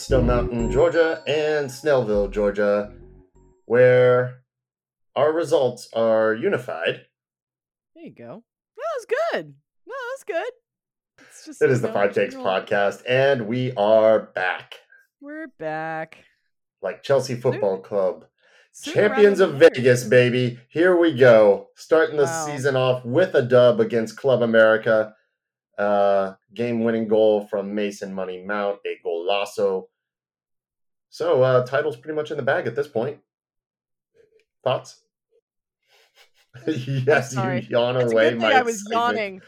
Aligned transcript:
Stone 0.00 0.26
Mountain, 0.26 0.72
Georgia, 0.72 1.22
and 1.26 1.68
Snellville, 1.68 2.30
Georgia, 2.30 2.90
where 3.66 4.40
our 5.14 5.30
results 5.30 5.90
are 5.92 6.34
unified. 6.34 7.02
There 7.94 8.04
you 8.04 8.14
go. 8.14 8.42
That 8.76 8.82
was 8.96 9.06
good. 9.06 9.54
No, 9.86 9.92
that 9.94 10.16
was 10.16 10.24
good. 10.26 11.26
It's 11.28 11.44
just 11.44 11.62
it 11.62 11.70
is 11.70 11.82
the 11.82 11.92
Five 11.92 12.14
Takes 12.14 12.34
podcast, 12.34 13.02
and 13.06 13.46
we 13.46 13.72
are 13.74 14.20
back. 14.34 14.76
We're 15.20 15.48
back. 15.58 16.24
Like 16.80 17.02
Chelsea 17.02 17.34
Football 17.34 17.80
Club. 17.80 18.24
Champions 18.82 19.40
of 19.40 19.56
Vegas, 19.56 20.04
baby. 20.04 20.58
Here 20.70 20.96
we 20.96 21.12
go. 21.12 21.68
Starting 21.76 22.16
the 22.16 22.24
wow. 22.24 22.46
season 22.46 22.74
off 22.74 23.04
with 23.04 23.34
a 23.34 23.42
dub 23.42 23.80
against 23.80 24.16
Club 24.16 24.40
America. 24.40 25.14
Uh, 25.80 26.34
game 26.52 26.84
winning 26.84 27.08
goal 27.08 27.46
from 27.46 27.74
Mason 27.74 28.12
Money 28.12 28.44
Mount, 28.44 28.80
a 28.84 28.98
golazo. 29.02 29.84
So, 31.08 31.42
uh, 31.42 31.64
title's 31.64 31.96
pretty 31.96 32.14
much 32.14 32.30
in 32.30 32.36
the 32.36 32.42
bag 32.42 32.66
at 32.66 32.76
this 32.76 32.86
point. 32.86 33.18
Thoughts? 34.62 35.00
yes, 36.66 37.34
you 37.34 37.62
yawn 37.70 37.96
it's 37.96 38.12
away. 38.12 38.28
A 38.28 38.30
good 38.32 38.40
thing 38.40 38.52
I 38.52 38.62
was 38.62 38.84
yawning. 38.90 39.40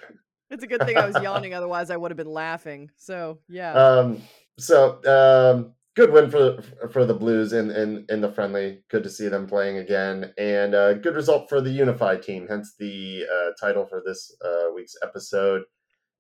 It's 0.51 0.65
a 0.65 0.67
good 0.67 0.83
thing 0.87 0.97
I 0.97 1.05
was 1.05 1.17
yawning, 1.23 1.53
otherwise 1.53 1.91
I 1.91 1.99
would 1.99 2.11
have 2.11 2.17
been 2.17 2.33
laughing. 2.33 2.91
So 2.97 3.41
yeah. 3.49 3.75
Um. 3.75 4.23
So 4.59 5.01
um, 5.05 5.75
good 5.97 6.13
win 6.13 6.31
for 6.31 6.63
for 6.93 7.05
the 7.05 7.13
Blues 7.13 7.53
in 7.53 7.71
in 7.71 8.07
in 8.09 8.23
the 8.23 8.33
friendly. 8.33 8.85
Good 8.89 9.03
to 9.03 9.11
see 9.11 9.29
them 9.29 9.47
playing 9.47 9.77
again, 9.79 10.33
and 10.39 10.75
uh, 10.75 10.95
good 10.95 11.15
result 11.15 11.51
for 11.51 11.61
the 11.61 11.71
unified 11.71 12.23
team. 12.23 12.47
Hence 12.49 12.75
the 12.79 13.27
uh, 13.31 13.51
title 13.61 13.85
for 13.85 14.03
this 14.03 14.35
uh, 14.43 14.73
week's 14.75 14.97
episode. 15.03 15.65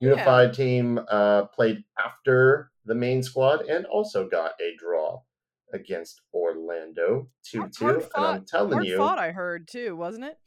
Unified 0.02 0.48
yeah. 0.48 0.64
team 0.64 1.00
uh, 1.08 1.44
played 1.46 1.84
after 2.04 2.72
the 2.84 2.94
main 2.94 3.22
squad 3.22 3.62
and 3.66 3.86
also 3.86 4.28
got 4.28 4.50
a 4.60 4.74
draw 4.76 5.22
against 5.72 6.20
Orlando 6.34 7.28
two 7.44 7.68
two. 7.68 7.88
And 7.88 8.04
I'm 8.16 8.44
telling 8.44 8.84
you, 8.84 8.96
fought 8.96 9.20
I 9.20 9.30
heard 9.30 9.68
too, 9.68 9.94
wasn't 9.94 10.24
it? 10.24 10.38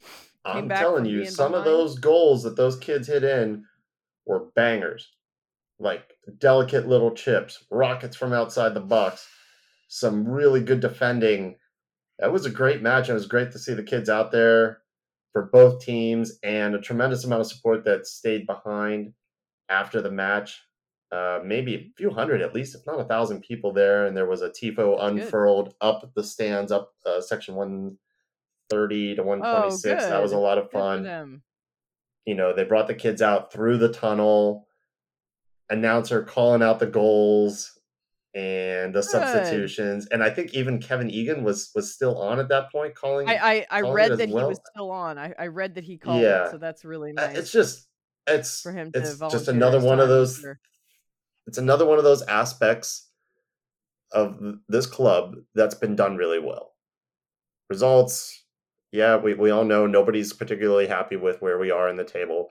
Came 0.44 0.64
I'm 0.64 0.68
telling 0.68 1.06
you, 1.06 1.24
some 1.24 1.52
behind. 1.52 1.66
of 1.66 1.72
those 1.72 1.98
goals 1.98 2.42
that 2.42 2.56
those 2.56 2.76
kids 2.76 3.08
hit 3.08 3.24
in 3.24 3.64
were 4.26 4.50
bangers, 4.54 5.10
like 5.78 6.04
delicate 6.38 6.86
little 6.86 7.12
chips, 7.12 7.64
rockets 7.70 8.14
from 8.14 8.34
outside 8.34 8.74
the 8.74 8.80
box, 8.80 9.26
some 9.88 10.28
really 10.28 10.60
good 10.60 10.80
defending. 10.80 11.56
That 12.18 12.30
was 12.30 12.44
a 12.44 12.50
great 12.50 12.82
match. 12.82 13.08
It 13.08 13.14
was 13.14 13.26
great 13.26 13.52
to 13.52 13.58
see 13.58 13.72
the 13.72 13.82
kids 13.82 14.10
out 14.10 14.32
there 14.32 14.82
for 15.32 15.48
both 15.50 15.80
teams 15.80 16.38
and 16.42 16.74
a 16.74 16.80
tremendous 16.80 17.24
amount 17.24 17.40
of 17.40 17.46
support 17.46 17.84
that 17.86 18.06
stayed 18.06 18.46
behind 18.46 19.14
after 19.68 20.00
the 20.00 20.10
match. 20.10 20.62
Uh, 21.12 21.38
maybe 21.44 21.74
a 21.74 21.92
few 21.96 22.10
hundred 22.10 22.42
at 22.42 22.52
least, 22.52 22.74
if 22.74 22.84
not 22.86 22.98
a 22.98 23.04
thousand 23.04 23.40
people 23.40 23.72
there. 23.72 24.06
And 24.06 24.16
there 24.16 24.26
was 24.26 24.42
a 24.42 24.50
tifo 24.50 25.00
unfurled 25.00 25.66
good. 25.66 25.74
up 25.80 26.10
the 26.14 26.24
stands, 26.24 26.72
up 26.72 26.92
uh, 27.06 27.20
section 27.20 27.54
130 27.54 29.14
to 29.14 29.22
126. 29.22 30.04
Oh, 30.04 30.10
that 30.10 30.22
was 30.22 30.32
a 30.32 30.38
lot 30.38 30.58
of 30.58 30.70
fun. 30.70 31.42
You 32.24 32.34
know, 32.34 32.52
they 32.52 32.64
brought 32.64 32.88
the 32.88 32.94
kids 32.94 33.22
out 33.22 33.52
through 33.52 33.78
the 33.78 33.92
tunnel, 33.92 34.66
announcer 35.70 36.24
calling 36.24 36.60
out 36.60 36.80
the 36.80 36.86
goals 36.86 37.76
and 38.36 38.94
the 38.94 39.00
good. 39.00 39.10
substitutions. 39.10 40.06
And 40.08 40.22
I 40.22 40.28
think 40.28 40.52
even 40.52 40.78
Kevin 40.78 41.08
Egan 41.08 41.42
was 41.42 41.70
was 41.74 41.94
still 41.94 42.20
on 42.20 42.38
at 42.38 42.48
that 42.48 42.70
point 42.70 42.94
calling. 42.94 43.28
I 43.28 43.36
I, 43.36 43.66
I 43.70 43.80
read 43.80 44.18
that 44.18 44.28
well. 44.28 44.44
he 44.44 44.48
was 44.50 44.60
still 44.72 44.90
on. 44.90 45.18
I, 45.18 45.34
I 45.38 45.46
read 45.46 45.76
that 45.76 45.84
he 45.84 45.96
called 45.96 46.20
yeah. 46.20 46.44
it, 46.44 46.50
so 46.50 46.58
that's 46.58 46.84
really 46.84 47.12
nice. 47.12 47.36
It's 47.36 47.50
just 47.50 47.85
it's 48.26 48.60
for 48.60 48.72
him 48.72 48.90
it's 48.94 49.18
just 49.30 49.48
another 49.48 49.80
one 49.80 50.00
of 50.00 50.08
those 50.08 50.44
it's 51.46 51.58
another 51.58 51.86
one 51.86 51.98
of 51.98 52.04
those 52.04 52.22
aspects 52.22 53.08
of 54.12 54.58
this 54.68 54.86
club 54.86 55.36
that's 55.54 55.74
been 55.74 55.96
done 55.96 56.16
really 56.16 56.38
well. 56.38 56.72
Results 57.68 58.44
yeah 58.92 59.16
we, 59.16 59.34
we 59.34 59.50
all 59.50 59.64
know 59.64 59.86
nobody's 59.86 60.32
particularly 60.32 60.86
happy 60.86 61.16
with 61.16 61.42
where 61.42 61.58
we 61.58 61.70
are 61.70 61.88
in 61.88 61.96
the 61.96 62.04
table 62.04 62.50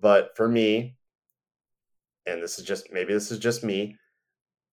but 0.00 0.30
for 0.36 0.48
me 0.48 0.96
and 2.26 2.42
this 2.42 2.58
is 2.58 2.64
just 2.64 2.92
maybe 2.92 3.12
this 3.12 3.32
is 3.32 3.38
just 3.38 3.64
me 3.64 3.96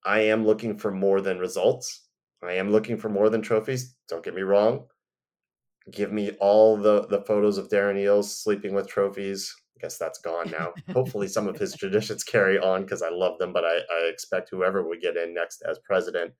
i 0.05 0.19
am 0.19 0.45
looking 0.45 0.77
for 0.77 0.91
more 0.91 1.21
than 1.21 1.39
results. 1.39 2.07
I 2.43 2.53
am 2.53 2.71
looking 2.71 2.97
for 2.97 3.09
more 3.09 3.29
than 3.29 3.41
trophies 3.41 3.95
don't 4.07 4.23
get 4.23 4.35
me 4.35 4.41
wrong. 4.41 4.87
Give 5.89 6.11
me 6.11 6.31
all 6.39 6.77
the 6.77 7.07
the 7.07 7.21
photos 7.21 7.57
of 7.57 7.69
darren 7.69 7.97
eales 7.97 8.25
sleeping 8.25 8.73
with 8.73 8.87
trophies 8.87 9.55
guess 9.79 9.97
that's 9.97 10.19
gone 10.19 10.51
now. 10.51 10.73
Hopefully, 10.93 11.27
some 11.27 11.47
of 11.47 11.57
his 11.59 11.75
traditions 11.75 12.23
carry 12.23 12.59
on 12.59 12.81
because 12.83 13.01
I 13.01 13.09
love 13.09 13.37
them, 13.39 13.53
but 13.53 13.63
I, 13.63 13.77
I 13.77 14.09
expect 14.11 14.49
whoever 14.49 14.87
we 14.87 14.99
get 14.99 15.17
in 15.17 15.33
next 15.33 15.61
as 15.61 15.79
president 15.79 16.33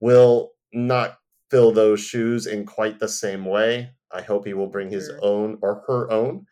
will 0.00 0.52
not 0.72 1.18
fill 1.50 1.72
those 1.72 2.00
shoes 2.00 2.46
in 2.46 2.66
quite 2.66 2.98
the 2.98 3.08
same 3.08 3.44
way. 3.44 3.90
I 4.12 4.22
hope 4.22 4.46
he 4.46 4.54
will 4.54 4.68
bring 4.68 4.90
his 4.90 5.06
sure. 5.06 5.18
own 5.22 5.58
or 5.62 5.82
her 5.86 6.10
own 6.10 6.46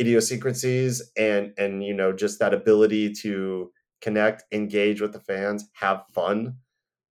idiosyncrasies 0.00 1.12
and 1.16 1.52
and 1.58 1.84
you 1.84 1.94
know 1.94 2.12
just 2.12 2.38
that 2.40 2.54
ability 2.54 3.12
to 3.12 3.70
connect, 4.00 4.44
engage 4.52 5.00
with 5.00 5.12
the 5.12 5.20
fans, 5.20 5.70
have 5.74 6.04
fun 6.12 6.56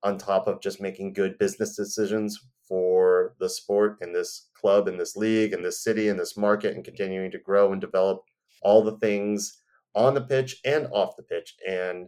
on 0.04 0.18
top 0.18 0.48
of 0.48 0.62
just 0.62 0.82
making 0.82 1.14
good 1.14 1.38
business 1.38 1.76
decisions 1.76 2.40
for 2.68 3.11
the 3.42 3.50
sport 3.50 3.98
in 4.02 4.14
this 4.14 4.48
club, 4.54 4.88
in 4.88 4.98
this 4.98 5.18
league, 5.18 5.52
in 5.52 5.62
this 5.62 5.84
city, 5.84 6.08
in 6.08 6.16
this 6.16 6.38
market, 6.38 6.76
and 6.76 6.86
continuing 6.86 7.32
to 7.32 7.40
grow 7.40 7.74
and 7.74 7.82
develop 7.82 8.22
all 8.62 8.84
the 8.84 8.98
things 9.00 9.58
on 9.94 10.14
the 10.14 10.22
pitch 10.22 10.62
and 10.64 10.88
off 10.94 11.18
the 11.18 11.24
pitch. 11.24 11.56
And 11.68 12.08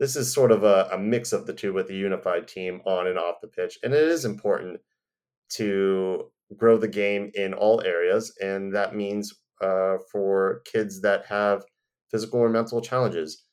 this 0.00 0.16
is 0.16 0.34
sort 0.34 0.50
of 0.50 0.64
a, 0.64 0.88
a 0.90 0.98
mix 0.98 1.32
of 1.32 1.46
the 1.46 1.52
two 1.52 1.72
with 1.72 1.90
a 1.90 1.94
unified 1.94 2.48
team 2.48 2.80
on 2.86 3.06
and 3.06 3.18
off 3.18 3.36
the 3.40 3.48
pitch. 3.48 3.78
And 3.84 3.94
it 3.94 4.08
is 4.08 4.24
important 4.24 4.80
to 5.50 6.32
grow 6.56 6.78
the 6.78 6.88
game 6.88 7.30
in 7.34 7.54
all 7.54 7.82
areas. 7.82 8.36
And 8.40 8.74
that 8.74 8.96
means 8.96 9.32
uh, 9.62 9.98
for 10.10 10.62
kids 10.64 11.00
that 11.02 11.26
have 11.26 11.64
physical 12.10 12.40
or 12.40 12.48
mental 12.48 12.80
challenges. 12.80 13.44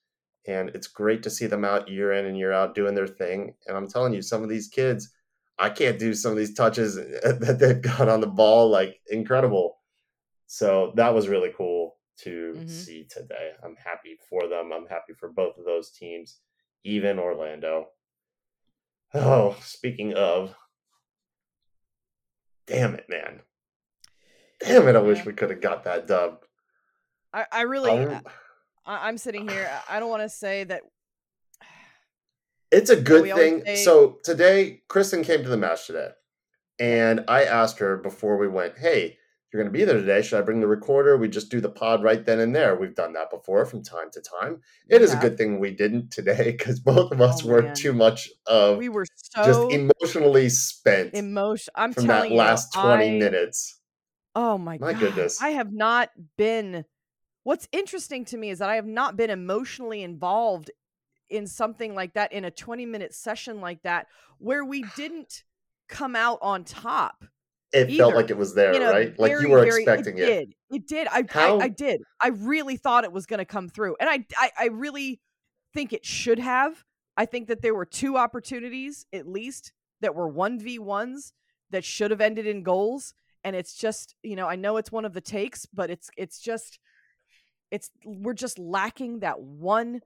And 0.48 0.70
it's 0.70 0.88
great 0.88 1.22
to 1.24 1.30
see 1.30 1.46
them 1.46 1.66
out 1.66 1.90
year 1.90 2.14
in 2.14 2.26
and 2.26 2.38
year 2.38 2.52
out 2.52 2.74
doing 2.74 2.96
their 2.96 3.08
thing. 3.08 3.54
And 3.68 3.78
I'm 3.78 3.88
telling 3.88 4.14
you, 4.14 4.22
some 4.22 4.42
of 4.42 4.50
these 4.50 4.70
kids, 4.70 5.12
I 5.60 5.70
can't 5.70 6.00
do 6.00 6.14
some 6.14 6.32
of 6.32 6.38
these 6.38 6.54
touches 6.54 6.96
that 6.96 7.58
they've 7.60 7.82
got 7.82 8.08
on 8.08 8.22
the 8.22 8.28
ball 8.28 8.70
like 8.70 9.00
incredible. 9.10 9.78
So 10.48 10.94
that 10.96 11.14
was 11.14 11.28
really 11.28 11.52
cool 11.56 11.98
to 12.22 12.54
mm-hmm. 12.56 12.68
see 12.68 13.06
today. 13.10 13.52
I'm 13.64 13.76
happy 13.76 14.18
for 14.30 14.48
them. 14.48 14.72
I'm 14.74 14.88
happy 14.88 15.14
for 15.14 15.30
both 15.30 15.58
of 15.58 15.66
those 15.66 15.92
teams, 15.92 16.38
even 16.84 17.20
Orlando. 17.20 17.88
Oh, 19.14 19.56
speaking 19.62 20.14
of, 20.14 20.56
damn 22.68 22.96
it, 22.96 23.06
man. 23.10 23.42
Damn 24.60 24.88
it, 24.88 24.96
I 24.96 25.00
yeah. 25.00 25.06
wish 25.06 25.26
we 25.26 25.34
could 25.34 25.50
have 25.50 25.62
got 25.62 25.84
that 25.86 26.08
dub. 26.08 26.44
I, 27.34 27.46
I 27.52 27.62
really, 27.62 27.92
um, 27.92 28.22
I, 28.86 29.10
am 29.10 29.18
sitting 29.18 29.48
here. 29.48 29.70
I 29.90 30.00
don't 30.00 30.10
want 30.10 30.24
to 30.24 30.30
say 30.30 30.64
that 30.66 30.82
it's 32.72 32.90
a 32.90 32.96
good 32.96 33.34
thing. 33.36 33.64
Say... 33.66 33.84
So 33.84 34.18
today, 34.24 34.82
Kristen 34.88 35.24
came 35.24 35.44
to 35.44 35.50
the 35.50 35.58
match 35.58 35.88
today, 35.88 36.10
and 36.80 37.26
I 37.28 37.44
asked 37.44 37.80
her 37.80 37.98
before 37.98 38.38
we 38.38 38.48
went, 38.48 38.78
"Hey, 38.78 39.18
you're 39.52 39.64
going 39.64 39.74
to 39.74 39.78
be 39.78 39.84
there 39.84 39.98
today. 39.98 40.22
Should 40.22 40.38
I 40.38 40.44
bring 40.44 40.60
the 40.60 40.68
recorder? 40.68 41.18
We 41.18 41.28
just 41.28 41.50
do 41.50 41.60
the 41.60 41.70
pod 41.70 42.04
right 42.04 42.24
then 42.24 42.40
and 42.40 42.56
there. 42.56 42.76
We've 42.76 42.94
done 42.94 43.14
that 43.14 43.32
before 43.32 43.66
from 43.66 43.82
time 43.82 44.12
to 44.12 44.22
time. 44.22 44.62
It 44.88 45.02
yeah. 45.02 45.06
is 45.06 45.14
a 45.14 45.18
good 45.18 45.38
thing 45.38 45.60
we 45.60 45.72
didn't 45.72 46.12
today 46.12 46.52
because 46.52 46.80
both 46.80 47.12
of 47.12 47.20
us 47.20 47.44
oh, 47.44 47.50
were 47.50 47.64
man. 47.64 47.76
too 47.76 47.94
much 47.94 48.30
of 48.46 48.78
we 48.78 48.90
were 48.90 49.06
so 49.16 49.46
just 49.46 49.72
emotionally 49.72 50.50
spent. 50.50 51.16
Emotion. 51.16 51.74
I'm 51.76 51.94
from 51.94 52.08
that 52.08 52.32
last 52.32 52.76
you, 52.76 52.82
20 52.82 53.06
I... 53.06 53.20
minutes. 53.20 53.80
Oh 54.36 54.60
my, 54.60 54.78
my 54.78 54.94
God. 54.94 55.00
goodness. 55.00 55.42
I 55.42 55.50
have 55.50 55.74
not 55.74 56.10
been. 56.38 56.86
What's 57.44 57.68
interesting 57.72 58.26
to 58.26 58.38
me 58.38 58.52
is 58.52 58.60
that 58.60 58.70
I 58.70 58.76
have 58.76 58.86
not 58.86 59.18
been 59.18 59.32
emotionally 59.32 60.04
involved 60.04 60.70
in 61.30 61.48
something 61.48 61.96
like 61.96 62.14
that 62.14 62.32
in 62.34 62.46
a 62.46 62.52
20 62.52 62.86
minute 62.86 63.14
session 63.14 63.62
like 63.62 63.82
that 63.84 64.08
where 64.38 64.64
we 64.66 64.84
didn't 64.96 65.44
come 65.88 66.16
out 66.16 66.40
on 66.42 66.64
top 66.64 67.26
it 67.72 67.90
either. 67.90 67.98
felt 67.98 68.16
like 68.16 68.30
it 68.30 68.38
was 68.38 68.56
there 68.56 68.74
you 68.74 68.80
know, 68.80 68.92
right? 68.92 69.16
Very, 69.16 69.36
like 69.36 69.42
you 69.42 69.50
were 69.50 69.64
very, 69.64 69.84
expecting 69.84 70.18
it, 70.18 70.24
it 70.24 70.28
did 70.28 70.56
it 70.72 70.88
did 70.88 71.08
I, 71.08 71.24
I, 71.36 71.58
I 71.58 71.68
did. 71.68 72.02
I 72.22 72.30
really 72.30 72.78
thought 72.78 73.04
it 73.04 73.12
was 73.12 73.26
going 73.26 73.38
to 73.40 73.46
come 73.46 73.70
through 73.70 73.96
and 74.00 74.10
I, 74.10 74.26
I 74.38 74.52
i 74.60 74.66
really 74.68 75.22
think 75.74 75.94
it 75.94 76.06
should 76.06 76.40
have. 76.40 76.84
I 77.16 77.26
think 77.26 77.48
that 77.48 77.62
there 77.62 77.76
were 77.76 77.86
two 77.86 78.18
opportunities 78.18 79.06
at 79.14 79.28
least 79.28 79.72
that 80.02 80.16
were 80.16 80.32
1v1s 80.32 81.34
that 81.72 81.84
should 81.84 82.12
have 82.12 82.22
ended 82.22 82.48
in 82.48 82.64
goals 82.64 83.14
and 83.44 83.56
it's 83.56 83.76
just 83.76 84.16
you 84.24 84.36
know 84.36 84.48
i 84.48 84.56
know 84.56 84.78
it's 84.78 84.92
one 84.92 85.06
of 85.06 85.14
the 85.14 85.22
takes 85.22 85.66
but 85.68 85.90
it's 85.90 86.10
it's 86.18 86.40
just 86.40 86.80
it's 87.72 87.90
we're 88.06 88.34
just 88.34 88.58
lacking 88.58 89.20
that 89.20 89.40
one 89.40 90.02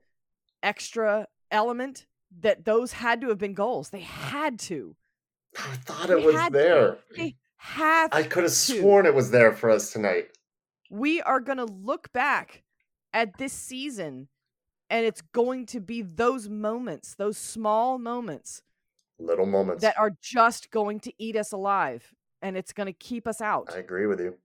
extra 0.64 1.28
element 1.52 2.08
that 2.42 2.66
those 2.66 2.94
had 2.94 3.22
to 3.22 3.30
have 3.30 3.38
been 3.38 3.54
goals. 3.54 3.90
They 3.90 4.02
had 4.02 4.58
to. 4.62 4.96
I 5.58 5.76
thought 5.76 6.10
it 6.10 6.18
they 6.18 6.26
was 6.26 6.50
there. 6.52 6.92
To. 6.94 6.98
They 7.16 7.36
have. 7.58 8.12
I 8.14 8.24
could 8.24 8.44
have 8.44 8.52
sworn 8.52 9.06
it 9.06 9.14
was 9.14 9.32
there 9.32 9.54
for 9.54 9.70
us 9.70 9.94
tonight. 9.94 10.30
We 10.90 11.22
are 11.22 11.40
going 11.40 11.60
to 11.60 11.66
look 11.66 12.12
back 12.14 12.64
at 13.14 13.38
this 13.38 13.54
season 13.54 14.30
And 14.90 15.06
it's 15.06 15.22
going 15.34 15.66
to 15.68 15.80
be 15.80 16.02
those 16.02 16.50
moments, 16.50 17.16
those 17.16 17.38
small 17.38 17.98
moments, 17.98 18.62
little 19.20 19.46
moments 19.46 19.82
that 19.82 19.98
are 19.98 20.12
just 20.22 20.72
going 20.72 21.00
to 21.02 21.14
eat 21.18 21.36
us 21.36 21.52
alive 21.52 22.14
and 22.42 22.58
it's 22.58 22.74
going 22.74 22.88
to 22.88 22.94
keep 22.94 23.28
us 23.28 23.42
out. 23.42 23.70
I 23.74 23.78
agree 23.80 24.08
with 24.08 24.20
you. 24.20 24.36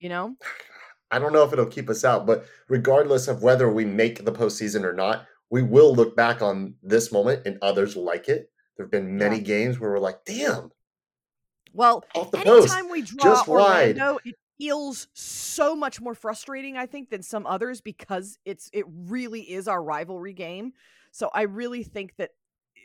You 0.00 0.08
know? 0.10 0.36
I 1.10 1.18
don't 1.18 1.32
know 1.32 1.44
if 1.44 1.52
it'll 1.52 1.66
keep 1.66 1.88
us 1.88 2.04
out, 2.04 2.26
but 2.26 2.46
regardless 2.68 3.28
of 3.28 3.42
whether 3.42 3.70
we 3.70 3.84
make 3.84 4.24
the 4.24 4.32
postseason 4.32 4.82
or 4.84 4.92
not, 4.92 5.26
we 5.50 5.62
will 5.62 5.94
look 5.94 6.16
back 6.16 6.42
on 6.42 6.74
this 6.82 7.12
moment 7.12 7.42
and 7.46 7.58
others 7.62 7.96
like 7.96 8.28
it. 8.28 8.50
There 8.76 8.84
have 8.84 8.90
been 8.90 9.16
many 9.16 9.36
yeah. 9.36 9.42
games 9.42 9.78
where 9.78 9.90
we're 9.90 9.98
like, 9.98 10.24
damn. 10.24 10.70
Well, 11.72 12.04
off 12.14 12.30
the 12.30 12.38
anytime 12.38 12.84
post, 12.84 12.90
we 12.90 13.02
draw 13.02 13.24
just 13.24 13.48
Orlando, 13.48 14.12
wide. 14.12 14.20
it 14.24 14.34
feels 14.58 15.08
so 15.14 15.74
much 15.74 16.00
more 16.00 16.14
frustrating, 16.14 16.76
I 16.76 16.86
think, 16.86 17.10
than 17.10 17.22
some 17.22 17.46
others 17.46 17.80
because 17.80 18.38
it's 18.44 18.70
it 18.72 18.84
really 18.88 19.42
is 19.42 19.68
our 19.68 19.82
rivalry 19.82 20.32
game. 20.32 20.72
So 21.10 21.30
I 21.32 21.42
really 21.42 21.82
think 21.82 22.14
that 22.16 22.30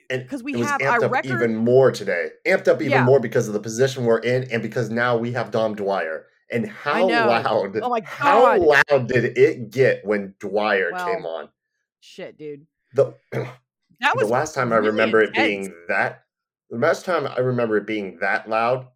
because 0.09 0.43
we 0.43 0.59
have 0.61 0.81
our 0.81 1.07
record 1.07 1.31
even 1.31 1.55
more 1.55 1.91
today, 1.91 2.29
amped 2.47 2.67
up 2.67 2.81
even 2.81 2.91
yeah. 2.91 3.03
more 3.03 3.19
because 3.19 3.47
of 3.47 3.53
the 3.53 3.59
position 3.59 4.05
we're 4.05 4.19
in, 4.19 4.43
and 4.51 4.61
because 4.61 4.89
now 4.89 5.17
we 5.17 5.31
have 5.33 5.51
Dom 5.51 5.75
Dwyer. 5.75 6.25
And 6.51 6.67
how 6.67 7.07
loud? 7.07 7.77
Oh 7.77 7.89
my 7.89 7.99
god! 7.99 8.09
How 8.09 8.57
loud 8.57 9.07
did 9.07 9.37
it 9.37 9.69
get 9.69 10.03
when 10.03 10.33
Dwyer 10.39 10.89
well, 10.91 11.05
came 11.05 11.25
on? 11.25 11.49
Shit, 11.99 12.37
dude. 12.37 12.65
The 12.93 13.13
that 13.31 14.15
was 14.15 14.25
the 14.25 14.33
last 14.33 14.55
time 14.55 14.71
really 14.71 14.87
I 14.87 14.87
remember 14.87 15.21
intense. 15.21 15.37
it 15.37 15.47
being 15.47 15.73
that. 15.87 16.23
The 16.69 16.77
last 16.77 17.05
time 17.05 17.27
I 17.27 17.39
remember 17.39 17.77
it 17.77 17.87
being 17.87 18.17
that 18.21 18.49
loud, 18.49 18.87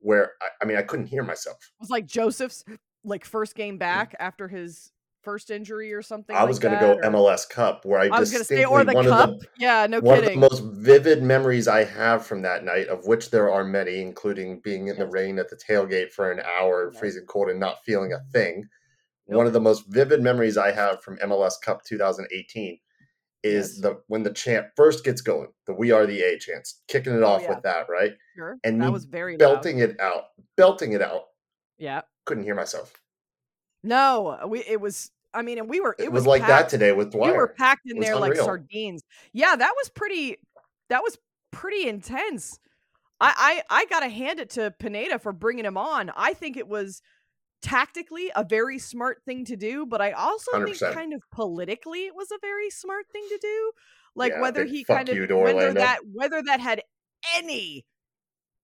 where 0.00 0.32
I, 0.40 0.46
I 0.62 0.64
mean 0.64 0.76
I 0.76 0.82
couldn't 0.82 1.06
hear 1.06 1.22
myself. 1.22 1.56
It 1.56 1.80
was 1.80 1.90
like 1.90 2.06
Joseph's 2.06 2.64
like 3.04 3.24
first 3.24 3.54
game 3.54 3.76
mm. 3.76 3.80
back 3.80 4.14
after 4.18 4.48
his 4.48 4.92
first 5.22 5.50
injury 5.50 5.92
or 5.92 6.02
something. 6.02 6.34
I 6.34 6.44
was 6.44 6.58
going 6.58 6.74
to 6.74 6.80
go 6.80 6.94
or... 6.94 7.02
MLS 7.02 7.48
Cup, 7.48 7.84
where 7.84 8.00
I, 8.00 8.06
I 8.06 8.20
was 8.20 8.30
to 8.32 8.44
say, 8.44 8.64
or 8.64 8.84
the 8.84 8.92
cup. 8.92 9.38
The, 9.38 9.46
yeah, 9.58 9.86
no 9.86 10.00
one 10.00 10.20
kidding. 10.20 10.42
of 10.42 10.50
the 10.50 10.56
most 10.56 10.64
vivid 10.76 11.22
memories 11.22 11.68
I 11.68 11.84
have 11.84 12.24
from 12.24 12.42
that 12.42 12.64
night, 12.64 12.88
of 12.88 13.06
which 13.06 13.30
there 13.30 13.50
are 13.50 13.64
many, 13.64 14.00
including 14.00 14.60
being 14.60 14.88
in 14.88 14.96
yes. 14.96 14.98
the 14.98 15.06
rain 15.06 15.38
at 15.38 15.48
the 15.50 15.56
tailgate 15.56 16.12
for 16.12 16.30
an 16.32 16.40
hour, 16.58 16.90
yes. 16.92 17.00
freezing 17.00 17.26
cold, 17.26 17.50
and 17.50 17.60
not 17.60 17.84
feeling 17.84 18.12
a 18.12 18.20
thing. 18.32 18.66
One 19.36 19.46
of 19.46 19.52
the 19.52 19.60
most 19.60 19.84
vivid 19.88 20.22
memories 20.22 20.56
I 20.56 20.72
have 20.72 21.02
from 21.02 21.18
MLS 21.18 21.54
Cup 21.62 21.84
2018 21.84 22.78
is 23.42 23.72
yes. 23.74 23.80
the 23.80 24.00
when 24.08 24.22
the 24.22 24.32
chant 24.32 24.66
first 24.76 25.04
gets 25.04 25.20
going, 25.22 25.48
the 25.66 25.74
"We 25.74 25.92
Are 25.92 26.06
the 26.06 26.20
A" 26.22 26.38
chant, 26.38 26.68
kicking 26.88 27.14
it 27.14 27.22
oh, 27.22 27.26
off 27.26 27.42
yeah. 27.42 27.50
with 27.50 27.62
that, 27.62 27.86
right? 27.88 28.12
Sure, 28.36 28.58
and 28.64 28.82
that 28.82 28.92
was 28.92 29.04
very 29.04 29.36
belting 29.36 29.80
loud. 29.80 29.90
it 29.90 30.00
out, 30.00 30.24
belting 30.56 30.92
it 30.92 31.02
out. 31.02 31.24
Yeah, 31.78 32.02
couldn't 32.26 32.44
hear 32.44 32.54
myself. 32.54 32.92
No, 33.82 34.38
uh, 34.42 34.46
we 34.46 34.60
it 34.64 34.80
was 34.80 35.10
I 35.32 35.42
mean, 35.42 35.58
and 35.58 35.68
we 35.68 35.80
were 35.80 35.94
it, 35.98 36.04
it 36.04 36.12
was, 36.12 36.22
was, 36.22 36.26
like 36.26 36.42
packed, 36.42 36.50
that 36.50 36.68
today 36.68 36.92
with 36.92 37.12
Dwyer. 37.12 37.32
We 37.32 37.36
were 37.36 37.48
packed 37.48 37.82
in 37.86 37.98
there 37.98 38.14
unreal. 38.14 38.30
like 38.30 38.36
sardines. 38.36 39.02
Yeah, 39.32 39.56
that 39.56 39.72
was 39.76 39.88
pretty 39.88 40.36
that 40.88 41.02
was 41.02 41.18
pretty 41.50 41.88
intense. 41.88 42.58
I, 43.20 43.62
I 43.70 43.80
I 43.82 43.84
gotta 43.86 44.08
hand 44.08 44.40
it 44.40 44.50
to 44.50 44.70
Pineda 44.78 45.18
for 45.18 45.32
bringing 45.32 45.64
him 45.64 45.76
on. 45.76 46.10
I 46.16 46.34
think 46.34 46.56
it 46.56 46.68
was 46.68 47.00
tactically 47.62 48.30
a 48.34 48.44
very 48.44 48.78
smart 48.78 49.22
thing 49.24 49.44
to 49.46 49.56
do, 49.56 49.86
but 49.86 50.00
I 50.00 50.12
also 50.12 50.52
100%. 50.52 50.78
think 50.78 50.94
kind 50.94 51.12
of 51.12 51.22
politically 51.30 52.06
it 52.06 52.14
was 52.14 52.30
a 52.30 52.38
very 52.40 52.70
smart 52.70 53.06
thing 53.12 53.24
to 53.28 53.38
do. 53.40 53.72
Like 54.16 54.32
yeah, 54.32 54.40
whether 54.40 54.64
he 54.64 54.84
kind 54.84 55.08
of 55.08 55.16
whether 55.16 55.72
that 55.74 56.00
whether 56.12 56.42
that 56.42 56.60
had 56.60 56.82
any 57.36 57.84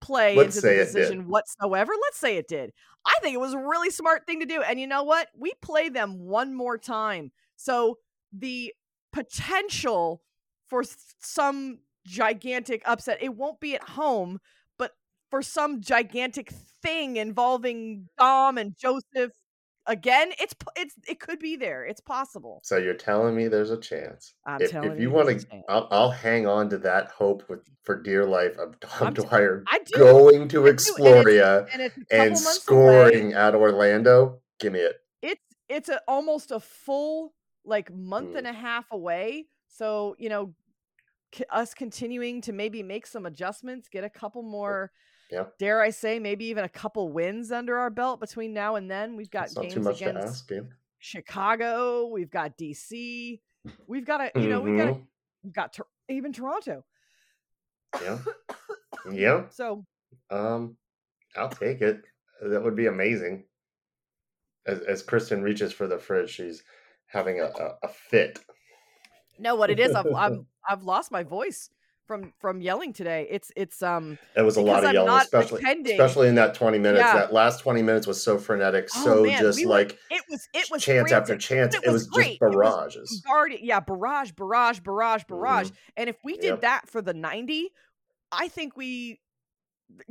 play 0.01 0.37
Let's 0.37 0.57
into 0.57 0.69
the 0.69 0.75
decision 0.75 1.29
whatsoever. 1.29 1.93
Let's 2.03 2.19
say 2.19 2.37
it 2.37 2.49
did. 2.49 2.73
I 3.07 3.15
think 3.23 3.35
it 3.35 3.41
was 3.41 3.55
a 3.55 3.59
really 3.59 3.91
smart 3.91 4.27
thing 4.27 4.41
to 4.41 4.47
do. 4.47 4.63
And 4.63 4.81
you 4.81 4.87
know 4.87 5.05
what? 5.05 5.29
We 5.37 5.53
play 5.63 5.89
them 5.89 6.19
one 6.19 6.55
more 6.55 6.79
time. 6.79 7.33
So 7.57 7.99
the 8.33 8.75
potential 9.13 10.23
for 10.69 10.83
some 11.21 11.79
gigantic 12.05 12.83
upset, 12.85 13.19
it 13.21 13.35
won't 13.35 13.61
be 13.61 13.75
at 13.75 13.89
home, 13.91 14.41
for 15.31 15.43
some 15.43 15.81
gigantic 15.81 16.51
thing 16.83 17.17
involving 17.17 18.09
Dom 18.19 18.59
and 18.59 18.77
Joseph 18.77 19.33
again, 19.87 20.33
it's 20.41 20.55
it's 20.77 20.95
it 21.09 21.21
could 21.21 21.39
be 21.39 21.57
there. 21.57 21.85
It's 21.85 22.01
possible. 22.01 22.61
So 22.65 22.77
you're 22.77 22.95
telling 22.95 23.35
me 23.35 23.49
there's 23.49 23.71
a 23.71 23.79
chance. 23.79 24.35
I'm 24.47 24.61
if, 24.61 24.71
telling 24.71 24.93
if 24.93 25.01
you, 25.01 25.11
want 25.11 25.41
to, 25.41 25.47
I'll, 25.69 25.89
I'll, 25.91 26.11
hang 26.11 26.47
on 26.47 26.69
to 26.71 26.79
that 26.79 27.11
hope 27.11 27.49
with, 27.49 27.61
for 27.85 28.01
dear 28.01 28.25
life 28.25 28.57
of 28.59 28.79
Dom 29.01 29.15
t- 29.15 29.23
Dwyer 29.23 29.65
going 29.95 30.49
to 30.49 30.63
Exploria 30.63 31.67
and, 31.73 31.83
and, 31.83 31.93
and 32.11 32.39
scoring 32.39 33.33
away. 33.33 33.43
at 33.43 33.55
Orlando. 33.55 34.41
Give 34.59 34.73
me 34.73 34.81
it. 34.81 34.97
It's 35.23 35.43
it's 35.69 35.89
a, 35.89 36.01
almost 36.09 36.51
a 36.51 36.61
full 36.61 37.33
like 37.65 37.93
month 37.93 38.35
mm. 38.35 38.39
and 38.39 38.47
a 38.47 38.53
half 38.53 38.87
away. 38.91 39.47
So 39.69 40.17
you 40.19 40.29
know, 40.29 40.55
c- 41.35 41.45
us 41.51 41.75
continuing 41.75 42.41
to 42.43 42.53
maybe 42.53 42.83
make 42.83 43.07
some 43.07 43.27
adjustments, 43.27 43.89
get 43.89 44.05
a 44.05 44.11
couple 44.11 44.43
more. 44.43 44.91
Yeah. 45.31 45.45
Dare 45.59 45.83
I 45.83 45.91
say, 45.91 46.19
maybe 46.19 46.47
even 46.47 46.65
a 46.65 46.69
couple 46.69 47.09
wins 47.11 47.51
under 47.51 47.79
our 47.79 47.91
belt 47.91 48.21
between 48.21 48.53
now 48.53 48.77
and 48.77 48.91
then. 48.91 49.17
We've 49.17 49.31
got 49.31 49.55
games 49.55 49.75
against 49.75 50.07
ask, 50.07 50.51
yeah. 50.51 50.61
Chicago. 50.99 52.07
We've 52.07 52.31
got 52.31 52.57
DC. 52.57 53.41
We've 53.87 54.07
got 54.07 54.21
a, 54.21 54.41
you 54.41 54.49
know, 54.49 54.61
mm-hmm. 54.61 54.71
we've 54.71 54.79
got 54.79 54.89
a, 54.89 55.01
we've 55.43 55.53
got 55.53 55.73
to, 55.75 55.85
even 56.09 56.33
Toronto. 56.33 56.85
Yeah. 58.01 58.19
yeah. 59.13 59.43
So, 59.51 59.85
um, 60.31 60.77
I'll 61.37 61.49
take 61.49 61.81
it. 61.81 62.03
That 62.43 62.63
would 62.63 62.77
be 62.77 62.87
amazing. 62.87 63.45
As 64.67 64.81
as 64.81 65.03
Kristen 65.03 65.43
reaches 65.43 65.73
for 65.73 65.87
the 65.87 65.99
fridge, 65.99 66.31
she's 66.31 66.63
having 67.07 67.41
a, 67.41 67.47
a, 67.47 67.75
a 67.85 67.89
fit. 67.89 68.41
No, 69.39 69.55
what 69.55 69.71
it 69.71 69.79
is, 69.79 69.95
I've, 69.95 70.07
I'm, 70.17 70.47
I've 70.69 70.83
lost 70.83 71.11
my 71.11 71.23
voice 71.23 71.71
from 72.07 72.33
from 72.39 72.61
yelling 72.61 72.93
today. 72.93 73.27
It's 73.31 73.51
it's 73.57 73.83
um 73.83 74.19
it 74.37 74.43
was 74.43 74.57
a 74.57 74.61
lot 74.61 74.85
of 74.85 74.91
I'm 74.91 74.95
yelling, 74.95 75.21
especially 75.21 75.63
especially 75.93 76.29
in 76.29 76.35
that 76.37 76.55
20 76.55 76.79
minutes. 76.79 77.05
Yeah. 77.05 77.15
That 77.15 77.33
last 77.33 77.61
20 77.61 77.83
minutes 77.83 78.07
was 78.07 78.23
so 78.23 78.39
frenetic, 78.39 78.89
oh, 78.97 79.05
so 79.05 79.23
man. 79.25 79.41
just 79.41 79.59
we 79.59 79.67
like 79.67 79.89
were, 80.11 80.17
it 80.17 80.23
was 80.31 80.49
it 80.55 80.71
was 80.71 80.83
chance 80.83 81.09
frantic. 81.11 81.13
after 81.13 81.37
chance. 81.37 81.75
It, 81.75 81.85
it 81.85 81.91
was, 81.91 82.09
was 82.11 82.25
just 82.25 82.41
barrages. 82.41 83.23
Guarded, 83.27 83.61
yeah, 83.63 83.81
barrage, 83.81 84.33
barrage, 84.33 84.81
barrage, 84.81 85.25
barrage. 85.29 85.67
Mm-hmm. 85.67 85.93
And 85.97 86.09
if 86.09 86.17
we 86.25 86.37
did 86.37 86.45
yep. 86.45 86.61
that 86.63 86.89
for 86.89 87.03
the 87.03 87.15
90, 87.15 87.71
I 88.33 88.49
think 88.49 88.77
we 88.77 89.21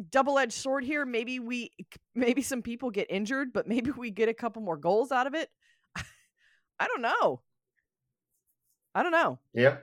double-edged 0.10 0.54
sword 0.54 0.84
here. 0.84 1.06
Maybe 1.06 1.40
we 1.40 1.72
maybe 2.14 2.42
some 2.42 2.62
people 2.62 2.92
get 2.92 3.08
injured, 3.10 3.54
but 3.54 3.68
maybe 3.68 3.92
we 3.92 4.12
get 4.12 4.30
a 4.30 4.34
couple 4.34 4.62
more 4.62 4.78
goals 4.78 5.12
out 5.12 5.28
of 5.28 5.34
it. 5.34 5.50
I 5.96 6.88
don't 6.88 7.02
know. 7.02 7.42
I 8.94 9.04
don't 9.04 9.12
know. 9.12 9.40
Yeah. 9.54 9.78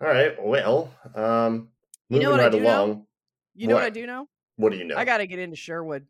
All 0.00 0.08
right. 0.08 0.34
Well, 0.40 0.92
um, 1.14 1.68
moving 2.08 2.22
you 2.22 2.28
know 2.28 2.38
right 2.38 2.54
along. 2.54 2.88
Know? 2.88 3.06
You 3.54 3.66
know 3.68 3.74
what? 3.74 3.80
what 3.80 3.86
I 3.86 3.90
do 3.90 4.06
know? 4.06 4.28
What 4.56 4.72
do 4.72 4.78
you 4.78 4.84
know? 4.84 4.96
I 4.96 5.04
got 5.04 5.18
to 5.18 5.26
get 5.26 5.38
into 5.38 5.56
Sherwood. 5.56 6.06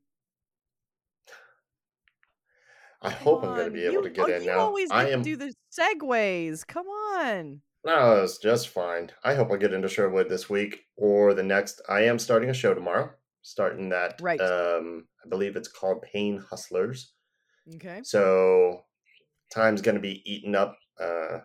I 3.01 3.11
Come 3.11 3.19
hope 3.19 3.43
on. 3.45 3.51
I'm 3.51 3.55
going 3.55 3.67
to 3.67 3.73
be 3.73 3.85
able 3.85 3.95
you, 3.95 4.03
to 4.03 4.11
get 4.11 4.29
oh, 4.29 4.33
in 4.33 4.43
you 4.43 4.51
now. 4.51 4.59
always 4.59 4.91
I 4.91 5.11
am 5.11 5.23
do 5.23 5.37
the 5.37 5.55
segues. 5.73 6.67
Come 6.67 6.87
on. 6.87 7.61
No, 7.85 8.23
it's 8.23 8.39
just 8.39 8.69
fine. 8.69 9.11
I 9.23 9.35
hope 9.35 9.53
I 9.53 9.57
get 9.57 9.73
into 9.73 9.89
Sherwood 9.89 10.29
this 10.29 10.51
week 10.51 10.85
or 10.97 11.33
the 11.33 11.43
next. 11.43 11.81
I 11.89 12.03
am 12.03 12.19
starting 12.19 12.51
a 12.51 12.55
show 12.55 12.75
tomorrow. 12.75 13.11
Starting 13.43 13.89
that, 13.91 14.21
right? 14.21 14.41
Um, 14.41 15.07
I 15.25 15.29
believe 15.29 15.57
it's 15.57 15.69
called 15.69 16.03
Pain 16.03 16.39
Hustlers. 16.51 17.13
Okay. 17.77 18.01
So 18.03 18.83
time's 19.55 19.81
going 19.81 19.95
to 19.95 20.01
be 20.01 20.23
eaten 20.31 20.55
up. 20.55 20.77
Uh, 21.01 21.39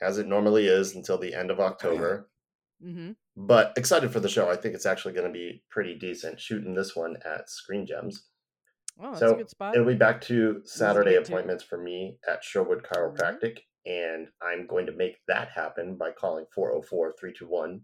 as 0.00 0.18
it 0.18 0.26
normally 0.26 0.66
is 0.66 0.94
until 0.94 1.18
the 1.18 1.34
end 1.34 1.50
of 1.50 1.60
October. 1.60 2.28
Mm-hmm. 2.84 3.12
But 3.36 3.72
excited 3.76 4.12
for 4.12 4.20
the 4.20 4.28
show. 4.28 4.50
I 4.50 4.56
think 4.56 4.74
it's 4.74 4.86
actually 4.86 5.14
going 5.14 5.26
to 5.26 5.32
be 5.32 5.62
pretty 5.70 5.94
decent. 5.94 6.40
Shooting 6.40 6.74
this 6.74 6.94
one 6.94 7.16
at 7.24 7.50
Screen 7.50 7.86
Gems. 7.86 8.24
Oh, 9.00 9.10
that's 9.10 9.20
so 9.20 9.34
a 9.34 9.36
good 9.36 9.50
spot. 9.50 9.74
It'll 9.74 9.86
be 9.86 9.94
back 9.94 10.20
to 10.22 10.62
Saturday 10.64 11.16
appointments 11.16 11.64
to. 11.64 11.68
for 11.68 11.78
me 11.78 12.18
at 12.26 12.42
Sherwood 12.42 12.82
Chiropractic. 12.84 13.58
Mm-hmm. 13.58 13.60
And 13.88 14.28
I'm 14.42 14.66
going 14.66 14.86
to 14.86 14.92
make 14.92 15.18
that 15.28 15.50
happen 15.50 15.96
by 15.96 16.10
calling 16.10 16.46
404 16.52 17.14
321 17.20 17.82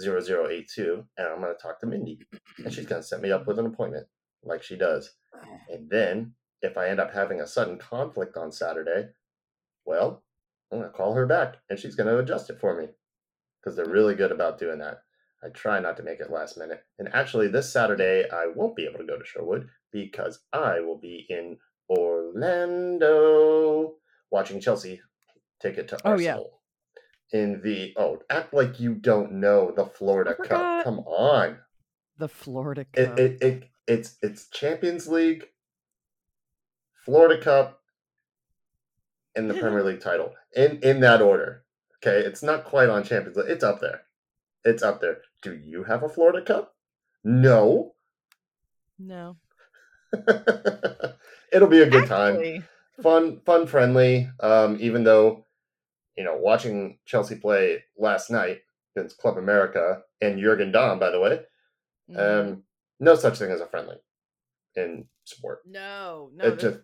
0082. 0.00 1.04
And 1.16 1.26
I'm 1.26 1.40
going 1.40 1.54
to 1.54 1.62
talk 1.62 1.80
to 1.80 1.86
Mindy. 1.86 2.20
And 2.58 2.72
she's 2.72 2.86
going 2.86 3.00
to 3.00 3.06
set 3.06 3.22
me 3.22 3.32
up 3.32 3.46
with 3.46 3.58
an 3.58 3.66
appointment 3.66 4.06
like 4.42 4.62
she 4.62 4.76
does. 4.76 5.10
And 5.70 5.88
then 5.90 6.32
if 6.62 6.76
I 6.76 6.88
end 6.88 7.00
up 7.00 7.12
having 7.12 7.40
a 7.40 7.46
sudden 7.46 7.78
conflict 7.78 8.36
on 8.36 8.50
Saturday, 8.50 9.08
well, 9.84 10.24
I'm 10.72 10.80
gonna 10.80 10.90
call 10.90 11.14
her 11.14 11.26
back 11.26 11.56
and 11.70 11.78
she's 11.78 11.94
gonna 11.94 12.18
adjust 12.18 12.50
it 12.50 12.60
for 12.60 12.78
me 12.78 12.88
because 13.60 13.76
they're 13.76 13.88
really 13.88 14.14
good 14.14 14.32
about 14.32 14.58
doing 14.58 14.78
that. 14.78 15.02
I 15.42 15.48
try 15.50 15.78
not 15.78 15.96
to 15.98 16.02
make 16.02 16.20
it 16.20 16.32
last 16.32 16.58
minute. 16.58 16.82
And 16.98 17.08
actually, 17.14 17.48
this 17.48 17.72
Saturday 17.72 18.28
I 18.30 18.48
won't 18.54 18.76
be 18.76 18.86
able 18.86 18.98
to 18.98 19.06
go 19.06 19.18
to 19.18 19.24
Sherwood 19.24 19.68
because 19.92 20.40
I 20.52 20.80
will 20.80 20.98
be 20.98 21.26
in 21.28 21.58
Orlando 21.88 23.94
watching 24.30 24.60
Chelsea 24.60 25.00
take 25.60 25.78
it 25.78 25.88
to 25.88 25.98
oh, 26.04 26.10
Arsenal. 26.10 26.60
Yeah. 27.32 27.40
In 27.40 27.60
the 27.62 27.92
oh, 27.96 28.18
act 28.30 28.54
like 28.54 28.80
you 28.80 28.94
don't 28.94 29.32
know 29.32 29.72
the 29.76 29.84
Florida 29.84 30.34
Cup. 30.34 30.84
Come 30.84 31.00
on, 31.00 31.58
the 32.16 32.28
Florida 32.28 32.86
Cup. 32.86 33.18
It, 33.18 33.18
it, 33.18 33.42
it 33.42 33.70
it's 33.86 34.16
it's 34.22 34.48
Champions 34.48 35.08
League, 35.08 35.44
Florida 37.04 37.42
Cup, 37.42 37.77
in 39.38 39.48
the 39.48 39.54
Premier 39.54 39.84
League 39.84 40.00
title 40.00 40.34
in 40.54 40.80
in 40.82 41.00
that 41.00 41.22
order. 41.22 41.64
Okay, 41.96 42.18
it's 42.26 42.42
not 42.42 42.64
quite 42.64 42.88
on 42.88 43.04
Champions 43.04 43.36
League. 43.36 43.48
It's 43.48 43.64
up 43.64 43.80
there. 43.80 44.02
It's 44.64 44.82
up 44.82 45.00
there. 45.00 45.18
Do 45.42 45.54
you 45.54 45.84
have 45.84 46.02
a 46.02 46.08
Florida 46.08 46.42
Cup? 46.44 46.74
No. 47.24 47.94
No. 48.98 49.36
It'll 51.52 51.68
be 51.68 51.82
a 51.82 51.88
good 51.88 52.10
Actually. 52.10 52.58
time. 52.58 52.64
Fun, 53.02 53.40
fun, 53.46 53.66
friendly. 53.66 54.28
Um, 54.40 54.76
even 54.80 55.04
though, 55.04 55.46
you 56.16 56.24
know, 56.24 56.36
watching 56.36 56.98
Chelsea 57.06 57.36
play 57.36 57.84
last 57.96 58.30
night 58.30 58.58
against 58.96 59.18
Club 59.18 59.38
America 59.38 60.02
and 60.20 60.38
Jurgen 60.38 60.72
Damm, 60.72 60.98
by 60.98 61.10
the 61.10 61.20
way, 61.20 61.40
mm. 62.10 62.18
um, 62.18 62.62
no 62.98 63.14
such 63.14 63.38
thing 63.38 63.50
as 63.50 63.60
a 63.60 63.66
friendly 63.66 63.96
in 64.74 65.06
sport. 65.24 65.60
No, 65.66 66.30
no, 66.34 66.56
just, 66.56 66.80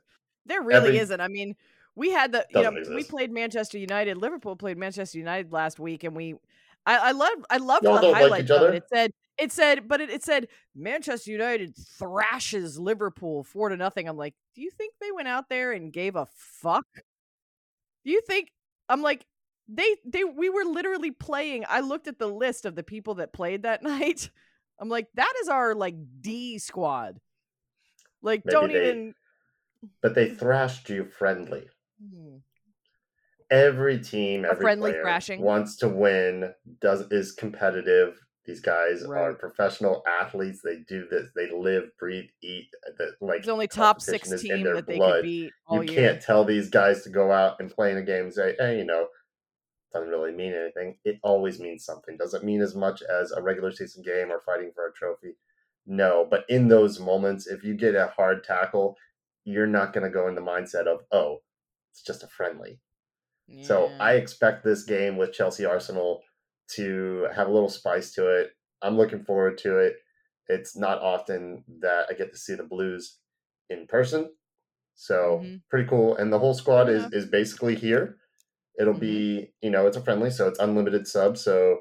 there 0.46 0.62
really 0.62 0.88
every, 0.88 0.98
isn't. 0.98 1.20
I 1.20 1.28
mean, 1.28 1.56
we 1.96 2.10
had 2.10 2.32
the 2.32 2.46
you 2.50 2.62
know 2.62 2.70
exist. 2.70 2.94
we 2.94 3.04
played 3.04 3.30
Manchester 3.30 3.78
United. 3.78 4.16
Liverpool 4.16 4.56
played 4.56 4.78
Manchester 4.78 5.18
United 5.18 5.52
last 5.52 5.78
week, 5.78 6.04
and 6.04 6.14
we 6.14 6.34
I, 6.86 6.96
I 6.96 7.12
love 7.12 7.32
I 7.50 7.56
love 7.58 7.82
the 7.82 7.92
highlight 7.92 8.30
like 8.30 8.50
of 8.50 8.74
it. 8.74 8.76
It 8.76 8.84
said 8.92 9.10
it 9.36 9.52
said, 9.52 9.88
but 9.88 10.00
it, 10.00 10.10
it 10.10 10.22
said 10.22 10.48
Manchester 10.74 11.30
United 11.30 11.74
thrashes 11.76 12.78
Liverpool 12.78 13.44
four 13.44 13.68
to 13.68 13.76
nothing. 13.76 14.08
I'm 14.08 14.16
like, 14.16 14.34
do 14.54 14.62
you 14.62 14.70
think 14.70 14.94
they 15.00 15.12
went 15.12 15.28
out 15.28 15.48
there 15.48 15.72
and 15.72 15.92
gave 15.92 16.16
a 16.16 16.26
fuck? 16.34 16.86
Do 18.04 18.10
you 18.10 18.20
think 18.26 18.50
I'm 18.88 19.02
like 19.02 19.24
they 19.68 19.96
they 20.04 20.24
we 20.24 20.50
were 20.50 20.64
literally 20.64 21.10
playing. 21.10 21.64
I 21.68 21.80
looked 21.80 22.08
at 22.08 22.18
the 22.18 22.28
list 22.28 22.66
of 22.66 22.74
the 22.74 22.82
people 22.82 23.16
that 23.16 23.32
played 23.32 23.62
that 23.62 23.82
night. 23.84 24.30
I'm 24.78 24.88
like, 24.88 25.06
that 25.14 25.32
is 25.42 25.48
our 25.48 25.74
like 25.74 25.94
D 26.20 26.58
squad. 26.58 27.20
Like, 28.22 28.44
Maybe 28.44 28.52
don't 28.52 28.72
they, 28.72 28.88
even. 28.88 29.14
But 30.02 30.14
they 30.14 30.30
thrashed 30.34 30.90
you 30.90 31.04
friendly. 31.04 31.68
Mm-hmm. 32.02 32.36
Every 33.50 33.98
team, 33.98 34.44
every 34.44 34.62
friendly 34.62 34.92
player 34.92 35.02
thrashing. 35.02 35.40
wants 35.40 35.76
to 35.76 35.88
win. 35.88 36.52
Does 36.80 37.02
is 37.10 37.32
competitive. 37.32 38.18
These 38.46 38.60
guys 38.60 39.04
right. 39.06 39.22
are 39.22 39.34
professional 39.34 40.02
athletes. 40.20 40.60
They 40.62 40.80
do 40.86 41.06
this. 41.10 41.28
They 41.34 41.50
live, 41.50 41.84
breathe, 41.98 42.28
eat. 42.42 42.68
That 42.98 43.12
like 43.20 43.40
it's 43.40 43.48
only 43.48 43.68
top 43.68 44.02
six 44.02 44.28
team 44.40 44.64
that 44.64 44.86
they 44.86 44.96
blood. 44.96 45.16
could 45.16 45.22
beat. 45.22 45.52
you 45.70 45.82
year. 45.82 45.94
can't 45.94 46.22
tell 46.22 46.44
these 46.44 46.68
guys 46.68 47.02
to 47.04 47.10
go 47.10 47.32
out 47.32 47.56
and 47.60 47.70
play 47.70 47.90
in 47.90 47.96
a 47.96 48.02
game 48.02 48.24
and 48.24 48.34
say, 48.34 48.54
"Hey, 48.58 48.78
you 48.78 48.84
know, 48.84 49.08
doesn't 49.92 50.10
really 50.10 50.32
mean 50.32 50.52
anything." 50.52 50.96
It 51.04 51.18
always 51.22 51.58
means 51.58 51.84
something. 51.84 52.18
Doesn't 52.18 52.44
mean 52.44 52.60
as 52.60 52.74
much 52.74 53.02
as 53.02 53.32
a 53.32 53.40
regular 53.40 53.72
season 53.72 54.02
game 54.02 54.30
or 54.30 54.40
fighting 54.40 54.72
for 54.74 54.88
a 54.88 54.92
trophy. 54.92 55.36
No, 55.86 56.26
but 56.28 56.44
in 56.48 56.68
those 56.68 57.00
moments, 57.00 57.46
if 57.46 57.64
you 57.64 57.74
get 57.74 57.94
a 57.94 58.12
hard 58.14 58.44
tackle, 58.44 58.96
you're 59.44 59.66
not 59.66 59.92
going 59.92 60.04
to 60.04 60.10
go 60.10 60.28
in 60.28 60.34
the 60.34 60.40
mindset 60.42 60.86
of, 60.86 61.00
"Oh, 61.12 61.40
it's 61.94 62.02
just 62.02 62.24
a 62.24 62.28
friendly." 62.28 62.80
Yeah. 63.46 63.64
So 63.64 63.90
I 64.00 64.14
expect 64.14 64.64
this 64.64 64.84
game 64.84 65.16
with 65.16 65.32
Chelsea 65.32 65.64
Arsenal 65.64 66.22
to 66.72 67.28
have 67.34 67.46
a 67.48 67.52
little 67.52 67.68
spice 67.68 68.12
to 68.14 68.28
it. 68.28 68.50
I'm 68.82 68.96
looking 68.96 69.22
forward 69.22 69.58
to 69.58 69.78
it. 69.78 69.94
It's 70.48 70.76
not 70.76 71.00
often 71.00 71.64
that 71.80 72.06
I 72.10 72.14
get 72.14 72.32
to 72.32 72.38
see 72.38 72.54
the 72.54 72.64
Blues 72.64 73.18
in 73.70 73.86
person. 73.86 74.30
So 74.94 75.40
mm-hmm. 75.42 75.56
pretty 75.70 75.88
cool. 75.88 76.16
And 76.16 76.32
the 76.32 76.38
whole 76.38 76.54
squad 76.54 76.88
yeah. 76.88 76.94
is, 76.94 77.12
is 77.12 77.26
basically 77.26 77.74
here. 77.74 78.16
It'll 78.78 78.92
mm-hmm. 78.92 79.00
be, 79.00 79.52
you 79.62 79.70
know, 79.70 79.86
it's 79.86 79.96
a 79.96 80.02
friendly, 80.02 80.30
so 80.30 80.48
it's 80.48 80.58
unlimited 80.58 81.06
subs. 81.06 81.42
So 81.42 81.80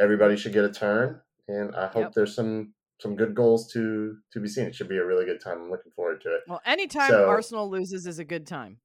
everybody 0.00 0.36
should 0.36 0.52
get 0.52 0.64
a 0.64 0.72
turn. 0.72 1.20
And 1.48 1.74
I 1.74 1.86
hope 1.86 2.02
yep. 2.02 2.12
there's 2.14 2.34
some 2.34 2.74
some 3.00 3.16
good 3.16 3.34
goals 3.34 3.72
to 3.72 4.16
to 4.32 4.40
be 4.40 4.48
seen. 4.48 4.66
It 4.66 4.74
should 4.74 4.88
be 4.88 4.98
a 4.98 5.04
really 5.04 5.24
good 5.24 5.40
time. 5.42 5.58
I'm 5.62 5.70
looking 5.70 5.92
forward 5.92 6.20
to 6.22 6.34
it. 6.34 6.40
Well, 6.46 6.60
anytime 6.64 7.10
so, 7.10 7.28
Arsenal 7.28 7.68
loses 7.68 8.06
is 8.06 8.18
a 8.18 8.24
good 8.24 8.46
time. 8.46 8.78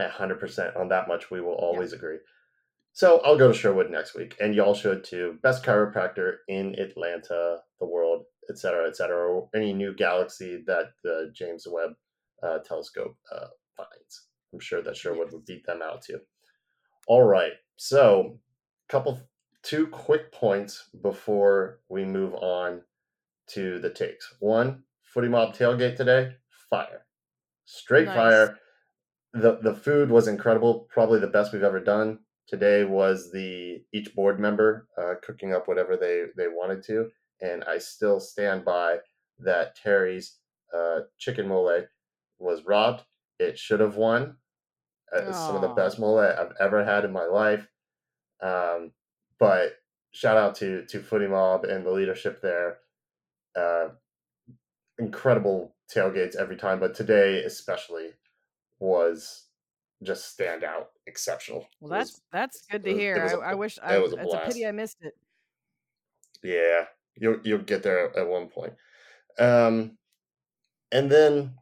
Hundred 0.00 0.38
percent 0.38 0.76
on 0.76 0.88
that 0.88 1.08
much 1.08 1.30
we 1.30 1.40
will 1.40 1.54
always 1.54 1.92
yeah. 1.92 1.98
agree. 1.98 2.18
So 2.92 3.20
I'll 3.24 3.38
go 3.38 3.48
to 3.48 3.54
Sherwood 3.56 3.90
next 3.90 4.14
week, 4.14 4.36
and 4.40 4.54
y'all 4.54 4.74
should 4.74 5.04
too. 5.04 5.38
Best 5.42 5.64
chiropractor 5.64 6.38
in 6.48 6.74
Atlanta, 6.78 7.58
the 7.78 7.86
world, 7.86 8.24
etc., 8.50 8.88
etc. 8.88 9.40
Any 9.54 9.72
new 9.72 9.94
galaxy 9.94 10.62
that 10.66 10.92
the 11.04 11.30
James 11.34 11.66
Webb 11.70 11.92
uh, 12.42 12.58
Telescope 12.58 13.16
uh, 13.32 13.48
finds. 13.76 14.26
I'm 14.52 14.60
sure 14.60 14.82
that 14.82 14.96
Sherwood 14.96 15.32
would 15.32 15.44
beat 15.44 15.64
them 15.66 15.80
out 15.82 16.02
too. 16.02 16.20
All 17.06 17.22
right, 17.22 17.52
so 17.76 18.38
couple 18.88 19.20
two 19.62 19.86
quick 19.86 20.32
points 20.32 20.88
before 21.02 21.80
we 21.88 22.04
move 22.04 22.34
on 22.34 22.82
to 23.48 23.78
the 23.78 23.90
takes. 23.90 24.34
One, 24.40 24.82
Footie 25.14 25.30
Mob 25.30 25.54
tailgate 25.54 25.96
today, 25.96 26.32
fire, 26.70 27.06
straight 27.64 28.06
nice. 28.06 28.16
fire. 28.16 28.58
The 29.40 29.58
the 29.62 29.74
food 29.74 30.10
was 30.10 30.28
incredible, 30.28 30.86
probably 30.90 31.20
the 31.20 31.26
best 31.26 31.52
we've 31.52 31.62
ever 31.62 31.80
done 31.80 32.20
today 32.48 32.84
was 32.84 33.30
the 33.30 33.84
each 33.92 34.14
board 34.14 34.40
member 34.40 34.88
uh, 34.96 35.14
cooking 35.22 35.52
up 35.52 35.68
whatever 35.68 35.96
they 35.96 36.24
they 36.36 36.48
wanted 36.48 36.82
to, 36.84 37.10
and 37.40 37.62
I 37.64 37.78
still 37.78 38.20
stand 38.20 38.64
by 38.64 38.98
that 39.38 39.76
Terry's 39.76 40.38
uh, 40.74 41.00
chicken 41.18 41.48
mole 41.48 41.84
was 42.38 42.64
robbed. 42.64 43.04
It 43.38 43.58
should 43.58 43.80
have 43.80 43.96
won. 43.96 44.36
Uh, 45.14 45.32
some 45.32 45.56
of 45.56 45.62
the 45.62 45.68
best 45.68 45.98
mole 45.98 46.18
I've 46.18 46.52
ever 46.60 46.84
had 46.84 47.04
in 47.04 47.12
my 47.12 47.24
life. 47.24 47.66
Um, 48.42 48.92
but 49.38 49.76
shout 50.10 50.36
out 50.36 50.56
to 50.56 50.84
to 50.86 51.00
Footie 51.00 51.30
Mob 51.30 51.64
and 51.64 51.84
the 51.86 51.92
leadership 51.92 52.42
there. 52.42 52.78
Uh, 53.56 53.90
incredible 54.98 55.76
tailgates 55.94 56.36
every 56.36 56.56
time, 56.56 56.80
but 56.80 56.94
today 56.94 57.42
especially 57.44 58.10
was 58.80 59.46
just 60.02 60.30
stand 60.30 60.64
out 60.64 60.88
exceptional. 61.06 61.66
Well, 61.80 61.90
that's 61.90 62.12
was, 62.12 62.20
that's 62.32 62.62
good 62.70 62.84
to 62.84 62.94
hear. 62.94 63.16
A, 63.16 63.40
I, 63.40 63.50
I, 63.50 63.54
wish 63.54 63.78
I, 63.82 63.98
was 63.98 64.12
a 64.12 64.22
it's 64.22 64.34
a 64.34 64.38
pity 64.38 64.66
I 64.66 64.72
missed 64.72 64.98
it. 65.00 65.14
Yeah, 66.42 66.84
you'll 67.16 67.38
you'll 67.42 67.58
get 67.58 67.82
there 67.82 68.16
at 68.16 68.28
one 68.28 68.48
point. 68.48 68.74
Um, 69.38 69.98
and 70.92 71.10
then, 71.10 71.54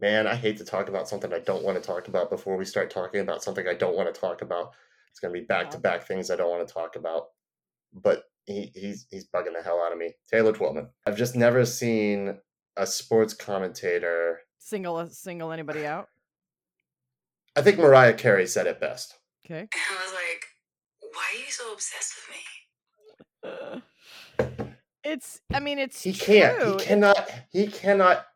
man, 0.00 0.26
I 0.26 0.34
hate 0.34 0.56
to 0.58 0.64
talk 0.64 0.88
about 0.88 1.08
something 1.08 1.32
I 1.32 1.40
don't 1.40 1.64
want 1.64 1.80
to 1.80 1.86
talk 1.86 2.08
about 2.08 2.30
before 2.30 2.56
we 2.56 2.64
start 2.64 2.90
talking 2.90 3.20
about 3.20 3.42
something 3.42 3.66
I 3.68 3.74
don't 3.74 3.96
want 3.96 4.12
to 4.12 4.18
talk 4.18 4.42
about. 4.42 4.72
It's 5.10 5.20
gonna 5.20 5.34
be 5.34 5.42
back 5.42 5.70
to 5.70 5.78
back 5.78 6.06
things 6.06 6.30
I 6.30 6.36
don't 6.36 6.50
want 6.50 6.66
to 6.66 6.72
talk 6.72 6.96
about. 6.96 7.28
But 7.92 8.24
he, 8.46 8.72
he's 8.74 9.06
he's 9.10 9.28
bugging 9.28 9.54
the 9.56 9.62
hell 9.62 9.82
out 9.84 9.92
of 9.92 9.98
me. 9.98 10.14
Taylor 10.30 10.52
Twellman. 10.52 10.88
I've 11.06 11.16
just 11.16 11.36
never 11.36 11.64
seen 11.64 12.38
a 12.76 12.86
sports 12.86 13.34
commentator 13.34 14.40
single 14.58 15.06
single 15.10 15.52
anybody 15.52 15.86
out. 15.86 16.08
I 17.56 17.62
think 17.62 17.78
Mariah 17.78 18.14
Carey 18.14 18.46
said 18.46 18.66
it 18.66 18.80
best. 18.80 19.14
Okay. 19.46 19.60
And 19.60 19.68
I 19.72 20.04
was 20.04 20.12
like, 20.12 20.46
why 21.12 21.22
are 21.32 21.38
you 21.38 21.50
so 21.50 21.72
obsessed 21.72 22.14
with 23.44 23.78
me? 24.48 24.62
it's, 25.04 25.40
I 25.52 25.60
mean, 25.60 25.78
it's. 25.78 26.02
He 26.02 26.12
can't. 26.12 26.80
He 26.80 26.86
cannot. 26.86 27.30
He 27.50 27.66
cannot. 27.68 28.26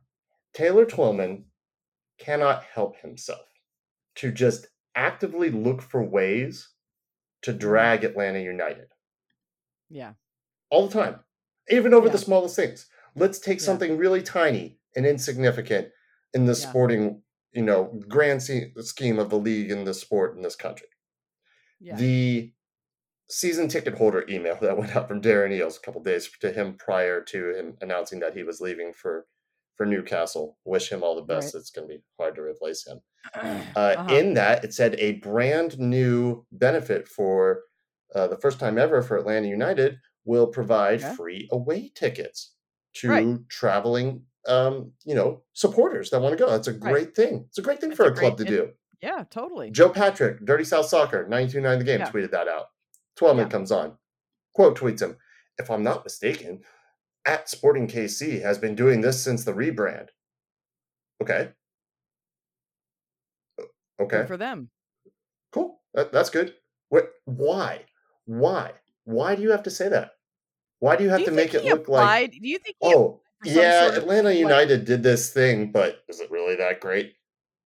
Taylor 0.55 0.85
Twellman 0.85 1.45
cannot 2.19 2.65
help 2.65 3.01
himself 3.01 3.47
to 4.17 4.33
just 4.33 4.67
actively 4.95 5.51
look 5.51 5.81
for 5.81 6.03
ways 6.03 6.69
to 7.43 7.53
drag 7.53 8.05
Atlanta 8.05 8.41
United. 8.41 8.89
Yeah. 9.89 10.13
All 10.71 10.89
the 10.89 11.01
time, 11.01 11.21
even 11.71 11.95
over 11.95 12.07
yeah. 12.07 12.13
the 12.13 12.19
smallest 12.19 12.57
things. 12.57 12.87
Let's 13.15 13.39
take 13.39 13.59
yeah. 13.59 13.65
something 13.65 13.97
really 13.97 14.23
tiny 14.23 14.79
and 14.95 15.07
insignificant 15.07 15.89
in 16.35 16.45
the 16.45 16.53
yeah. 16.53 16.69
sporting 16.69 17.23
you 17.53 17.63
know 17.63 17.99
grand 18.09 18.43
scheme 18.43 19.19
of 19.19 19.31
the 19.31 19.39
league 19.39 19.71
and 19.71 19.87
the 19.87 19.95
sport 19.95 20.37
in 20.37 20.43
this 20.43 20.57
country. 20.57 20.89
Yeah. 21.81 21.97
The 21.97 22.53
season 23.31 23.69
ticket 23.69 23.95
holder 23.95 24.25
email 24.29 24.59
that 24.61 24.77
went 24.77 24.97
out 24.97 25.09
from 25.09 25.21
Darren 25.21 25.51
Eales 25.51 25.77
a 25.77 25.81
couple 25.81 26.03
days 26.03 26.31
to 26.41 26.53
him 26.53 26.75
prior 26.79 27.23
to 27.23 27.59
him 27.59 27.77
announcing 27.81 28.21
that 28.21 28.35
he 28.35 28.43
was 28.43 28.61
leaving 28.61 28.93
for 28.93 29.27
for 29.77 29.87
Newcastle. 29.87 30.59
Wish 30.65 30.91
him 30.91 31.03
all 31.03 31.15
the 31.15 31.23
best. 31.23 31.55
Right. 31.55 31.61
It's 31.61 31.71
going 31.71 31.89
to 31.89 31.95
be 31.95 32.03
hard 32.19 32.35
to 32.35 32.43
replace 32.43 32.87
him. 32.87 33.01
Uh, 33.77 33.95
uh-huh. 33.97 34.15
In 34.15 34.35
that, 34.35 34.65
it 34.65 34.73
said 34.73 34.95
a 34.99 35.13
brand 35.15 35.79
new 35.79 36.47
benefit 36.51 37.07
for 37.07 37.61
uh, 38.15 38.27
the 38.27 38.39
first 38.39 38.59
time 38.59 38.79
ever 38.79 39.03
for 39.03 39.17
Atlanta 39.17 39.49
United 39.49 39.99
will 40.25 40.47
provide 40.47 41.03
okay. 41.03 41.15
free 41.15 41.49
away 41.53 41.93
tickets 41.95 42.55
to 42.95 43.09
right. 43.09 43.49
traveling 43.49 44.23
um, 44.49 44.93
you 45.05 45.15
know, 45.15 45.43
supporters 45.53 46.11
that 46.11 46.21
want 46.21 46.37
to 46.37 46.43
go. 46.43 46.51
That's 46.51 46.69
a 46.69 46.73
great 46.73 46.93
right. 46.93 47.15
thing. 47.15 47.45
It's 47.49 47.59
a 47.59 47.63
great 47.63 47.81
thing 47.81 47.91
it's 47.91 47.97
for 47.97 48.07
a, 48.07 48.13
a 48.13 48.15
club 48.15 48.39
to 48.39 48.45
do. 48.45 48.71
Yeah, 49.03 49.25
totally. 49.31 49.71
Joe 49.71 49.91
Patrick, 49.91 50.45
Dirty 50.45 50.65
South 50.65 50.87
Soccer, 50.87 51.23
929 51.29 51.79
the 51.79 51.85
game, 51.85 52.01
yeah. 52.01 52.11
tweeted 52.11 52.33
that 52.33 52.49
out. 52.49 52.67
Twellman 53.17 53.47
yeah. 53.47 53.49
comes 53.49 53.71
on. 53.71 53.97
Quote 54.55 54.77
tweets 54.77 55.03
him, 55.03 55.17
if 55.59 55.71
I'm 55.71 55.85
not 55.85 56.05
mistaken, 56.05 56.63
at 57.25 57.49
Sporting 57.49 57.87
KC 57.87 58.43
has 58.43 58.59
been 58.59 58.75
doing 58.75 59.01
this 59.01 59.23
since 59.23 59.45
the 59.45 59.53
rebrand. 59.53 60.09
Okay. 61.23 61.51
Okay. 64.01 64.19
Good 64.19 64.29
for 64.29 64.37
them. 64.37 64.71
Cool. 65.53 65.81
That, 65.95 66.13
that's 66.13 66.31
good. 66.31 66.55
What? 66.89 67.11
Why? 67.25 67.85
Why? 68.25 68.73
Why 69.05 69.35
do 69.35 69.43
you 69.43 69.51
have 69.51 69.63
to 69.65 69.71
say 69.71 69.89
that? 69.89 70.13
Why 70.81 70.97
do 70.97 71.05
you 71.05 71.11
have 71.11 71.19
do 71.19 71.25
you 71.25 71.31
to 71.31 71.37
make 71.37 71.55
it 71.55 71.65
look 71.65 71.81
applied? 71.81 72.33
like? 72.33 72.41
Do 72.41 72.49
you 72.49 72.59
think? 72.59 72.77
oh, 72.83 73.21
yeah, 73.45 73.83
sort 73.83 73.97
of, 73.97 74.03
Atlanta 74.05 74.33
United 74.33 74.81
like, 74.81 74.87
did 74.87 75.03
this 75.03 75.33
thing, 75.33 75.71
but 75.71 76.03
is 76.09 76.21
it 76.21 76.31
really 76.31 76.57
that 76.57 76.81
great? 76.81 77.15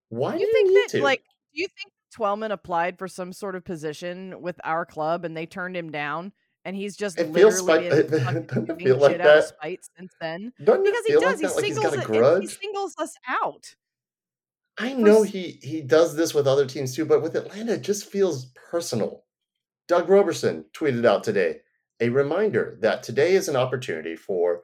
Why 0.08 0.36
do 0.36 0.40
you, 0.40 0.52
think 0.52 0.72
that? 0.72 0.98
To? 0.98 1.02
Like, 1.02 1.22
do 1.54 1.62
you 1.62 1.68
think 1.68 1.92
Twellman 2.14 2.52
applied 2.52 2.98
for 2.98 3.08
some 3.08 3.32
sort 3.32 3.56
of 3.56 3.64
position 3.64 4.42
with 4.42 4.60
our 4.64 4.84
club 4.84 5.24
and 5.24 5.36
they 5.36 5.46
turned 5.46 5.76
him 5.76 5.90
down? 5.90 6.32
And 6.64 6.76
he's 6.76 6.96
just 6.96 7.18
it 7.18 7.32
literally 7.32 7.88
feels 7.88 8.08
spite- 8.08 8.10
doesn't 8.48 8.80
feel 8.80 8.98
like 8.98 9.18
that. 9.18 9.48
spite 9.48 9.80
since 9.96 10.12
then. 10.20 10.52
Doesn't 10.62 10.84
because 10.84 11.04
he 11.06 11.12
does. 11.14 11.42
Like 11.42 11.64
he 11.64 11.72
singles 11.72 11.96
like 11.96 12.08
it, 12.08 12.40
he 12.42 12.46
singles 12.46 12.94
us 12.98 13.14
out. 13.28 13.74
I 14.78 14.92
know 14.92 15.22
he 15.22 15.58
he 15.62 15.80
does 15.80 16.14
this 16.14 16.34
with 16.34 16.46
other 16.46 16.66
teams 16.66 16.94
too, 16.94 17.04
but 17.04 17.22
with 17.22 17.34
Atlanta, 17.34 17.72
it 17.72 17.82
just 17.82 18.10
feels 18.10 18.52
personal. 18.70 19.24
Doug 19.88 20.08
Roberson 20.08 20.64
tweeted 20.72 21.04
out 21.04 21.24
today 21.24 21.56
a 22.00 22.08
reminder 22.08 22.78
that 22.80 23.02
today 23.02 23.34
is 23.34 23.48
an 23.48 23.56
opportunity 23.56 24.16
for 24.16 24.62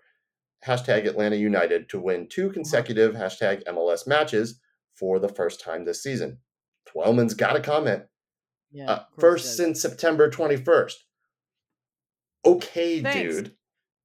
hashtag 0.67 1.07
Atlanta 1.07 1.37
United 1.37 1.89
to 1.91 2.01
win 2.01 2.29
two 2.29 2.51
consecutive 2.51 3.15
hashtag 3.15 3.65
MLS 3.65 4.07
matches 4.07 4.61
for 4.95 5.19
the 5.19 5.29
first 5.29 5.61
time 5.61 5.85
this 5.85 6.03
season. 6.03 6.39
Twellman's 6.87 7.35
got 7.35 7.57
a 7.57 7.61
comment. 7.61 8.05
Yeah, 8.71 8.91
uh, 8.91 9.05
first 9.19 9.57
since 9.57 9.81
September 9.81 10.31
21st. 10.31 10.95
Okay, 12.45 13.03
Thanks. 13.03 13.37
dude. 13.37 13.55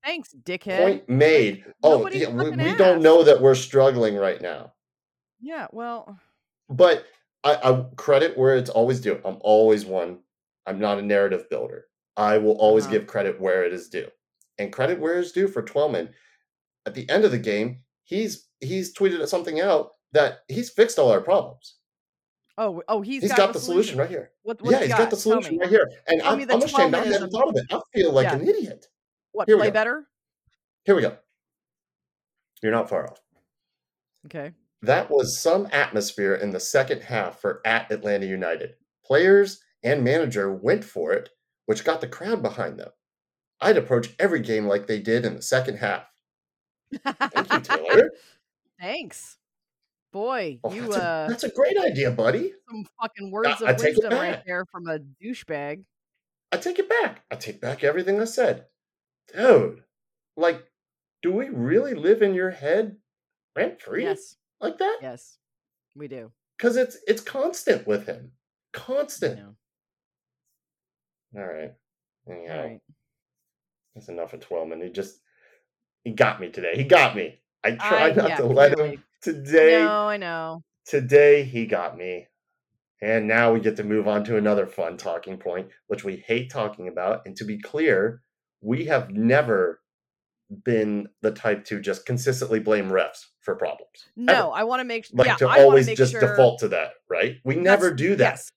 Thanks, 0.04 0.36
dickhead. 0.44 0.78
Point 0.78 1.10
made. 1.10 1.64
Like, 1.66 1.76
oh, 1.84 2.10
yeah, 2.10 2.30
we, 2.30 2.50
we 2.52 2.76
don't 2.76 3.02
know 3.02 3.24
that 3.24 3.42
we're 3.42 3.56
struggling 3.56 4.16
right 4.16 4.42
now. 4.42 4.74
Yeah, 5.40 5.68
well. 5.72 6.20
But 6.70 7.06
I, 7.44 7.56
I 7.56 7.86
credit 7.96 8.38
where 8.38 8.56
it's 8.58 8.70
always 8.70 9.00
due. 9.00 9.20
I'm 9.24 9.38
always 9.42 9.86
one. 9.86 10.20
I'm 10.66 10.80
not 10.80 11.00
a 11.00 11.02
narrative 11.02 11.50
builder. 11.50 11.86
I 12.16 12.38
will 12.38 12.54
always 12.54 12.86
uh-huh. 12.86 12.94
give 12.94 13.08
credit 13.08 13.40
where 13.40 13.64
it 13.66 13.74
is 13.74 13.90
due. 13.90 14.08
And 14.58 14.72
credit 14.72 15.00
where 15.00 15.20
it's 15.20 15.32
due 15.32 15.48
for 15.48 15.62
Twellman. 15.62 16.10
At 16.86 16.94
the 16.96 17.10
end 17.10 17.26
of 17.26 17.32
the 17.32 17.40
game, 17.40 17.80
he's 18.04 18.48
he's 18.60 18.94
tweeted 18.94 19.26
something 19.28 19.62
out 19.62 19.92
that 20.12 20.40
he's 20.48 20.70
fixed 20.70 21.00
all 21.00 21.12
our 21.12 21.22
problems. 21.22 21.78
Oh, 22.58 22.84
oh, 22.88 23.02
he's 23.02 23.24
he's 23.24 23.32
got, 23.32 23.38
got 23.38 23.54
the 23.54 23.60
solution. 23.60 23.96
solution 23.96 24.00
right 24.00 24.10
here. 24.10 24.32
What, 24.44 24.60
yeah, 24.64 24.80
he's 24.80 24.90
got, 24.90 25.00
got 25.00 25.10
the 25.10 25.16
solution 25.16 25.58
right 25.58 25.70
here. 25.70 25.90
And 26.08 26.22
Tell 26.22 26.34
I'm, 26.34 26.52
I'm 26.52 26.62
ashamed 26.62 26.94
I 26.94 27.04
hadn't 27.04 27.32
thought 27.32 27.50
of 27.50 27.56
it. 27.56 27.66
I 27.72 27.80
feel 27.96 28.12
like 28.12 28.26
yeah. 28.26 28.36
an 28.36 28.48
idiot. 28.48 28.86
What, 29.32 29.48
here 29.48 29.58
play 29.58 29.72
better? 29.72 30.06
Here 30.86 30.96
we 30.96 31.02
go. 31.02 31.18
You're 32.62 32.72
not 32.72 32.90
far 32.90 33.10
off. 33.10 33.20
Okay. 34.28 34.52
That 34.84 35.10
was 35.10 35.40
some 35.40 35.68
atmosphere 35.72 36.36
in 36.36 36.52
the 36.52 36.60
second 36.60 37.02
half 37.02 37.40
for 37.40 37.62
at 37.66 37.92
Atlanta 37.92 38.26
United. 38.26 38.76
Players 39.04 39.62
and 39.84 40.04
manager 40.04 40.54
went 40.54 40.84
for 40.84 41.12
it, 41.14 41.30
which 41.66 41.84
got 41.84 42.02
the 42.02 42.08
crowd 42.08 42.42
behind 42.42 42.78
them. 42.78 42.92
I'd 43.62 43.78
approach 43.78 44.14
every 44.20 44.42
game 44.42 44.68
like 44.68 44.88
they 44.88 45.00
did 45.00 45.26
in 45.26 45.36
the 45.36 45.42
second 45.42 45.78
half. 45.78 46.06
Thank 46.94 47.54
you, 47.54 47.60
Taylor. 47.62 48.12
Thanks. 48.80 49.38
Boy, 50.12 50.60
oh, 50.64 50.72
you 50.72 50.84
that's, 50.84 50.96
uh 50.98 51.26
a, 51.28 51.32
that's 51.32 51.44
a 51.44 51.50
great 51.50 51.78
idea, 51.80 52.12
buddy. 52.12 52.54
Some 52.70 52.86
fucking 53.02 53.32
words 53.32 53.64
I, 53.64 53.72
of 53.72 53.82
I 53.82 53.84
wisdom 53.84 54.14
right 54.14 54.44
there 54.46 54.64
from 54.66 54.88
a 54.88 55.00
douchebag. 55.00 55.84
I 56.52 56.58
take 56.58 56.78
it 56.78 56.88
back. 56.88 57.24
I 57.32 57.36
take 57.36 57.60
back 57.60 57.84
everything 57.84 58.22
I 58.22 58.26
said. 58.26 58.68
Dude, 59.36 59.84
like, 60.38 60.64
do 61.24 61.32
we 61.32 61.50
really 61.50 61.96
live 61.96 62.22
in 62.22 62.36
your 62.36 62.52
head 62.52 62.98
rent 63.56 63.82
free? 63.82 64.04
Yes. 64.04 64.36
Like 64.62 64.78
that? 64.78 65.00
Yes, 65.02 65.40
we 65.96 66.08
do. 66.08 66.32
Because 66.58 66.78
it's 66.78 66.98
it's 67.08 67.22
constant 67.22 67.88
with 67.88 68.06
him. 68.06 68.34
Constant. 68.72 69.40
All 71.36 71.44
right. 71.44 71.74
Anyhow, 72.30 72.56
All 72.56 72.64
right. 72.64 72.80
That's 73.96 74.10
enough 74.10 74.34
of 74.34 74.42
Twellman. 74.42 74.84
He 74.84 74.90
just 74.90 75.20
he 76.04 76.12
got 76.12 76.40
me 76.40 76.50
today. 76.50 76.74
He 76.76 76.84
got 76.84 77.16
me. 77.16 77.40
I 77.64 77.72
tried 77.72 78.12
I, 78.12 78.16
not 78.22 78.30
yeah, 78.30 78.38
to 78.38 78.46
let 78.46 78.78
him 78.78 79.04
today. 79.22 79.84
No, 79.84 80.08
I 80.08 80.18
know. 80.18 80.64
Today 80.86 81.44
he 81.44 81.66
got 81.66 81.98
me. 81.98 82.28
And 83.02 83.28
now 83.28 83.52
we 83.52 83.60
get 83.60 83.76
to 83.78 83.84
move 83.84 84.08
on 84.08 84.24
to 84.26 84.38
another 84.38 84.66
fun 84.66 84.96
talking 84.96 85.38
point, 85.38 85.68
which 85.88 86.06
we 86.06 86.24
hate 86.26 86.50
talking 86.50 86.88
about. 86.88 87.26
And 87.26 87.36
to 87.36 87.44
be 87.44 87.60
clear, 87.60 88.22
we 88.62 88.86
have 88.86 89.10
never 89.12 89.82
been 90.64 91.10
the 91.22 91.32
type 91.32 91.66
to 91.66 91.82
just 91.82 92.06
consistently 92.06 92.60
blame 92.60 92.90
refs 92.90 93.26
for 93.42 93.56
problems. 93.56 94.08
No, 94.16 94.34
Ever. 94.34 94.52
I 94.54 94.64
want 94.64 94.80
to 94.82 94.86
make 94.86 95.08
like 95.12 95.28
yeah, 95.28 95.36
to 95.36 95.48
I 95.48 95.62
always 95.64 95.88
just 95.88 96.12
sure... 96.12 96.22
default 96.22 96.60
to 96.60 96.70
that, 96.70 96.92
right? 97.10 97.38
We 97.44 97.56
never 97.56 97.94
do 97.94 98.16
that. 98.16 98.34
Yes. 98.34 98.50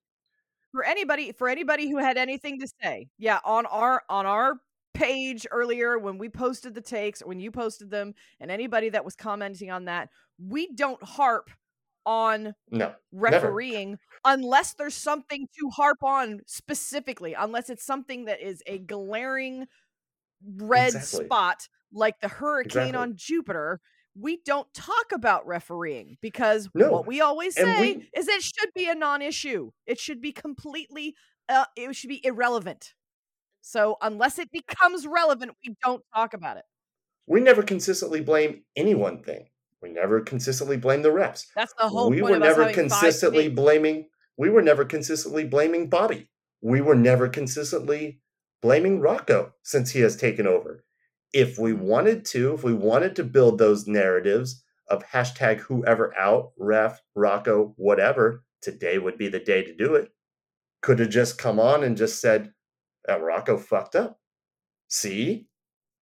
For 0.72 0.84
anybody, 0.84 1.32
for 1.32 1.48
anybody 1.48 1.88
who 1.90 1.96
had 1.98 2.16
anything 2.16 2.60
to 2.60 2.68
say, 2.82 3.08
yeah, 3.18 3.40
on 3.44 3.66
our 3.66 4.02
on 4.08 4.26
our 4.26 4.54
page 4.96 5.46
earlier 5.50 5.98
when 5.98 6.18
we 6.18 6.28
posted 6.28 6.74
the 6.74 6.80
takes, 6.80 7.20
when 7.20 7.40
you 7.40 7.50
posted 7.50 7.90
them, 7.90 8.14
and 8.40 8.50
anybody 8.50 8.88
that 8.90 9.04
was 9.04 9.14
commenting 9.16 9.70
on 9.70 9.84
that, 9.86 10.08
we 10.38 10.72
don't 10.74 11.02
harp 11.02 11.50
on 12.04 12.54
no 12.70 12.94
refereeing 13.10 13.90
never. 13.90 14.00
unless 14.24 14.74
there's 14.74 14.94
something 14.94 15.48
to 15.58 15.70
harp 15.70 16.02
on 16.02 16.40
specifically, 16.46 17.34
unless 17.34 17.68
it's 17.68 17.84
something 17.84 18.26
that 18.26 18.40
is 18.40 18.62
a 18.66 18.78
glaring 18.78 19.66
red 20.58 20.94
exactly. 20.94 21.24
spot 21.24 21.68
like 21.92 22.20
the 22.20 22.28
hurricane 22.28 22.88
exactly. 22.88 23.02
on 23.02 23.14
Jupiter, 23.16 23.80
we 24.18 24.38
don't 24.44 24.72
talk 24.72 25.12
about 25.12 25.46
refereeing 25.46 26.16
because 26.20 26.68
no. 26.74 26.90
what 26.90 27.06
we 27.06 27.20
always 27.20 27.54
say 27.54 27.80
we, 27.80 28.08
is 28.16 28.28
it 28.28 28.42
should 28.42 28.70
be 28.74 28.88
a 28.88 28.94
non-issue. 28.94 29.70
It 29.86 29.98
should 29.98 30.20
be 30.20 30.32
completely 30.32 31.14
uh, 31.48 31.64
it 31.76 31.94
should 31.94 32.08
be 32.08 32.24
irrelevant. 32.24 32.94
So 33.66 33.96
unless 34.00 34.38
it 34.38 34.52
becomes 34.52 35.08
relevant, 35.08 35.50
we 35.66 35.74
don't 35.82 36.00
talk 36.14 36.34
about 36.34 36.56
it. 36.56 36.62
We 37.26 37.40
never 37.40 37.64
consistently 37.64 38.20
blame 38.20 38.62
any 38.76 38.94
one 38.94 39.24
thing. 39.24 39.48
We 39.82 39.90
never 39.90 40.20
consistently 40.20 40.76
blame 40.76 41.02
the 41.02 41.08
refs. 41.08 41.46
That's 41.56 41.74
the 41.76 41.88
whole 41.88 42.08
we 42.08 42.22
were 42.22 42.38
never 42.38 42.72
consistently 42.72 43.48
blaming 43.48 44.06
we 44.38 44.50
were 44.50 44.62
never 44.62 44.84
consistently 44.84 45.44
blaming 45.44 45.88
Bobby. 45.88 46.30
We 46.60 46.80
were 46.80 46.94
never 46.94 47.28
consistently 47.28 48.20
blaming 48.62 49.00
Rocco 49.00 49.54
since 49.64 49.90
he 49.90 50.00
has 50.00 50.14
taken 50.14 50.46
over. 50.46 50.84
If 51.32 51.58
we 51.58 51.72
mm-hmm. 51.72 51.82
wanted 51.82 52.24
to, 52.26 52.54
if 52.54 52.62
we 52.62 52.72
wanted 52.72 53.16
to 53.16 53.24
build 53.24 53.58
those 53.58 53.88
narratives 53.88 54.62
of 54.88 55.04
hashtag 55.06 55.58
whoever 55.58 56.16
out, 56.16 56.52
ref, 56.56 57.02
Rocco, 57.16 57.74
whatever, 57.76 58.44
today 58.62 58.98
would 58.98 59.18
be 59.18 59.26
the 59.26 59.40
day 59.40 59.64
to 59.64 59.74
do 59.74 59.96
it. 59.96 60.12
Could 60.82 61.00
have 61.00 61.10
just 61.10 61.36
come 61.36 61.58
on 61.58 61.82
and 61.82 61.96
just 61.96 62.20
said, 62.20 62.52
that 63.06 63.22
Rocco 63.22 63.56
fucked 63.56 63.96
up. 63.96 64.18
See? 64.88 65.48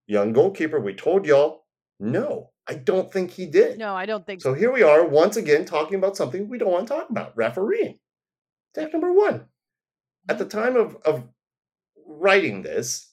Young 0.06 0.32
goalkeeper, 0.32 0.80
we 0.80 0.94
told 0.94 1.26
y'all. 1.26 1.64
No, 2.00 2.50
I 2.66 2.74
don't 2.74 3.12
think 3.12 3.30
he 3.30 3.46
did. 3.46 3.78
No, 3.78 3.94
I 3.94 4.06
don't 4.06 4.26
think 4.26 4.40
so. 4.40 4.50
So 4.50 4.54
here 4.54 4.72
we 4.72 4.82
are 4.82 5.06
once 5.06 5.36
again 5.36 5.64
talking 5.64 5.96
about 5.96 6.16
something 6.16 6.48
we 6.48 6.58
don't 6.58 6.72
want 6.72 6.88
to 6.88 6.94
talk 6.94 7.10
about 7.10 7.36
refereeing. 7.36 7.98
Take 8.74 8.92
number 8.92 9.12
one. 9.12 9.46
At 10.28 10.38
the 10.38 10.44
time 10.44 10.76
of, 10.76 10.96
of 11.04 11.24
writing 12.06 12.62
this, 12.62 13.12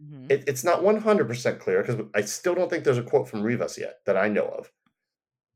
mm-hmm. 0.00 0.26
it, 0.30 0.44
it's 0.46 0.64
not 0.64 0.82
100% 0.82 1.58
clear 1.58 1.82
because 1.82 2.04
I 2.14 2.20
still 2.22 2.54
don't 2.54 2.68
think 2.68 2.84
there's 2.84 2.98
a 2.98 3.02
quote 3.02 3.28
from 3.28 3.42
Rivas 3.42 3.78
yet 3.78 4.00
that 4.06 4.16
I 4.16 4.28
know 4.28 4.46
of. 4.46 4.70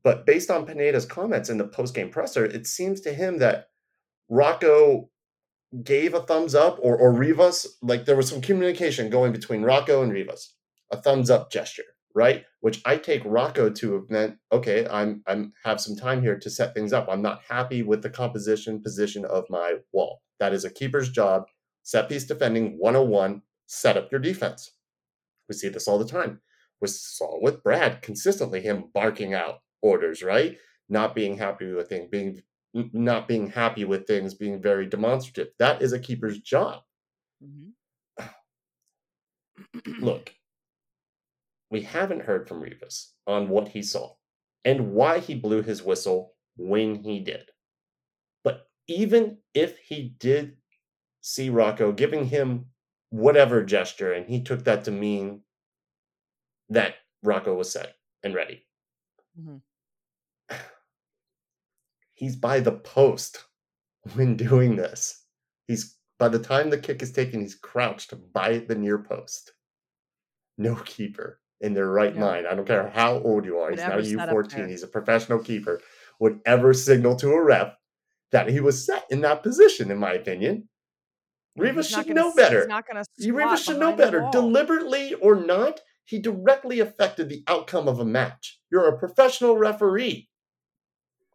But 0.03 0.25
based 0.25 0.49
on 0.49 0.65
Pineda's 0.65 1.05
comments 1.05 1.49
in 1.49 1.57
the 1.57 1.67
post 1.67 1.93
game 1.93 2.09
presser, 2.09 2.45
it 2.45 2.67
seems 2.67 3.01
to 3.01 3.13
him 3.13 3.37
that 3.37 3.69
Rocco 4.29 5.09
gave 5.81 6.13
a 6.13 6.21
thumbs 6.21 6.53
up 6.53 6.77
or, 6.81 6.97
or 6.97 7.11
Rivas, 7.11 7.77
like 7.81 8.05
there 8.05 8.15
was 8.15 8.29
some 8.29 8.41
communication 8.41 9.09
going 9.09 9.31
between 9.31 9.63
Rocco 9.63 10.03
and 10.03 10.11
Rivas, 10.11 10.55
a 10.91 10.97
thumbs 10.97 11.29
up 11.29 11.51
gesture, 11.51 11.83
right? 12.13 12.45
Which 12.59 12.81
I 12.85 12.97
take 12.97 13.23
Rocco 13.25 13.69
to 13.69 13.93
have 13.93 14.09
meant, 14.09 14.37
okay, 14.51 14.87
I'm 14.87 15.23
I'm 15.25 15.53
have 15.63 15.81
some 15.81 15.95
time 15.95 16.21
here 16.21 16.37
to 16.37 16.49
set 16.49 16.73
things 16.73 16.93
up. 16.93 17.07
I'm 17.09 17.21
not 17.21 17.41
happy 17.49 17.81
with 17.81 18.03
the 18.03 18.09
composition 18.09 18.81
position 18.81 19.25
of 19.25 19.45
my 19.49 19.77
wall. 19.91 20.21
That 20.39 20.53
is 20.53 20.65
a 20.65 20.69
keeper's 20.69 21.09
job 21.09 21.45
set 21.83 22.09
piece 22.09 22.25
defending 22.25 22.77
101, 22.79 23.41
set 23.67 23.97
up 23.97 24.11
your 24.11 24.21
defense. 24.21 24.71
We 25.47 25.55
see 25.55 25.69
this 25.69 25.87
all 25.87 25.99
the 25.99 26.05
time. 26.07 26.39
We 26.81 26.87
saw 26.87 27.39
with 27.41 27.63
Brad 27.63 28.01
consistently 28.01 28.61
him 28.61 28.85
barking 28.93 29.33
out 29.33 29.59
orders, 29.81 30.23
right? 30.23 30.57
Not 30.89 31.13
being 31.13 31.37
happy 31.37 31.71
with 31.71 31.89
things, 31.89 32.09
being 32.09 32.41
not 32.73 33.27
being 33.27 33.49
happy 33.49 33.85
with 33.85 34.07
things, 34.07 34.33
being 34.33 34.61
very 34.61 34.85
demonstrative. 34.85 35.53
That 35.59 35.81
is 35.81 35.93
a 35.93 35.99
keeper's 35.99 36.39
job. 36.39 36.81
Mm-hmm. 37.43 37.69
Look, 40.03 40.33
we 41.69 41.81
haven't 41.81 42.23
heard 42.23 42.47
from 42.47 42.61
Rivas 42.61 43.13
on 43.27 43.49
what 43.49 43.67
he 43.67 43.81
saw 43.81 44.13
and 44.65 44.93
why 44.93 45.19
he 45.19 45.35
blew 45.35 45.61
his 45.61 45.83
whistle 45.83 46.33
when 46.55 47.03
he 47.03 47.19
did. 47.19 47.49
But 48.43 48.67
even 48.87 49.37
if 49.53 49.77
he 49.77 50.15
did 50.19 50.57
see 51.21 51.49
Rocco 51.49 51.91
giving 51.91 52.25
him 52.25 52.65
whatever 53.09 53.63
gesture, 53.63 54.13
and 54.13 54.27
he 54.27 54.41
took 54.41 54.63
that 54.65 54.85
to 54.85 54.91
mean 54.91 55.41
that 56.69 56.95
Rocco 57.21 57.53
was 57.53 57.71
set 57.71 57.95
and 58.23 58.33
ready. 58.33 58.65
Mm-hmm. 59.39 59.57
He's 62.13 62.35
by 62.35 62.59
the 62.59 62.71
post 62.71 63.45
when 64.13 64.35
doing 64.35 64.75
this. 64.75 65.25
He's 65.67 65.97
by 66.19 66.29
the 66.29 66.39
time 66.39 66.69
the 66.69 66.77
kick 66.77 67.01
is 67.01 67.11
taken, 67.11 67.41
he's 67.41 67.55
crouched 67.55 68.13
by 68.33 68.59
the 68.59 68.75
near 68.75 68.97
post. 68.99 69.53
No 70.57 70.75
keeper 70.75 71.41
in 71.59 71.73
their 71.73 71.89
right 71.89 72.15
mind. 72.15 72.45
I 72.45 72.53
don't 72.53 72.67
care 72.67 72.89
how 72.89 73.19
old 73.19 73.45
you 73.45 73.57
are. 73.57 73.71
He's 73.71 73.79
not 73.79 73.99
a 73.99 74.03
U14. 74.03 74.69
He's 74.69 74.83
a 74.83 74.87
professional 74.87 75.39
keeper. 75.39 75.81
Would 76.19 76.41
ever 76.45 76.73
signal 76.73 77.15
to 77.17 77.31
a 77.31 77.43
ref 77.43 77.73
that 78.31 78.49
he 78.49 78.59
was 78.59 78.85
set 78.85 79.05
in 79.09 79.21
that 79.21 79.43
position, 79.43 79.89
in 79.89 79.97
my 79.97 80.13
opinion. 80.13 80.67
Rivas 81.55 81.87
should 81.87 82.07
gonna, 82.07 82.15
know 82.15 82.33
better. 82.33 82.67
not 82.67 82.85
gonna 82.87 83.03
Rivas 83.19 83.63
should 83.63 83.79
know 83.79 83.95
better. 83.95 84.27
Deliberately 84.31 85.13
or 85.15 85.35
not, 85.35 85.81
he 86.05 86.19
directly 86.19 86.79
affected 86.79 87.29
the 87.29 87.43
outcome 87.47 87.87
of 87.87 87.99
a 87.99 88.05
match. 88.05 88.59
You're 88.71 88.87
a 88.87 88.97
professional 88.97 89.55
referee. 89.55 90.29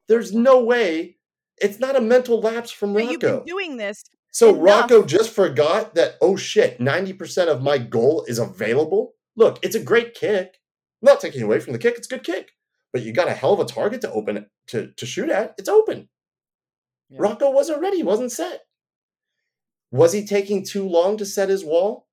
There's 0.09 0.33
no 0.33 0.63
way. 0.63 1.17
It's 1.59 1.79
not 1.79 1.97
a 1.97 2.01
mental 2.01 2.41
lapse 2.41 2.71
from 2.71 2.95
Rocco. 2.95 3.11
You've 3.11 3.21
been 3.21 3.45
doing 3.45 3.77
this. 3.77 4.05
So 4.31 4.51
enough. 4.51 4.63
Rocco 4.63 5.05
just 5.05 5.31
forgot 5.31 5.95
that, 5.95 6.15
oh 6.21 6.37
shit, 6.37 6.79
90% 6.79 7.49
of 7.49 7.63
my 7.63 7.79
goal 7.79 8.25
is 8.29 8.39
available. 8.39 9.15
Look, 9.37 9.59
it's 9.63 9.75
a 9.75 9.83
great 9.83 10.15
kick. 10.15 10.61
I'm 11.03 11.07
not 11.07 11.21
taking 11.21 11.43
away 11.43 11.61
from 11.61 11.73
the 11.73 11.79
kick, 11.79 11.97
it's 11.97 12.07
a 12.07 12.11
good 12.11 12.25
kick. 12.25 12.53
But 12.93 13.03
you 13.03 13.13
got 13.13 13.29
a 13.29 13.35
hell 13.35 13.53
of 13.53 13.61
a 13.61 13.65
target 13.65 14.01
to 14.03 14.11
open 14.13 14.47
to, 14.69 14.93
to 14.97 15.07
shoot 15.07 15.31
at. 15.31 15.55
It's 15.59 15.69
open. 15.69 16.09
Yeah. 17.11 17.19
Rocco 17.21 17.51
wasn't 17.51 17.81
ready, 17.81 18.03
wasn't 18.03 18.33
set. 18.33 18.61
Was 19.91 20.13
he 20.13 20.27
taking 20.27 20.65
too 20.65 20.89
long 20.89 21.17
to 21.17 21.27
set 21.27 21.49
his 21.49 21.65
wall? 21.65 22.07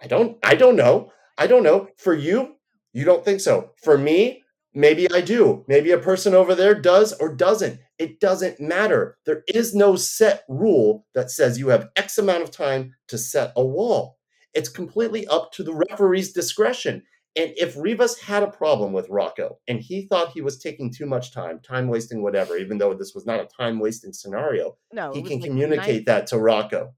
I 0.00 0.06
don't 0.06 0.38
I 0.42 0.54
don't 0.54 0.76
know. 0.76 1.12
I 1.36 1.46
don't 1.46 1.62
know. 1.62 1.88
For 1.96 2.14
you, 2.14 2.56
you 2.92 3.04
don't 3.04 3.24
think 3.24 3.40
so. 3.40 3.70
For 3.82 3.96
me, 3.98 4.42
maybe 4.74 5.10
I 5.12 5.20
do. 5.20 5.64
Maybe 5.68 5.90
a 5.90 5.98
person 5.98 6.34
over 6.34 6.54
there 6.54 6.74
does 6.74 7.12
or 7.14 7.34
doesn't. 7.34 7.80
It 7.98 8.20
doesn't 8.20 8.60
matter. 8.60 9.18
There 9.26 9.42
is 9.46 9.74
no 9.74 9.96
set 9.96 10.44
rule 10.48 11.06
that 11.14 11.30
says 11.30 11.58
you 11.58 11.68
have 11.68 11.90
X 11.96 12.18
amount 12.18 12.42
of 12.42 12.50
time 12.50 12.94
to 13.08 13.18
set 13.18 13.52
a 13.56 13.64
wall. 13.64 14.18
It's 14.54 14.68
completely 14.68 15.26
up 15.26 15.52
to 15.52 15.62
the 15.62 15.74
referee's 15.74 16.32
discretion. 16.32 17.02
And 17.36 17.52
if 17.56 17.76
Rivas 17.76 18.18
had 18.18 18.42
a 18.42 18.50
problem 18.50 18.92
with 18.92 19.08
Rocco 19.08 19.58
and 19.68 19.80
he 19.80 20.06
thought 20.06 20.32
he 20.32 20.40
was 20.40 20.58
taking 20.58 20.92
too 20.92 21.06
much 21.06 21.32
time, 21.32 21.60
time 21.60 21.86
wasting, 21.86 22.22
whatever, 22.22 22.56
even 22.56 22.78
though 22.78 22.92
this 22.92 23.14
was 23.14 23.24
not 23.24 23.40
a 23.40 23.46
time 23.46 23.78
wasting 23.78 24.12
scenario, 24.12 24.76
no, 24.92 25.12
he 25.12 25.22
can 25.22 25.38
like 25.38 25.44
communicate 25.48 26.06
that 26.06 26.26
to 26.28 26.38
Rocco. 26.38 26.94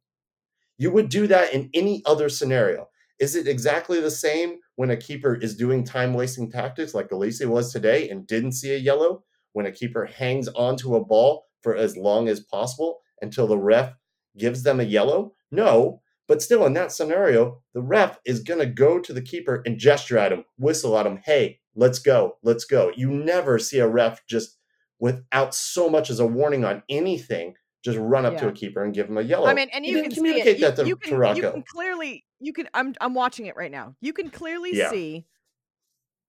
You 0.78 0.90
would 0.90 1.11
do 1.11 1.26
that 1.26 1.52
in 1.52 1.68
any 1.74 2.02
other 2.06 2.30
scenario. 2.30 2.88
Is 3.18 3.37
it 3.37 3.46
exactly 3.46 4.01
the 4.01 4.11
same 4.11 4.59
when 4.77 4.90
a 4.90 4.96
keeper 4.96 5.35
is 5.35 5.57
doing 5.57 5.85
time 5.85 6.14
wasting 6.14 6.51
tactics 6.51 6.94
like 6.94 7.09
Gallese 7.09 7.46
was 7.46 7.72
today 7.72 8.09
and 8.09 8.27
didn't 8.27 8.53
see 8.53 8.75
a 8.75 8.79
yellow? 8.79 9.25
When 9.53 9.66
a 9.66 9.72
keeper 9.72 10.07
hangs 10.07 10.48
onto 10.48 10.96
a 10.96 11.05
ball 11.05 11.46
for 11.61 11.77
as 11.77 11.96
long 11.96 12.29
as 12.29 12.40
possible 12.40 13.01
until 13.20 13.46
the 13.46 13.59
ref 13.59 13.94
gives 14.37 14.62
them 14.62 14.81
a 14.81 14.85
yellow? 14.85 15.35
No, 15.51 16.01
but 16.29 16.40
still, 16.40 16.64
in 16.64 16.72
that 16.75 16.92
scenario, 16.92 17.61
the 17.75 17.83
ref 17.83 18.18
is 18.25 18.40
going 18.40 18.61
to 18.61 18.66
go 18.66 18.98
to 18.98 19.12
the 19.12 19.20
keeper 19.20 19.62
and 19.66 19.79
gesture 19.79 20.16
at 20.16 20.33
him, 20.33 20.44
whistle 20.57 20.96
at 20.96 21.07
him, 21.07 21.20
hey, 21.25 21.61
let's 21.75 21.98
go, 21.98 22.38
let's 22.42 22.64
go. 22.64 22.92
You 22.96 23.11
never 23.11 23.59
see 23.59 23.79
a 23.81 23.88
ref 23.88 24.27
just 24.27 24.57
without 24.98 25.55
so 25.55 25.90
much 25.90 26.11
as 26.11 26.20
a 26.20 26.27
warning 26.27 26.64
on 26.64 26.83
anything 26.88 27.55
just 27.83 27.99
run 27.99 28.25
up 28.25 28.35
yeah. 28.35 28.40
to 28.40 28.49
a 28.49 28.53
keeper 28.53 28.85
and 28.85 28.95
give 28.95 29.09
him 29.09 29.18
a 29.18 29.23
yellow. 29.23 29.47
I 29.47 29.55
mean, 29.55 29.68
and 29.73 29.85
you 29.85 30.03
can 30.03 30.11
communicate 30.11 30.61
that 30.61 30.77
to, 30.77 30.87
you 30.87 30.97
can, 30.97 31.11
to 31.11 31.18
Rocco. 31.18 31.37
You 31.37 31.51
can 31.51 31.62
clearly, 31.62 32.25
you 32.40 32.53
can. 32.53 32.68
I'm 32.75 32.95
I'm 33.01 33.14
watching 33.14 33.47
it 33.47 33.57
right 33.57 33.71
now. 33.71 33.95
You 34.01 34.12
can 34.12 34.31
clearly 34.31 34.71
yeah. 34.73 34.90
see 34.90 35.27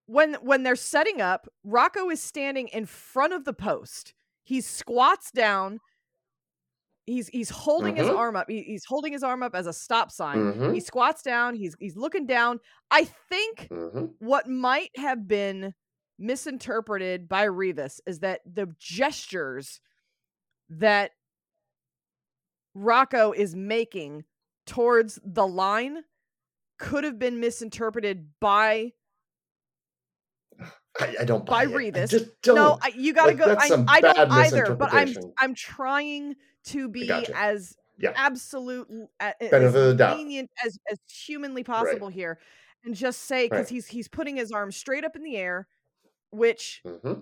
when 0.08 0.36
when 0.36 0.64
they're 0.64 0.76
setting 0.76 1.22
up. 1.22 1.48
Rocco 1.64 2.10
is 2.10 2.22
standing 2.22 2.68
in 2.70 2.86
front 2.86 3.34
of 3.34 3.46
the 3.46 3.54
post. 3.54 4.14
He 4.44 4.62
squats 4.62 5.32
down 5.32 5.80
he's 7.06 7.28
he's 7.30 7.50
holding 7.50 7.96
mm-hmm. 7.96 8.06
his 8.06 8.14
arm 8.14 8.36
up. 8.36 8.50
He, 8.50 8.64
he's 8.64 8.86
holding 8.86 9.14
his 9.14 9.24
arm 9.24 9.44
up 9.44 9.56
as 9.56 9.68
a 9.68 9.74
stop 9.74 10.12
sign. 10.12 10.38
Mm-hmm. 10.38 10.74
He 10.74 10.80
squats 10.80 11.22
down. 11.22 11.56
He's 11.56 11.76
he's 11.80 11.96
looking 11.96 12.26
down. 12.26 12.60
I 12.92 13.06
think 13.30 13.68
mm-hmm. 13.70 14.06
what 14.20 14.48
might 14.48 14.92
have 14.96 15.28
been 15.28 15.74
misinterpreted 16.20 17.28
by 17.28 17.44
Rivas 17.44 18.00
is 18.06 18.20
that 18.20 18.42
the 18.46 18.74
gestures 18.80 19.80
that 20.70 21.12
Rocco 22.74 23.32
is 23.32 23.56
making 23.56 24.24
towards 24.66 25.20
the 25.24 25.46
line 25.46 26.04
could 26.80 27.04
have 27.04 27.20
been 27.20 27.40
misinterpreted 27.40 28.28
by 28.40 28.94
I, 31.00 31.16
I 31.22 31.26
don't 31.26 31.46
buy, 31.46 31.66
buy 31.66 31.72
Rivas. 31.72 32.14
No, 32.46 32.78
I, 32.82 32.92
you 32.96 33.14
got 33.14 33.24
to 33.24 33.30
like, 33.30 33.38
go. 33.38 33.76
I, 33.88 33.98
I 33.98 34.02
don't 34.02 34.32
either, 34.32 34.76
but 34.76 34.94
I'm 34.94 35.14
I'm 35.40 35.56
trying 35.56 36.36
to 36.66 36.88
be 36.88 37.10
as 37.34 37.76
yeah. 37.98 38.12
absolute 38.16 38.88
as 39.20 39.74
lenient 39.74 40.52
as 40.64 40.78
as 40.92 41.00
humanly 41.08 41.64
possible 41.64 42.08
right. 42.08 42.16
here, 42.16 42.40
and 42.86 42.94
just 42.94 43.22
say 43.22 43.46
because 43.46 43.66
right. 43.66 43.70
he's 43.70 43.88
he's 43.88 44.08
putting 44.08 44.36
his 44.36 44.52
arm 44.52 44.72
straight 44.72 45.04
up 45.04 45.16
in 45.16 45.24
the 45.24 45.36
air, 45.36 45.68
which 46.30 46.82
mm-hmm. 46.86 47.22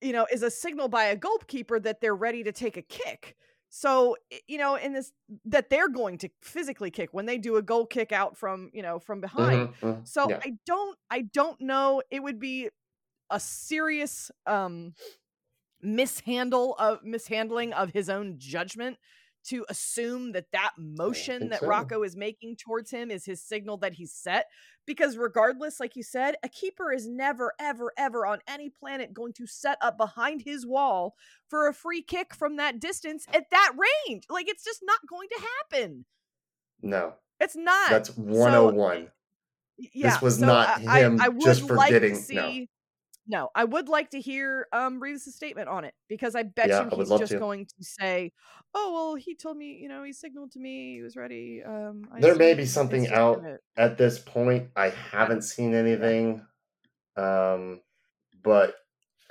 you 0.00 0.12
know 0.12 0.26
is 0.32 0.42
a 0.42 0.50
signal 0.50 0.88
by 0.88 1.04
a 1.04 1.16
goalkeeper 1.16 1.78
that 1.78 2.00
they're 2.00 2.16
ready 2.16 2.42
to 2.44 2.52
take 2.52 2.78
a 2.78 2.82
kick. 2.82 3.36
So 3.68 4.16
you 4.46 4.58
know, 4.58 4.76
in 4.76 4.92
this 4.92 5.12
that 5.44 5.70
they're 5.70 5.88
going 5.88 6.18
to 6.18 6.28
physically 6.40 6.90
kick 6.90 7.10
when 7.12 7.26
they 7.26 7.38
do 7.38 7.56
a 7.56 7.62
goal 7.62 7.86
kick 7.86 8.12
out 8.12 8.36
from 8.36 8.70
you 8.72 8.82
know 8.82 8.98
from 8.98 9.20
behind. 9.20 9.68
Mm-hmm, 9.68 9.86
mm-hmm, 9.86 10.00
so 10.04 10.30
yeah. 10.30 10.40
I 10.42 10.54
don't 10.66 10.98
I 11.10 11.22
don't 11.22 11.60
know. 11.60 12.02
It 12.10 12.22
would 12.22 12.38
be 12.38 12.70
a 13.30 13.40
serious 13.40 14.30
um 14.46 14.94
mishandle 15.82 16.74
of 16.78 17.04
mishandling 17.04 17.72
of 17.72 17.90
his 17.90 18.08
own 18.08 18.36
judgment 18.38 18.96
to 19.48 19.64
assume 19.68 20.32
that 20.32 20.52
that 20.52 20.72
motion 20.78 21.48
that 21.50 21.60
so. 21.60 21.66
Rocco 21.66 22.02
is 22.02 22.16
making 22.16 22.56
towards 22.56 22.90
him 22.90 23.10
is 23.10 23.24
his 23.24 23.42
signal 23.42 23.76
that 23.78 23.94
he's 23.94 24.12
set. 24.12 24.46
Because 24.86 25.16
regardless, 25.16 25.80
like 25.80 25.96
you 25.96 26.02
said, 26.02 26.36
a 26.44 26.48
keeper 26.48 26.92
is 26.92 27.08
never, 27.08 27.54
ever, 27.58 27.92
ever 27.98 28.24
on 28.24 28.38
any 28.46 28.70
planet 28.70 29.12
going 29.12 29.32
to 29.34 29.46
set 29.46 29.78
up 29.80 29.98
behind 29.98 30.42
his 30.42 30.66
wall 30.66 31.14
for 31.48 31.66
a 31.66 31.74
free 31.74 32.02
kick 32.02 32.34
from 32.34 32.56
that 32.56 32.80
distance 32.80 33.26
at 33.34 33.50
that 33.50 33.72
range. 33.76 34.24
Like 34.30 34.48
it's 34.48 34.64
just 34.64 34.82
not 34.84 35.00
going 35.08 35.28
to 35.28 35.44
happen. 35.72 36.04
No, 36.82 37.14
it's 37.40 37.56
not. 37.56 37.90
That's 37.90 38.16
101. 38.16 38.96
So, 38.96 39.02
oh 39.02 39.10
yeah, 39.78 40.10
this 40.10 40.22
was 40.22 40.38
so 40.38 40.46
not 40.46 40.80
him 40.80 41.20
I, 41.20 41.26
I 41.26 41.28
just 41.30 41.66
forgetting. 41.66 42.14
Like 42.14 42.22
see, 42.22 42.34
no 42.34 42.66
no, 43.26 43.50
I 43.54 43.64
would 43.64 43.88
like 43.88 44.10
to 44.10 44.20
hear 44.20 44.68
um 44.72 45.00
Reeves' 45.00 45.34
statement 45.34 45.68
on 45.68 45.84
it 45.84 45.94
because 46.08 46.34
I 46.34 46.42
bet 46.44 46.68
yeah, 46.68 46.80
you 46.80 46.90
he's 46.90 47.12
just 47.12 47.30
to. 47.30 47.38
going 47.38 47.66
to 47.66 47.84
say, 47.84 48.32
"Oh 48.74 48.92
well, 48.92 49.14
he 49.16 49.34
told 49.34 49.56
me, 49.56 49.78
you 49.80 49.88
know, 49.88 50.02
he 50.04 50.12
signaled 50.12 50.52
to 50.52 50.60
me, 50.60 50.96
he 50.96 51.02
was 51.02 51.16
ready." 51.16 51.62
Um, 51.64 52.08
I 52.12 52.20
there 52.20 52.34
may 52.34 52.54
be 52.54 52.66
something 52.66 53.08
out 53.08 53.42
at 53.76 53.98
this 53.98 54.18
point. 54.18 54.70
I 54.76 54.88
haven't 54.90 55.42
seen 55.42 55.74
anything, 55.74 56.46
um, 57.16 57.82
but 58.42 58.76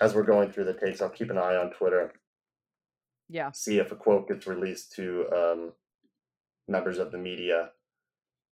as 0.02 0.16
we're 0.16 0.24
going 0.24 0.52
through 0.52 0.66
the 0.66 0.74
takes, 0.74 1.02
I'll 1.02 1.10
keep 1.10 1.30
an 1.32 1.38
eye 1.38 1.56
on 1.56 1.72
Twitter. 1.72 2.14
Yeah, 3.28 3.52
see 3.52 3.80
if 3.80 3.92
a 3.92 3.96
quote 3.96 4.28
gets 4.28 4.46
released 4.48 4.92
to 4.94 5.28
um, 5.32 5.74
members 6.68 7.00
of 7.00 7.12
the 7.12 7.18
media. 7.18 7.72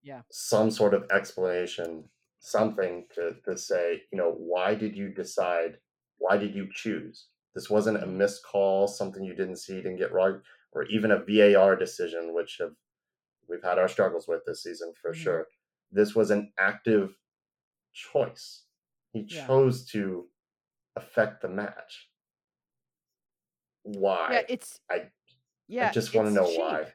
Yeah, 0.04 0.24
some 0.32 0.72
sort 0.72 0.94
of 0.94 1.10
explanation 1.12 2.10
something 2.44 3.06
to, 3.16 3.36
to 3.46 3.58
say, 3.58 4.02
you 4.12 4.18
know, 4.18 4.36
why 4.38 4.76
did 4.76 4.96
you 4.96 5.10
decide? 5.10 5.78
Why 6.18 6.38
did 6.38 6.54
you 6.54 6.68
choose? 6.74 7.28
This 7.56 7.70
wasn't 7.70 8.04
a 8.04 8.06
missed 8.06 8.44
call, 8.46 8.88
something 8.88 9.24
you 9.24 9.34
didn't 9.34 9.58
see, 9.58 9.76
didn't 9.76 9.98
get 9.98 10.12
right, 10.12 10.36
or 10.74 10.84
even 10.86 11.12
a 11.12 11.24
VAR 11.24 11.76
decision, 11.76 12.34
which 12.34 12.58
have 12.60 12.74
we've 13.48 13.64
had 13.64 13.80
our 13.80 13.88
struggles 13.88 14.28
with 14.28 14.42
this 14.46 14.64
season 14.64 14.94
for 15.02 15.12
mm-hmm. 15.12 15.22
sure. 15.22 15.48
This 15.92 16.16
was 16.16 16.32
an 16.32 16.52
active 16.60 17.16
choice. 17.94 18.64
He 19.14 19.26
yeah. 19.30 19.48
chose 19.48 19.86
to 19.92 20.26
affect 20.96 21.42
the 21.42 21.50
match. 21.50 22.10
Why? 23.84 24.30
Yeah, 24.32 24.42
it's 24.50 24.80
I 24.92 25.04
yeah, 25.68 25.90
I 25.90 25.92
just 25.92 26.14
want 26.14 26.28
to 26.28 26.34
know 26.34 26.48
cheap. 26.48 26.60
why. 26.60 26.88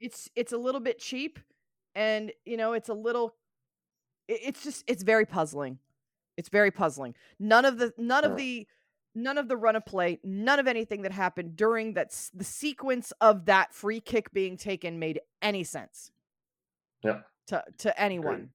It's 0.00 0.28
it's 0.34 0.52
a 0.52 0.58
little 0.58 0.80
bit 0.80 0.98
cheap 0.98 1.38
and 1.94 2.32
you 2.44 2.56
know, 2.56 2.72
it's 2.72 2.88
a 2.88 2.94
little 2.94 3.36
it's 4.28 4.62
just 4.62 4.84
it's 4.86 5.02
very 5.02 5.26
puzzling. 5.26 5.78
It's 6.36 6.48
very 6.48 6.70
puzzling. 6.70 7.14
None 7.38 7.64
of 7.64 7.78
the 7.78 7.92
none 7.96 8.24
of 8.24 8.36
the 8.36 8.66
none 9.14 9.38
of 9.38 9.48
the 9.48 9.56
run 9.56 9.76
of 9.76 9.86
play, 9.86 10.20
none 10.22 10.58
of 10.58 10.66
anything 10.66 11.02
that 11.02 11.12
happened 11.12 11.56
during 11.56 11.94
that 11.94 12.14
the 12.34 12.44
sequence 12.44 13.12
of 13.20 13.46
that 13.46 13.74
free 13.74 14.00
kick 14.00 14.32
being 14.32 14.56
taken 14.56 14.98
made 14.98 15.20
any 15.40 15.64
sense. 15.64 16.12
Yeah. 17.02 17.20
To 17.48 17.64
to 17.78 18.00
anyone. 18.00 18.50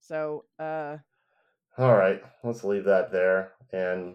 So, 0.00 0.44
uh 0.58 0.98
all 1.78 1.94
right, 1.94 2.22
let's 2.42 2.64
leave 2.64 2.84
that 2.84 3.12
there 3.12 3.52
and 3.72 4.14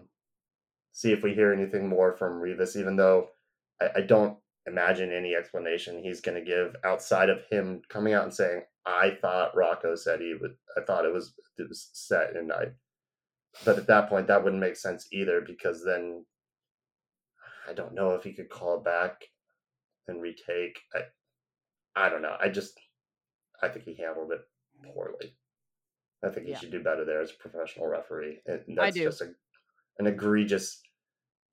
see 0.92 1.12
if 1.12 1.22
we 1.22 1.32
hear 1.32 1.52
anything 1.52 1.88
more 1.88 2.12
from 2.12 2.40
Rivas, 2.40 2.76
even 2.76 2.96
though 2.96 3.28
I, 3.80 3.90
I 3.96 4.00
don't 4.00 4.36
imagine 4.66 5.12
any 5.12 5.34
explanation 5.34 6.02
he's 6.02 6.20
going 6.20 6.38
to 6.38 6.48
give 6.48 6.76
outside 6.84 7.28
of 7.30 7.44
him 7.50 7.82
coming 7.88 8.14
out 8.14 8.24
and 8.24 8.34
saying, 8.34 8.62
I 8.86 9.16
thought 9.20 9.56
Rocco 9.56 9.94
said 9.94 10.20
he 10.20 10.34
would. 10.40 10.54
I 10.76 10.80
thought 10.82 11.04
it 11.04 11.12
was 11.12 11.34
it 11.58 11.68
was 11.68 11.90
set, 11.92 12.36
and 12.36 12.52
I. 12.52 12.66
But 13.64 13.78
at 13.78 13.86
that 13.88 14.08
point, 14.08 14.26
that 14.28 14.42
wouldn't 14.42 14.60
make 14.60 14.76
sense 14.76 15.06
either 15.12 15.40
because 15.40 15.84
then 15.84 16.24
I 17.68 17.74
don't 17.74 17.94
know 17.94 18.12
if 18.12 18.24
he 18.24 18.32
could 18.32 18.48
call 18.48 18.80
back 18.80 19.24
and 20.08 20.20
retake. 20.20 20.80
I, 20.94 21.00
I 21.94 22.08
don't 22.08 22.22
know. 22.22 22.36
I 22.40 22.48
just 22.48 22.78
I 23.62 23.68
think 23.68 23.84
he 23.84 23.94
handled 23.94 24.32
it 24.32 24.40
poorly. 24.92 25.36
I 26.24 26.30
think 26.30 26.46
he 26.46 26.52
yeah. 26.52 26.58
should 26.58 26.70
do 26.70 26.82
better 26.82 27.04
there 27.04 27.20
as 27.20 27.30
a 27.30 27.48
professional 27.48 27.86
referee. 27.86 28.40
And 28.46 28.60
that's 28.76 28.96
just 28.96 29.20
a, 29.20 29.30
an 29.98 30.06
egregious 30.06 30.80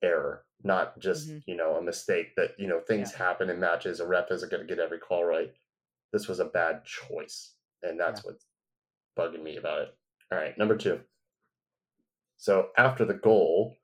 error, 0.03 0.43
not 0.63 0.99
just 0.99 1.29
mm-hmm. 1.29 1.39
you 1.45 1.55
know 1.55 1.75
a 1.75 1.81
mistake 1.81 2.35
that 2.35 2.51
you 2.57 2.67
know 2.67 2.79
things 2.79 3.11
yeah. 3.11 3.25
happen 3.25 3.49
in 3.49 3.59
matches. 3.59 3.99
A 3.99 4.07
ref 4.07 4.31
isn't 4.31 4.51
going 4.51 4.65
to 4.65 4.75
get 4.75 4.83
every 4.83 4.99
call 4.99 5.23
right. 5.23 5.51
This 6.13 6.27
was 6.27 6.39
a 6.39 6.45
bad 6.45 6.83
choice, 6.85 7.53
and 7.83 7.99
that's 7.99 8.21
yeah. 8.23 8.31
what's 8.31 8.45
bugging 9.17 9.43
me 9.43 9.57
about 9.57 9.81
it. 9.81 9.95
All 10.31 10.37
right, 10.37 10.57
number 10.57 10.77
two. 10.77 10.99
So 12.37 12.69
after 12.77 13.05
the 13.05 13.15
goal, 13.15 13.75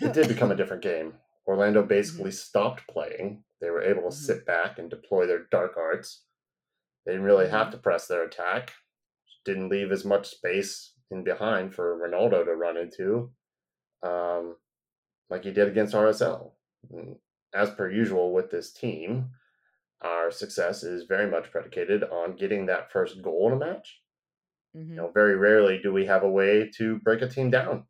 it 0.00 0.12
did 0.12 0.28
become 0.28 0.50
a 0.50 0.56
different 0.56 0.82
game. 0.82 1.14
Orlando 1.46 1.80
mm-hmm. 1.80 1.88
basically 1.88 2.30
mm-hmm. 2.30 2.30
stopped 2.30 2.86
playing. 2.88 3.44
They 3.60 3.70
were 3.70 3.82
able 3.82 4.02
to 4.02 4.08
mm-hmm. 4.08 4.24
sit 4.24 4.46
back 4.46 4.78
and 4.78 4.88
deploy 4.88 5.26
their 5.26 5.46
dark 5.50 5.76
arts. 5.76 6.24
They 7.04 7.12
didn't 7.12 7.26
really 7.26 7.48
have 7.48 7.68
mm-hmm. 7.68 7.76
to 7.76 7.78
press 7.78 8.06
their 8.06 8.24
attack. 8.24 8.72
Didn't 9.44 9.68
leave 9.68 9.90
as 9.90 10.04
much 10.04 10.28
space 10.28 10.92
in 11.10 11.24
behind 11.24 11.74
for 11.74 11.98
Ronaldo 11.98 12.44
to 12.44 12.54
run 12.54 12.76
into, 12.76 13.30
um, 14.02 14.56
like 15.32 15.44
he 15.44 15.50
did 15.50 15.66
against 15.66 15.94
RSL. 15.94 16.50
And 16.92 17.16
as 17.54 17.70
per 17.70 17.90
usual 17.90 18.34
with 18.34 18.50
this 18.50 18.70
team, 18.70 19.30
our 20.02 20.30
success 20.30 20.82
is 20.82 21.04
very 21.04 21.28
much 21.28 21.50
predicated 21.50 22.04
on 22.04 22.36
getting 22.36 22.66
that 22.66 22.92
first 22.92 23.22
goal 23.22 23.46
in 23.48 23.54
a 23.54 23.56
match. 23.56 24.02
Mm-hmm. 24.76 24.90
You 24.90 24.96
know, 24.96 25.10
very 25.12 25.34
rarely 25.36 25.80
do 25.82 25.90
we 25.90 26.04
have 26.04 26.22
a 26.22 26.30
way 26.30 26.70
to 26.76 26.98
break 26.98 27.22
a 27.22 27.28
team 27.28 27.50
down 27.50 27.84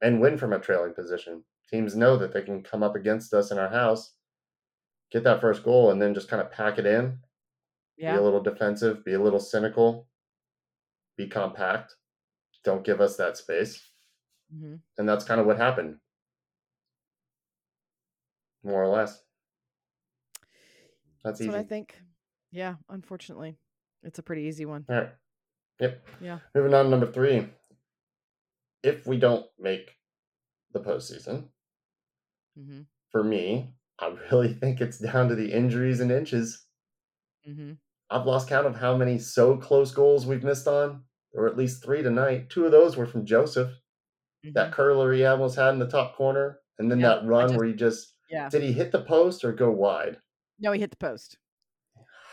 and 0.00 0.20
win 0.20 0.38
from 0.38 0.52
a 0.52 0.60
trailing 0.60 0.94
position. 0.94 1.42
Teams 1.68 1.96
know 1.96 2.16
that 2.16 2.32
they 2.32 2.42
can 2.42 2.62
come 2.62 2.84
up 2.84 2.94
against 2.94 3.34
us 3.34 3.50
in 3.50 3.58
our 3.58 3.68
house, 3.68 4.14
get 5.10 5.24
that 5.24 5.40
first 5.40 5.64
goal, 5.64 5.90
and 5.90 6.00
then 6.00 6.14
just 6.14 6.28
kind 6.28 6.40
of 6.40 6.52
pack 6.52 6.78
it 6.78 6.86
in. 6.86 7.18
Yeah. 7.98 8.12
Be 8.12 8.18
a 8.18 8.22
little 8.22 8.42
defensive, 8.42 9.04
be 9.04 9.14
a 9.14 9.20
little 9.20 9.40
cynical, 9.40 10.06
be 11.16 11.26
compact. 11.26 11.96
Don't 12.62 12.84
give 12.84 13.00
us 13.00 13.16
that 13.16 13.36
space. 13.36 13.90
Mm-hmm. 14.54 14.76
And 14.98 15.08
that's 15.08 15.24
kind 15.24 15.40
of 15.40 15.46
what 15.46 15.56
happened. 15.56 15.96
More 18.64 18.82
or 18.82 18.88
less. 18.88 19.22
That's, 21.24 21.38
that's 21.38 21.40
easy. 21.42 21.50
what 21.50 21.58
I 21.58 21.62
think. 21.62 21.96
Yeah, 22.52 22.74
unfortunately. 22.88 23.56
It's 24.02 24.18
a 24.18 24.22
pretty 24.22 24.42
easy 24.42 24.64
one. 24.64 24.84
All 24.88 24.96
right. 24.96 25.10
Yep. 25.80 26.06
Yeah. 26.20 26.38
Moving 26.54 26.74
on 26.74 26.84
to 26.84 26.90
number 26.90 27.10
three. 27.10 27.46
If 28.82 29.06
we 29.06 29.18
don't 29.18 29.46
make 29.58 29.96
the 30.72 30.80
postseason, 30.80 31.44
mm-hmm. 32.58 32.82
for 33.10 33.22
me, 33.22 33.74
I 33.98 34.14
really 34.30 34.54
think 34.54 34.80
it's 34.80 34.98
down 34.98 35.28
to 35.28 35.34
the 35.34 35.52
injuries 35.52 36.00
and 36.00 36.10
inches. 36.10 36.64
Mm-hmm. 37.48 37.72
I've 38.10 38.26
lost 38.26 38.48
count 38.48 38.66
of 38.66 38.76
how 38.76 38.96
many 38.96 39.18
so 39.18 39.56
close 39.56 39.92
goals 39.92 40.26
we've 40.26 40.44
missed 40.44 40.66
on. 40.66 41.02
There 41.32 41.42
were 41.42 41.48
at 41.48 41.56
least 41.56 41.84
three 41.84 42.02
tonight. 42.02 42.50
Two 42.50 42.64
of 42.64 42.72
those 42.72 42.96
were 42.96 43.06
from 43.06 43.24
Joseph. 43.24 43.68
Mm-hmm. 44.44 44.52
That 44.54 44.72
curler 44.72 45.12
he 45.12 45.24
almost 45.24 45.56
had 45.56 45.74
in 45.74 45.78
the 45.78 45.86
top 45.86 46.16
corner, 46.16 46.58
and 46.78 46.90
then 46.90 47.00
yeah, 47.00 47.08
that 47.08 47.26
run 47.26 47.48
just, 47.48 47.58
where 47.58 47.68
he 47.68 47.74
just 47.74 48.14
yeah. 48.30 48.48
did 48.48 48.62
he 48.62 48.72
hit 48.72 48.92
the 48.92 49.02
post 49.02 49.44
or 49.44 49.52
go 49.52 49.70
wide? 49.70 50.18
No, 50.58 50.72
he 50.72 50.80
hit 50.80 50.90
the 50.90 50.96
post. 50.96 51.38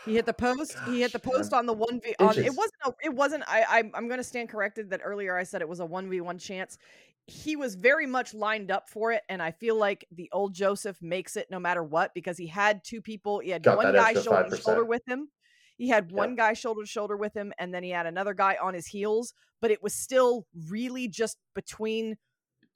He 0.04 0.14
hit 0.14 0.26
the 0.26 0.32
post. 0.34 0.74
Gosh, 0.76 0.88
he 0.88 1.00
hit 1.00 1.12
the 1.12 1.18
post 1.18 1.52
man. 1.52 1.60
on 1.60 1.66
the 1.66 1.72
one 1.72 2.00
v. 2.00 2.14
On 2.18 2.38
it 2.38 2.54
wasn't. 2.54 2.82
A, 2.86 2.92
it 3.04 3.14
wasn't. 3.14 3.44
I, 3.46 3.64
I 3.68 3.78
I'm 3.94 4.08
going 4.08 4.18
to 4.18 4.24
stand 4.24 4.48
corrected 4.48 4.90
that 4.90 5.00
earlier 5.04 5.36
I 5.36 5.44
said 5.44 5.60
it 5.60 5.68
was 5.68 5.80
a 5.80 5.86
one 5.86 6.08
v 6.08 6.20
one 6.20 6.38
chance. 6.38 6.78
He 7.26 7.56
was 7.56 7.74
very 7.74 8.06
much 8.06 8.32
lined 8.32 8.70
up 8.70 8.88
for 8.88 9.12
it, 9.12 9.22
and 9.28 9.42
I 9.42 9.50
feel 9.50 9.76
like 9.76 10.06
the 10.12 10.30
old 10.32 10.54
Joseph 10.54 10.96
makes 11.02 11.36
it 11.36 11.48
no 11.50 11.58
matter 11.58 11.84
what 11.84 12.14
because 12.14 12.38
he 12.38 12.46
had 12.46 12.82
two 12.84 13.02
people. 13.02 13.40
He 13.40 13.50
had 13.50 13.62
Got 13.62 13.76
one 13.76 13.92
guy 13.92 14.14
shoulder 14.14 14.48
to 14.48 14.56
shoulder 14.56 14.84
with 14.84 15.02
him. 15.06 15.28
He 15.76 15.88
had 15.88 16.10
one 16.10 16.34
guy 16.36 16.54
shoulder 16.54 16.82
to 16.82 16.88
shoulder 16.88 17.16
with 17.16 17.34
him, 17.36 17.52
and 17.58 17.72
then 17.72 17.82
he 17.82 17.90
had 17.90 18.06
another 18.06 18.34
guy 18.34 18.56
on 18.60 18.74
his 18.74 18.86
heels. 18.86 19.34
But 19.60 19.70
it 19.70 19.82
was 19.82 19.94
still 19.94 20.46
really 20.68 21.08
just 21.08 21.36
between 21.54 22.16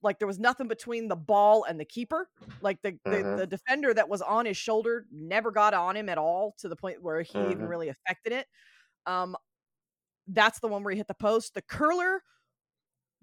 like 0.02 0.18
there 0.18 0.28
was 0.28 0.38
nothing 0.38 0.68
between 0.68 1.08
the 1.08 1.16
ball 1.16 1.64
and 1.64 1.78
the 1.78 1.84
keeper. 1.84 2.28
Like 2.60 2.80
the, 2.82 2.92
mm-hmm. 2.92 3.30
the, 3.30 3.36
the 3.38 3.46
defender 3.46 3.94
that 3.94 4.08
was 4.08 4.22
on 4.22 4.46
his 4.46 4.56
shoulder 4.56 5.06
never 5.12 5.50
got 5.50 5.74
on 5.74 5.96
him 5.96 6.08
at 6.08 6.18
all 6.18 6.54
to 6.58 6.68
the 6.68 6.76
point 6.76 7.02
where 7.02 7.22
he 7.22 7.32
mm-hmm. 7.34 7.52
even 7.52 7.66
really 7.66 7.88
affected 7.88 8.32
it. 8.32 8.46
Um, 9.06 9.36
that's 10.28 10.60
the 10.60 10.68
one 10.68 10.82
where 10.82 10.92
he 10.92 10.98
hit 10.98 11.08
the 11.08 11.14
post. 11.14 11.54
The 11.54 11.62
curler, 11.62 12.22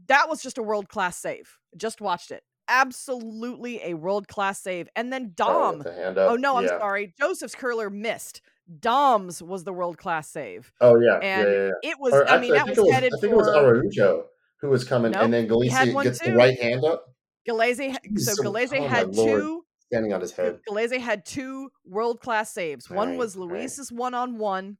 that 0.07 0.29
was 0.29 0.41
just 0.41 0.57
a 0.57 0.63
world 0.63 0.89
class 0.89 1.17
save. 1.17 1.57
Just 1.77 2.01
watched 2.01 2.31
it. 2.31 2.43
Absolutely 2.67 3.81
a 3.83 3.95
world 3.95 4.27
class 4.27 4.61
save. 4.61 4.87
And 4.95 5.11
then 5.11 5.31
oh, 5.31 5.33
Dom. 5.35 5.83
Oh, 5.85 6.29
oh 6.29 6.35
no, 6.35 6.57
I'm 6.57 6.65
yeah. 6.65 6.77
sorry. 6.77 7.13
Joseph's 7.19 7.55
curler 7.55 7.89
missed. 7.89 8.41
Dom's 8.79 9.41
was 9.41 9.63
the 9.63 9.73
world 9.73 9.97
class 9.97 10.29
save. 10.29 10.71
Oh 10.79 10.99
yeah, 10.99 11.15
and 11.15 11.47
yeah, 11.47 11.53
yeah, 11.53 11.65
yeah. 11.81 11.91
it 11.91 11.99
was. 11.99 12.13
Or, 12.13 12.29
I 12.29 12.39
mean, 12.39 12.53
that 12.53 12.67
was, 12.67 12.77
was, 12.77 12.91
headed. 12.91 13.13
I 13.15 13.19
think 13.19 13.33
for, 13.33 13.39
it 13.39 13.45
was 13.45 13.47
Araujo 13.47 14.25
who 14.61 14.69
was 14.69 14.83
coming, 14.83 15.11
nope, 15.11 15.23
and 15.23 15.33
then 15.33 15.47
Gallese 15.47 16.03
gets 16.03 16.19
too. 16.19 16.31
the 16.31 16.37
right 16.37 16.59
hand 16.59 16.83
up. 16.83 17.05
Gallese, 17.47 17.95
so, 18.17 18.33
so 18.33 18.43
Gallese 18.43 18.79
oh 18.79 18.87
had 18.87 19.13
two 19.13 19.63
standing 19.87 20.13
on 20.13 20.21
his 20.21 20.31
head. 20.31 20.59
Gallese 20.69 20.99
had 20.99 21.25
two 21.25 21.69
world 21.85 22.19
class 22.19 22.53
saves. 22.53 22.89
One 22.89 23.09
right, 23.09 23.17
was 23.17 23.35
Luis's 23.35 23.91
one 23.91 24.13
on 24.13 24.37
one, 24.37 24.77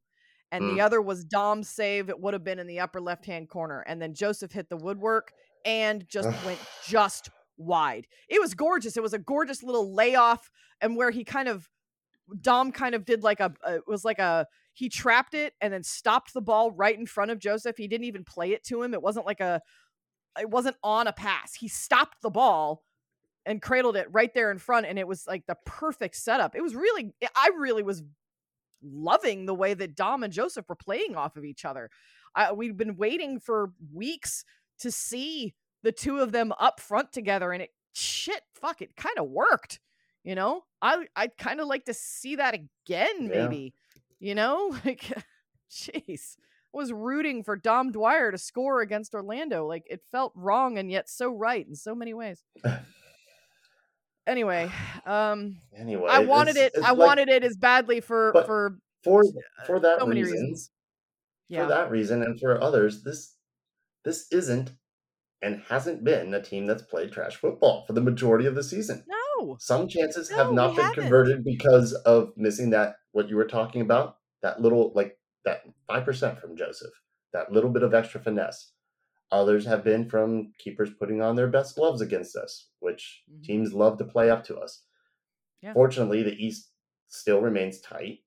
and 0.51 0.63
mm. 0.63 0.75
the 0.75 0.81
other 0.81 1.01
was 1.01 1.23
Dom's 1.23 1.69
save. 1.69 2.09
It 2.09 2.19
would 2.19 2.33
have 2.33 2.43
been 2.43 2.59
in 2.59 2.67
the 2.67 2.79
upper 2.79 3.01
left 3.01 3.25
hand 3.25 3.49
corner, 3.49 3.83
and 3.87 4.01
then 4.01 4.13
Joseph 4.13 4.51
hit 4.51 4.69
the 4.69 4.77
woodwork 4.77 5.31
and 5.65 6.07
just 6.07 6.27
went 6.45 6.59
just 6.85 7.29
wide. 7.57 8.07
It 8.29 8.39
was 8.39 8.53
gorgeous. 8.53 8.97
It 8.97 9.03
was 9.03 9.13
a 9.13 9.19
gorgeous 9.19 9.63
little 9.63 9.93
layoff, 9.93 10.49
and 10.81 10.95
where 10.95 11.11
he 11.11 11.23
kind 11.23 11.47
of 11.47 11.67
Dom 12.41 12.71
kind 12.71 12.95
of 12.95 13.05
did 13.05 13.23
like 13.23 13.39
a 13.39 13.53
it 13.67 13.83
was 13.87 14.05
like 14.05 14.19
a 14.19 14.45
he 14.79 14.87
trapped 14.87 15.33
it 15.33 15.55
and 15.59 15.73
then 15.73 15.83
stopped 15.83 16.33
the 16.33 16.41
ball 16.41 16.71
right 16.71 16.97
in 16.97 17.05
front 17.05 17.31
of 17.31 17.37
Joseph. 17.37 17.75
He 17.75 17.89
didn't 17.89 18.05
even 18.05 18.23
play 18.23 18.53
it 18.53 18.63
to 18.67 18.81
him. 18.81 18.93
It 18.93 19.01
wasn't 19.01 19.25
like 19.25 19.41
a 19.41 19.61
it 20.39 20.49
wasn't 20.49 20.77
on 20.85 21.05
a 21.05 21.11
pass. 21.11 21.53
He 21.53 21.67
stopped 21.67 22.21
the 22.21 22.29
ball 22.29 22.85
and 23.45 23.61
cradled 23.61 23.97
it 23.97 24.07
right 24.09 24.33
there 24.33 24.51
in 24.51 24.57
front 24.57 24.85
and 24.85 24.97
it 24.97 25.05
was 25.05 25.27
like 25.27 25.45
the 25.47 25.57
perfect 25.65 26.15
setup. 26.15 26.55
It 26.55 26.63
was 26.63 26.75
really 26.75 27.13
I 27.35 27.49
really 27.57 27.83
was 27.83 28.03
loving 28.81 29.45
the 29.45 29.53
way 29.53 29.73
that 29.73 29.97
Dom 29.97 30.23
and 30.23 30.31
Joseph 30.31 30.69
were 30.69 30.75
playing 30.75 31.17
off 31.17 31.35
of 31.35 31.43
each 31.43 31.65
other. 31.65 31.89
I, 32.33 32.53
we've 32.53 32.77
been 32.77 32.95
waiting 32.95 33.41
for 33.41 33.73
weeks 33.93 34.45
to 34.79 34.91
see 34.91 35.55
the 35.83 35.91
two 35.91 36.19
of 36.19 36.31
them 36.31 36.53
up 36.57 36.79
front 36.79 37.11
together 37.11 37.51
and 37.51 37.63
it 37.63 37.71
shit 37.91 38.43
fuck 38.53 38.81
it 38.81 38.95
kind 38.95 39.17
of 39.17 39.27
worked 39.27 39.81
you 40.23 40.35
know 40.35 40.61
i 40.81 41.05
i'd 41.15 41.35
kind 41.37 41.59
of 41.59 41.67
like 41.67 41.85
to 41.85 41.93
see 41.93 42.35
that 42.35 42.53
again 42.53 43.27
maybe 43.27 43.73
you 44.19 44.35
know, 44.35 44.75
like, 44.85 45.11
jeez, 45.71 46.37
I 46.73 46.77
was 46.77 46.91
rooting 46.91 47.43
for 47.43 47.55
Dom 47.55 47.91
Dwyer 47.91 48.31
to 48.31 48.37
score 48.37 48.81
against 48.81 49.13
Orlando. 49.13 49.65
Like, 49.65 49.83
it 49.89 50.01
felt 50.11 50.33
wrong 50.35 50.77
and 50.77 50.91
yet 50.91 51.09
so 51.09 51.31
right 51.31 51.65
in 51.67 51.75
so 51.75 51.95
many 51.95 52.13
ways. 52.13 52.43
anyway, 54.27 54.69
um, 55.05 55.57
anyway, 55.77 56.09
I 56.09 56.19
wanted 56.19 56.57
it's, 56.57 56.59
it. 56.59 56.71
It's 56.75 56.85
I 56.85 56.91
like, 56.91 57.07
wanted 57.07 57.29
it 57.29 57.43
as 57.43 57.57
badly 57.57 58.01
for 58.01 58.33
for 58.45 58.77
for 59.03 59.23
for 59.65 59.79
that 59.79 59.99
so 59.99 60.07
reason. 60.07 60.33
Reasons. 60.33 60.71
Yeah. 61.47 61.63
For 61.63 61.69
that 61.69 61.89
reason, 61.89 62.21
and 62.21 62.39
for 62.39 62.61
others, 62.61 63.01
this 63.03 63.33
this 64.05 64.27
isn't 64.31 64.71
and 65.41 65.61
hasn't 65.69 66.03
been 66.03 66.33
a 66.33 66.41
team 66.41 66.67
that's 66.67 66.81
played 66.81 67.11
trash 67.11 67.35
football 67.37 67.85
for 67.85 67.93
the 67.93 68.01
majority 68.01 68.45
of 68.45 68.55
the 68.55 68.63
season. 68.63 69.03
No. 69.07 69.15
Some 69.59 69.87
chances 69.87 70.29
no, 70.29 70.37
have 70.37 70.51
not 70.53 70.75
been 70.75 70.85
haven't. 70.85 71.01
converted 71.01 71.43
because 71.43 71.93
of 71.93 72.31
missing 72.35 72.69
that 72.71 72.95
what 73.11 73.29
you 73.29 73.35
were 73.35 73.45
talking 73.47 73.81
about, 73.81 74.17
that 74.41 74.61
little 74.61 74.91
like 74.95 75.17
that 75.45 75.63
5% 75.89 76.41
from 76.41 76.55
Joseph, 76.55 76.91
that 77.33 77.51
little 77.51 77.69
bit 77.69 77.83
of 77.83 77.93
extra 77.93 78.21
finesse. 78.21 78.71
Others 79.31 79.65
have 79.65 79.83
been 79.83 80.09
from 80.09 80.51
keepers 80.57 80.89
putting 80.97 81.21
on 81.21 81.35
their 81.35 81.47
best 81.47 81.75
gloves 81.75 82.01
against 82.01 82.35
us, 82.35 82.69
which 82.79 83.21
mm-hmm. 83.31 83.43
teams 83.43 83.73
love 83.73 83.97
to 83.99 84.05
play 84.05 84.29
up 84.29 84.43
to 84.45 84.57
us. 84.57 84.83
Yeah. 85.61 85.73
Fortunately, 85.73 86.23
the 86.23 86.33
East 86.33 86.71
still 87.09 87.41
remains 87.41 87.79
tight. 87.79 88.19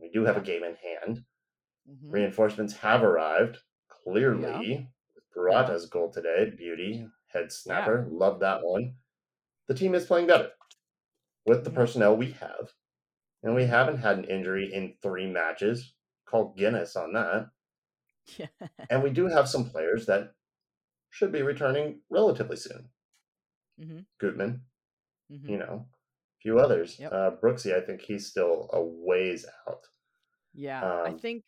We 0.00 0.10
do 0.10 0.24
have 0.24 0.36
yeah. 0.36 0.42
a 0.42 0.44
game 0.44 0.62
in 0.62 0.76
hand. 0.76 1.24
Mm-hmm. 1.90 2.10
Reinforcements 2.10 2.74
have 2.74 3.02
arrived, 3.02 3.58
clearly. 3.88 4.72
Yeah. 4.72 4.80
Purata's 5.34 5.86
goal 5.86 6.10
today, 6.10 6.52
beauty, 6.56 7.06
head 7.28 7.52
snapper. 7.52 8.06
Love 8.10 8.40
that 8.40 8.60
one. 8.62 8.94
The 9.68 9.74
team 9.74 9.94
is 9.94 10.04
playing 10.04 10.26
better 10.26 10.50
with 11.46 11.64
the 11.64 11.70
personnel 11.70 12.16
we 12.16 12.32
have. 12.32 12.72
And 13.42 13.54
we 13.54 13.64
haven't 13.64 13.98
had 13.98 14.18
an 14.18 14.24
injury 14.24 14.72
in 14.72 14.94
three 15.02 15.26
matches. 15.26 15.94
Call 16.28 16.54
Guinness 16.56 16.96
on 16.96 17.12
that. 17.14 17.48
Yeah. 18.36 18.46
and 18.90 19.02
we 19.02 19.10
do 19.10 19.26
have 19.26 19.48
some 19.48 19.68
players 19.68 20.06
that 20.06 20.32
should 21.10 21.32
be 21.32 21.42
returning 21.42 22.00
relatively 22.10 22.56
soon. 22.56 22.88
Mm-hmm. 23.80 23.98
Gutman, 24.20 24.62
mm-hmm. 25.32 25.48
you 25.48 25.58
know, 25.58 25.86
a 25.86 26.40
few 26.42 26.58
others. 26.58 26.96
Yep. 26.98 27.12
Uh, 27.12 27.30
Brooksy, 27.42 27.74
I 27.74 27.80
think 27.80 28.02
he's 28.02 28.26
still 28.26 28.68
a 28.72 28.82
ways 28.82 29.46
out. 29.66 29.86
Yeah, 30.54 30.82
um, 30.82 31.06
I 31.06 31.12
think 31.12 31.44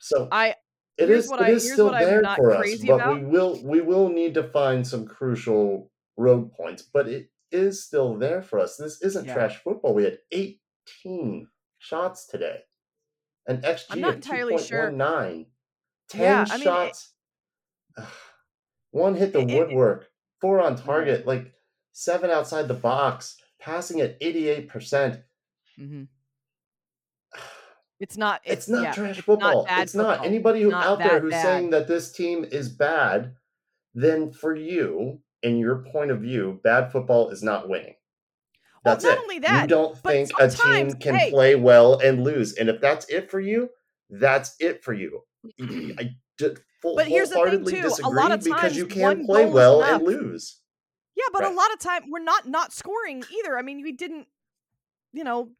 so. 0.00 0.28
I 0.32 0.54
it 0.96 1.10
is 1.10 1.28
what 1.28 1.40
it 1.40 1.46
I, 1.46 1.50
is 1.50 1.70
still 1.72 1.90
there 1.90 2.22
for 2.36 2.54
us, 2.54 2.76
but 2.86 2.94
about. 2.94 3.20
we 3.20 3.24
will 3.24 3.60
we 3.62 3.80
will 3.80 4.08
need 4.08 4.34
to 4.34 4.42
find 4.42 4.86
some 4.86 5.06
crucial 5.06 5.90
road 6.16 6.52
points. 6.52 6.82
But 6.82 7.08
it 7.08 7.28
is 7.50 7.84
still 7.84 8.16
there 8.16 8.42
for 8.42 8.58
us. 8.58 8.76
This 8.76 9.02
isn't 9.02 9.26
yeah. 9.26 9.34
trash 9.34 9.56
football. 9.56 9.94
We 9.94 10.04
had 10.04 10.18
18 10.32 11.48
shots 11.78 12.26
today, 12.26 12.60
an 13.46 13.58
XG 13.58 13.84
I'm 13.90 14.00
not 14.00 14.10
of 14.10 14.16
entirely 14.16 14.58
sure. 14.58 14.90
10 14.90 16.20
yeah, 16.20 16.44
shots. 16.44 17.12
I 17.96 18.00
mean, 18.00 18.08
it, 18.08 18.10
One 18.90 19.14
hit 19.14 19.32
the 19.32 19.40
it, 19.40 19.58
woodwork. 19.58 20.08
Four 20.40 20.60
on 20.60 20.76
target. 20.76 21.26
Like 21.26 21.52
seven 21.92 22.30
outside 22.30 22.68
the 22.68 22.74
box, 22.74 23.36
passing 23.58 24.00
at 24.00 24.20
88%. 24.20 24.68
percent 24.68 25.20
mm-hmm. 25.78 26.04
It's 27.98 28.16
not. 28.16 28.42
It's, 28.44 28.52
it's 28.52 28.68
not 28.68 28.82
yeah, 28.82 28.92
trash 28.92 29.20
football. 29.20 29.62
It's 29.62 29.70
not. 29.70 29.82
It's 29.82 29.92
football. 29.92 30.16
not. 30.16 30.26
Anybody 30.26 30.62
who 30.62 30.70
not 30.70 30.86
out 30.86 30.98
there 30.98 31.20
who's 31.20 31.30
bad. 31.30 31.42
saying 31.42 31.70
that 31.70 31.88
this 31.88 32.12
team 32.12 32.44
is 32.44 32.68
bad, 32.68 33.34
then 33.94 34.32
for 34.32 34.54
you, 34.54 35.20
in 35.42 35.58
your 35.58 35.84
point 35.92 36.10
of 36.10 36.20
view, 36.20 36.60
bad 36.64 36.90
football 36.92 37.30
is 37.30 37.42
not 37.42 37.68
winning. 37.68 37.94
That's 38.84 39.04
well, 39.04 39.14
not 39.14 39.18
it. 39.18 39.22
Only 39.22 39.38
that, 39.40 39.62
you 39.62 39.68
don't 39.68 39.98
think 39.98 40.30
a 40.38 40.48
team 40.48 40.92
can 40.92 41.14
hey, 41.14 41.30
play 41.30 41.54
well 41.56 41.98
and 41.98 42.22
lose, 42.22 42.54
and 42.54 42.68
if 42.68 42.80
that's 42.80 43.06
it 43.08 43.30
for 43.30 43.40
you, 43.40 43.68
that's 44.10 44.54
it 44.60 44.82
for 44.84 44.92
you. 44.92 45.22
I 45.98 46.14
just 46.38 46.58
full, 46.80 46.96
but 46.96 47.08
here's 47.08 47.30
the 47.30 47.36
thing 47.36 47.64
too: 47.64 47.90
a 48.04 48.08
lot 48.08 48.30
of 48.30 48.40
times 48.40 48.44
because 48.44 48.76
you 48.76 48.86
can 48.86 49.26
play 49.26 49.46
well 49.46 49.82
and 49.82 50.02
lose. 50.02 50.60
Yeah, 51.16 51.24
but 51.32 51.42
right. 51.42 51.52
a 51.52 51.56
lot 51.56 51.72
of 51.72 51.80
time 51.80 52.10
we're 52.10 52.22
not 52.22 52.46
not 52.46 52.72
scoring 52.72 53.24
either. 53.38 53.58
I 53.58 53.62
mean, 53.62 53.82
we 53.82 53.92
didn't, 53.92 54.26
you 55.12 55.24
know, 55.24 55.50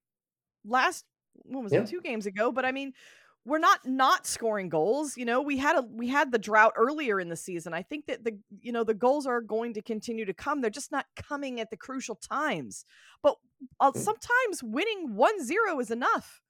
last 0.65 1.05
what 1.45 1.65
was 1.65 1.73
yeah. 1.73 1.81
it 1.81 1.89
two 1.89 2.01
games 2.01 2.27
ago? 2.27 2.53
But 2.53 2.65
I 2.65 2.73
mean, 2.73 2.93
we're 3.47 3.59
not 3.59 3.87
not 3.87 4.27
scoring 4.27 4.69
goals. 4.69 5.17
You 5.17 5.25
know, 5.25 5.41
we 5.41 5.57
had 5.57 5.77
a 5.77 5.83
we 5.83 6.09
had 6.09 6.33
the 6.33 6.39
drought 6.39 6.73
earlier 6.77 7.21
in 7.21 7.29
the 7.29 7.37
season. 7.37 7.73
I 7.73 7.83
think 7.83 8.07
that 8.07 8.25
the 8.25 8.37
you 8.61 8.73
know 8.73 8.83
the 8.83 8.93
goals 8.93 9.25
are 9.25 9.41
going 9.41 9.73
to 9.75 9.83
continue 9.83 10.25
to 10.25 10.35
come. 10.35 10.61
They're 10.61 10.69
just 10.69 10.91
not 10.91 11.07
coming 11.15 11.61
at 11.61 11.71
the 11.71 11.77
crucial 11.77 12.17
times. 12.17 12.85
But 13.23 13.37
uh, 13.81 13.93
mm. 13.93 13.99
sometimes 13.99 14.63
winning 14.63 15.17
1-0 15.17 15.81
is 15.81 15.91
enough. 15.91 16.43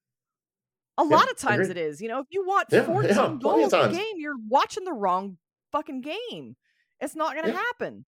A 0.98 1.02
yeah, 1.02 1.16
lot 1.16 1.30
of 1.30 1.36
times 1.36 1.68
it 1.68 1.76
is. 1.76 2.00
You 2.00 2.08
know, 2.08 2.20
if 2.20 2.26
you 2.30 2.46
want 2.46 2.68
yeah, 2.72 2.84
14 2.84 3.10
yeah, 3.10 3.36
goals 3.40 3.72
a 3.74 3.90
game, 3.90 4.16
you're 4.16 4.38
watching 4.48 4.84
the 4.84 4.94
wrong 4.94 5.36
fucking 5.72 6.00
game. 6.00 6.56
It's 7.00 7.14
not 7.14 7.34
going 7.34 7.46
to 7.46 7.52
happen. 7.52 8.06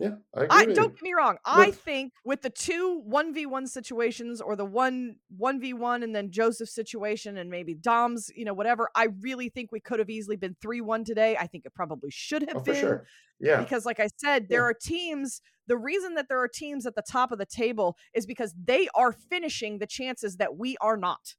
Yeah, 0.00 0.14
I, 0.34 0.46
I 0.48 0.64
don't 0.64 0.94
get 0.94 1.02
me 1.02 1.12
wrong. 1.12 1.36
I 1.44 1.72
think 1.72 2.14
with 2.24 2.40
the 2.40 2.48
two 2.48 3.02
one 3.04 3.34
v 3.34 3.44
one 3.44 3.66
situations 3.66 4.40
or 4.40 4.56
the 4.56 4.64
one 4.64 5.16
one 5.36 5.60
v 5.60 5.74
one 5.74 6.02
and 6.02 6.16
then 6.16 6.30
Joseph 6.30 6.70
situation 6.70 7.36
and 7.36 7.50
maybe 7.50 7.74
Dom's, 7.74 8.30
you 8.34 8.46
know, 8.46 8.54
whatever. 8.54 8.88
I 8.94 9.08
really 9.20 9.50
think 9.50 9.70
we 9.70 9.78
could 9.78 9.98
have 9.98 10.08
easily 10.08 10.36
been 10.36 10.56
three 10.62 10.80
one 10.80 11.04
today. 11.04 11.36
I 11.38 11.46
think 11.46 11.66
it 11.66 11.74
probably 11.74 12.10
should 12.10 12.48
have 12.48 12.56
oh, 12.56 12.60
been. 12.60 12.80
Sure. 12.80 13.06
Yeah, 13.40 13.60
because 13.60 13.84
like 13.84 14.00
I 14.00 14.08
said, 14.16 14.48
there 14.48 14.62
yeah. 14.62 14.68
are 14.68 14.74
teams. 14.74 15.42
The 15.66 15.76
reason 15.76 16.14
that 16.14 16.28
there 16.30 16.40
are 16.42 16.48
teams 16.48 16.86
at 16.86 16.94
the 16.94 17.02
top 17.02 17.30
of 17.30 17.38
the 17.38 17.46
table 17.46 17.98
is 18.14 18.24
because 18.24 18.54
they 18.64 18.88
are 18.94 19.12
finishing 19.12 19.78
the 19.78 19.86
chances 19.86 20.38
that 20.38 20.56
we 20.56 20.78
are 20.80 20.96
not. 20.96 21.34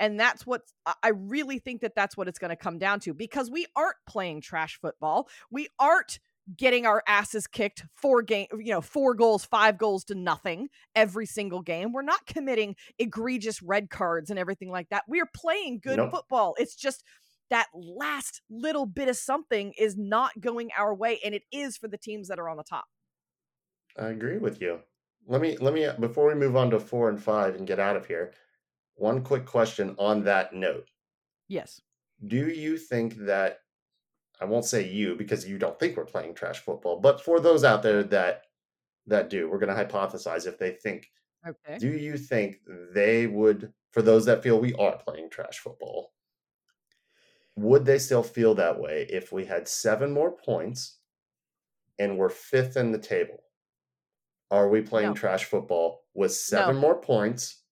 And 0.00 0.18
that's 0.18 0.46
what 0.46 0.62
I 1.02 1.10
really 1.10 1.58
think 1.58 1.80
that 1.80 1.94
that's 1.94 2.16
what 2.16 2.28
it's 2.28 2.38
going 2.38 2.50
to 2.50 2.56
come 2.56 2.78
down 2.78 3.00
to 3.00 3.14
because 3.14 3.50
we 3.50 3.66
aren't 3.76 3.96
playing 4.08 4.40
trash 4.40 4.78
football. 4.80 5.28
We 5.50 5.68
aren't 5.78 6.18
getting 6.56 6.84
our 6.86 7.02
asses 7.08 7.46
kicked 7.46 7.84
four 7.94 8.20
game 8.20 8.46
you 8.58 8.72
know 8.72 8.80
four 8.80 9.14
goals 9.14 9.44
five 9.44 9.78
goals 9.78 10.04
to 10.04 10.14
nothing 10.14 10.68
every 10.94 11.26
single 11.26 11.62
game. 11.62 11.92
We're 11.92 12.02
not 12.02 12.26
committing 12.26 12.76
egregious 12.98 13.62
red 13.62 13.90
cards 13.90 14.30
and 14.30 14.38
everything 14.38 14.70
like 14.70 14.88
that. 14.90 15.04
We're 15.08 15.30
playing 15.34 15.80
good 15.82 15.96
nope. 15.96 16.10
football. 16.10 16.54
It's 16.58 16.74
just 16.74 17.04
that 17.50 17.68
last 17.74 18.40
little 18.50 18.86
bit 18.86 19.08
of 19.08 19.16
something 19.16 19.72
is 19.78 19.96
not 19.96 20.32
going 20.40 20.70
our 20.76 20.94
way 20.94 21.20
and 21.24 21.34
it 21.34 21.42
is 21.52 21.76
for 21.76 21.88
the 21.88 21.98
teams 21.98 22.28
that 22.28 22.38
are 22.38 22.48
on 22.48 22.56
the 22.56 22.64
top. 22.64 22.86
I 23.98 24.08
agree 24.08 24.38
with 24.38 24.60
you. 24.60 24.80
Let 25.26 25.40
me 25.40 25.56
let 25.58 25.72
me 25.72 25.86
uh, 25.86 25.94
before 25.94 26.26
we 26.26 26.34
move 26.34 26.56
on 26.56 26.70
to 26.70 26.80
four 26.80 27.08
and 27.08 27.22
five 27.22 27.54
and 27.54 27.66
get 27.66 27.78
out 27.78 27.96
of 27.96 28.06
here 28.06 28.32
one 28.96 29.22
quick 29.22 29.44
question 29.46 29.94
on 29.98 30.22
that 30.24 30.54
note. 30.54 30.88
Yes. 31.48 31.80
Do 32.26 32.48
you 32.48 32.76
think 32.78 33.16
that 33.26 33.58
I 34.40 34.44
won't 34.44 34.64
say 34.64 34.88
you 34.88 35.14
because 35.14 35.46
you 35.46 35.58
don't 35.58 35.78
think 35.78 35.96
we're 35.96 36.04
playing 36.04 36.34
trash 36.34 36.60
football, 36.60 37.00
but 37.00 37.22
for 37.22 37.40
those 37.40 37.64
out 37.64 37.82
there 37.82 38.02
that 38.04 38.42
that 39.06 39.30
do, 39.30 39.48
we're 39.48 39.58
going 39.58 39.74
to 39.74 39.84
hypothesize 39.84 40.46
if 40.46 40.58
they 40.58 40.72
think. 40.72 41.10
Okay. 41.46 41.78
Do 41.78 41.88
you 41.88 42.16
think 42.16 42.60
they 42.92 43.26
would, 43.26 43.72
for 43.92 44.00
those 44.00 44.24
that 44.24 44.42
feel 44.42 44.58
we 44.58 44.72
are 44.74 44.96
playing 44.96 45.28
trash 45.28 45.58
football, 45.58 46.12
would 47.56 47.84
they 47.84 47.98
still 47.98 48.22
feel 48.22 48.54
that 48.54 48.80
way 48.80 49.06
if 49.10 49.30
we 49.30 49.44
had 49.44 49.68
seven 49.68 50.10
more 50.10 50.30
points 50.32 50.98
and 51.98 52.16
we're 52.16 52.30
fifth 52.30 52.76
in 52.76 52.92
the 52.92 52.98
table? 52.98 53.42
Are 54.50 54.68
we 54.68 54.80
playing 54.80 55.10
no. 55.10 55.14
trash 55.14 55.44
football 55.44 56.04
with 56.14 56.32
seven 56.32 56.76
no. 56.76 56.80
more 56.80 57.00
points? 57.00 57.63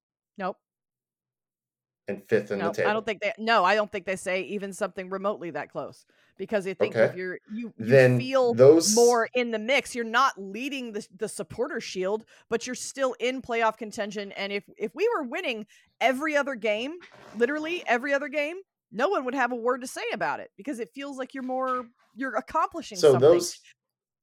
And 2.09 2.23
fifth 2.29 2.51
in 2.51 2.59
nope. 2.59 2.75
the 2.75 2.79
table. 2.79 2.91
I 2.91 2.93
don't 2.95 3.07
think 3.07 3.21
they. 3.21 3.33
No, 3.39 3.65
I 3.65 3.75
don't 3.77 3.91
think 3.91 4.07
they 4.07 4.17
say 4.17 4.43
even 4.43 4.73
something 4.73 5.09
remotely 5.09 5.51
that 5.51 5.71
close 5.71 6.05
because 6.37 6.67
I 6.67 6.75
think 6.75 6.97
okay. 6.97 7.05
if 7.05 7.17
you're 7.17 7.39
you, 7.53 7.73
you 7.79 7.87
then 7.87 8.19
feel 8.19 8.55
those... 8.55 8.95
more 8.95 9.29
in 9.35 9.53
the 9.53 9.59
mix, 9.59 9.95
you're 9.95 10.05
not 10.05 10.33
leading 10.37 10.93
the 10.93 11.07
the 11.17 11.29
supporter 11.29 11.81
shield, 11.81 12.25
but 12.51 12.67
you're 12.67 12.75
still 12.75 13.15
in 13.21 13.41
playoff 13.41 13.77
contention. 13.77 14.33
And 14.33 14.53
if 14.53 14.65
if 14.77 14.93
we 14.97 15.09
were 15.15 15.23
winning 15.23 15.65
every 16.01 16.37
other 16.37 16.57
game, 16.57 16.95
literally 17.37 17.85
every 17.87 18.13
other 18.13 18.29
game, 18.29 18.57
no 18.91 19.09
one 19.09 19.25
would 19.25 19.35
have 19.35 19.53
a 19.53 19.57
word 19.57 19.83
to 19.83 19.87
say 19.87 20.03
about 20.13 20.41
it 20.41 20.51
because 20.57 20.81
it 20.81 20.91
feels 20.95 21.19
like 21.19 21.35
you're 21.35 21.45
more 21.45 21.87
you're 22.17 22.35
accomplishing 22.35 22.99
so 22.99 23.13
something. 23.13 23.31
Those 23.31 23.61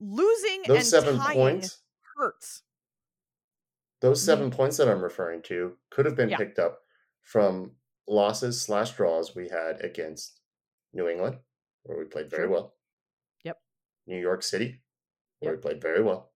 losing 0.02 0.64
those 0.68 0.78
and 0.78 0.86
seven 0.86 1.20
points 1.20 1.82
hurts. 2.18 2.64
Those 4.02 4.20
mm-hmm. 4.20 4.26
7 4.26 4.46
mm-hmm. 4.46 4.56
points 4.56 4.78
that 4.78 4.88
I'm 4.88 5.02
referring 5.02 5.42
to 5.44 5.74
could 5.90 6.06
have 6.06 6.16
been 6.16 6.30
yeah. 6.30 6.38
picked 6.38 6.60
up 6.60 6.80
from 7.30 7.72
losses 8.08 8.60
slash 8.60 8.92
draws 8.92 9.36
we 9.36 9.48
had 9.48 9.82
against 9.82 10.40
New 10.94 11.08
England, 11.08 11.38
where 11.84 11.98
we 11.98 12.06
played 12.06 12.30
very 12.30 12.44
sure. 12.44 12.50
well. 12.50 12.74
Yep. 13.44 13.58
New 14.08 14.20
York 14.20 14.42
City, 14.42 14.82
where 15.40 15.54
yep. 15.54 15.64
we 15.64 15.70
played 15.70 15.82
very 15.82 16.02
well. 16.02 16.32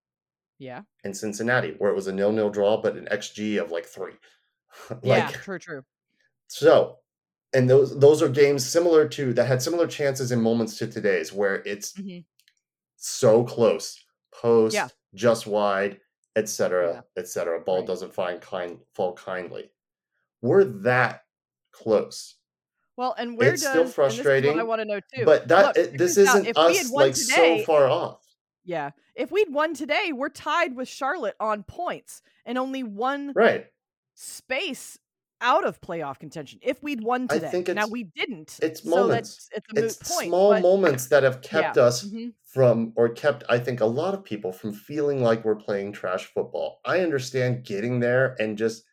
Yeah. 0.59 0.81
And 1.03 1.17
Cincinnati, 1.17 1.73
where 1.79 1.89
it 1.89 1.95
was 1.95 2.05
a 2.05 2.13
nil-nil 2.13 2.51
draw, 2.51 2.79
but 2.79 2.95
an 2.95 3.07
XG 3.11 3.59
of 3.59 3.71
like 3.71 3.85
three. 3.85 4.13
like, 4.89 4.99
yeah, 5.03 5.31
true, 5.31 5.57
true. 5.57 5.83
So, 6.47 6.97
and 7.55 7.67
those 7.67 7.97
those 7.97 8.21
are 8.21 8.29
games 8.29 8.63
similar 8.63 9.07
to 9.09 9.33
that 9.33 9.47
had 9.47 9.63
similar 9.63 9.87
chances 9.87 10.31
and 10.31 10.43
moments 10.43 10.77
to 10.77 10.87
today's, 10.87 11.33
where 11.33 11.63
it's 11.65 11.93
mm-hmm. 11.93 12.19
so 12.97 13.43
close, 13.43 13.99
post, 14.31 14.75
yeah. 14.75 14.89
just 15.15 15.47
wide, 15.47 15.99
etc., 16.35 16.93
yeah. 16.93 17.21
etc. 17.21 17.61
Ball 17.61 17.79
right. 17.79 17.87
doesn't 17.87 18.13
find 18.13 18.39
kind 18.41 18.77
fall 18.93 19.13
kindly. 19.13 19.71
We're 20.43 20.65
that 20.83 21.23
close. 21.71 22.35
Well, 22.97 23.15
and 23.17 23.37
where 23.37 23.53
it's 23.53 23.63
does 23.63 23.71
still 23.71 23.87
frustrating? 23.87 24.59
I 24.59 24.63
want 24.63 24.81
to 24.81 24.85
know 24.85 24.99
too. 24.99 25.25
But 25.25 25.47
that 25.47 25.67
Look, 25.67 25.77
it, 25.77 25.97
this 25.97 26.17
isn't 26.17 26.55
us 26.55 26.91
like 26.91 27.15
today, 27.15 27.59
so 27.59 27.65
far 27.65 27.87
off. 27.87 28.19
Yeah, 28.65 28.91
if 29.15 29.31
we'd 29.31 29.51
won 29.51 29.73
today, 29.73 30.11
we're 30.13 30.29
tied 30.29 30.75
with 30.75 30.87
Charlotte 30.87 31.35
on 31.39 31.63
points 31.63 32.21
and 32.45 32.57
only 32.57 32.83
one 32.83 33.31
right 33.33 33.67
space 34.15 34.99
out 35.39 35.65
of 35.65 35.79
playoff 35.79 36.19
contention. 36.19 36.59
If 36.61 36.83
we'd 36.83 37.01
won 37.01 37.29
today, 37.29 37.47
I 37.47 37.49
think 37.49 37.69
now 37.69 37.87
we 37.87 38.03
didn't. 38.03 38.59
It's 38.61 38.83
moments. 38.83 39.49
So 39.51 39.61
it's 39.75 40.01
a 40.01 40.05
point, 40.05 40.27
small 40.27 40.51
but, 40.51 40.61
moments 40.61 41.07
that 41.07 41.23
have 41.23 41.41
kept 41.41 41.77
yeah. 41.77 41.83
us 41.83 42.05
mm-hmm. 42.05 42.29
from, 42.43 42.91
or 42.95 43.09
kept 43.09 43.43
I 43.49 43.59
think 43.59 43.79
a 43.79 43.85
lot 43.85 44.13
of 44.13 44.25
people 44.25 44.51
from 44.51 44.73
feeling 44.73 45.23
like 45.23 45.45
we're 45.45 45.55
playing 45.55 45.93
trash 45.93 46.25
football. 46.25 46.81
I 46.85 46.99
understand 46.99 47.63
getting 47.63 48.01
there 48.01 48.35
and 48.39 48.57
just 48.57 48.83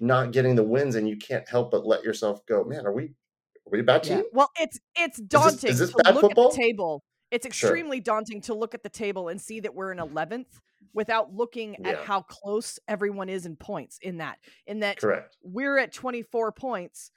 not 0.00 0.32
getting 0.32 0.54
the 0.54 0.64
wins, 0.64 0.94
and 0.94 1.08
you 1.08 1.16
can't 1.16 1.48
help 1.48 1.70
but 1.70 1.86
let 1.86 2.04
yourself 2.04 2.44
go. 2.46 2.64
Man, 2.64 2.86
are 2.86 2.92
we 2.92 3.04
are 3.04 3.70
we 3.70 3.80
a 3.80 3.84
bad 3.84 4.02
team? 4.02 4.18
Yeah. 4.18 4.22
Well, 4.32 4.50
it's 4.58 4.78
it's 4.96 5.18
daunting 5.20 5.70
is 5.70 5.78
this, 5.78 5.88
is 5.88 5.94
this 5.94 6.04
to 6.04 6.12
look 6.12 6.20
football? 6.22 6.48
at 6.48 6.52
the 6.52 6.62
table. 6.62 7.04
It's 7.30 7.46
extremely 7.46 7.96
sure. 7.98 8.04
daunting 8.04 8.40
to 8.42 8.54
look 8.54 8.74
at 8.74 8.82
the 8.82 8.88
table 8.88 9.28
and 9.28 9.40
see 9.40 9.60
that 9.60 9.74
we're 9.74 9.90
in 9.90 9.98
11th 9.98 10.46
without 10.92 11.34
looking 11.34 11.76
yeah. 11.80 11.90
at 11.90 12.04
how 12.04 12.22
close 12.22 12.78
everyone 12.86 13.28
is 13.28 13.44
in 13.44 13.56
points 13.56 13.98
in 14.00 14.18
that. 14.18 14.38
In 14.66 14.80
that 14.80 14.98
Correct. 14.98 15.36
we're 15.42 15.76
at 15.78 15.92
24 15.92 16.52
points, 16.52 17.10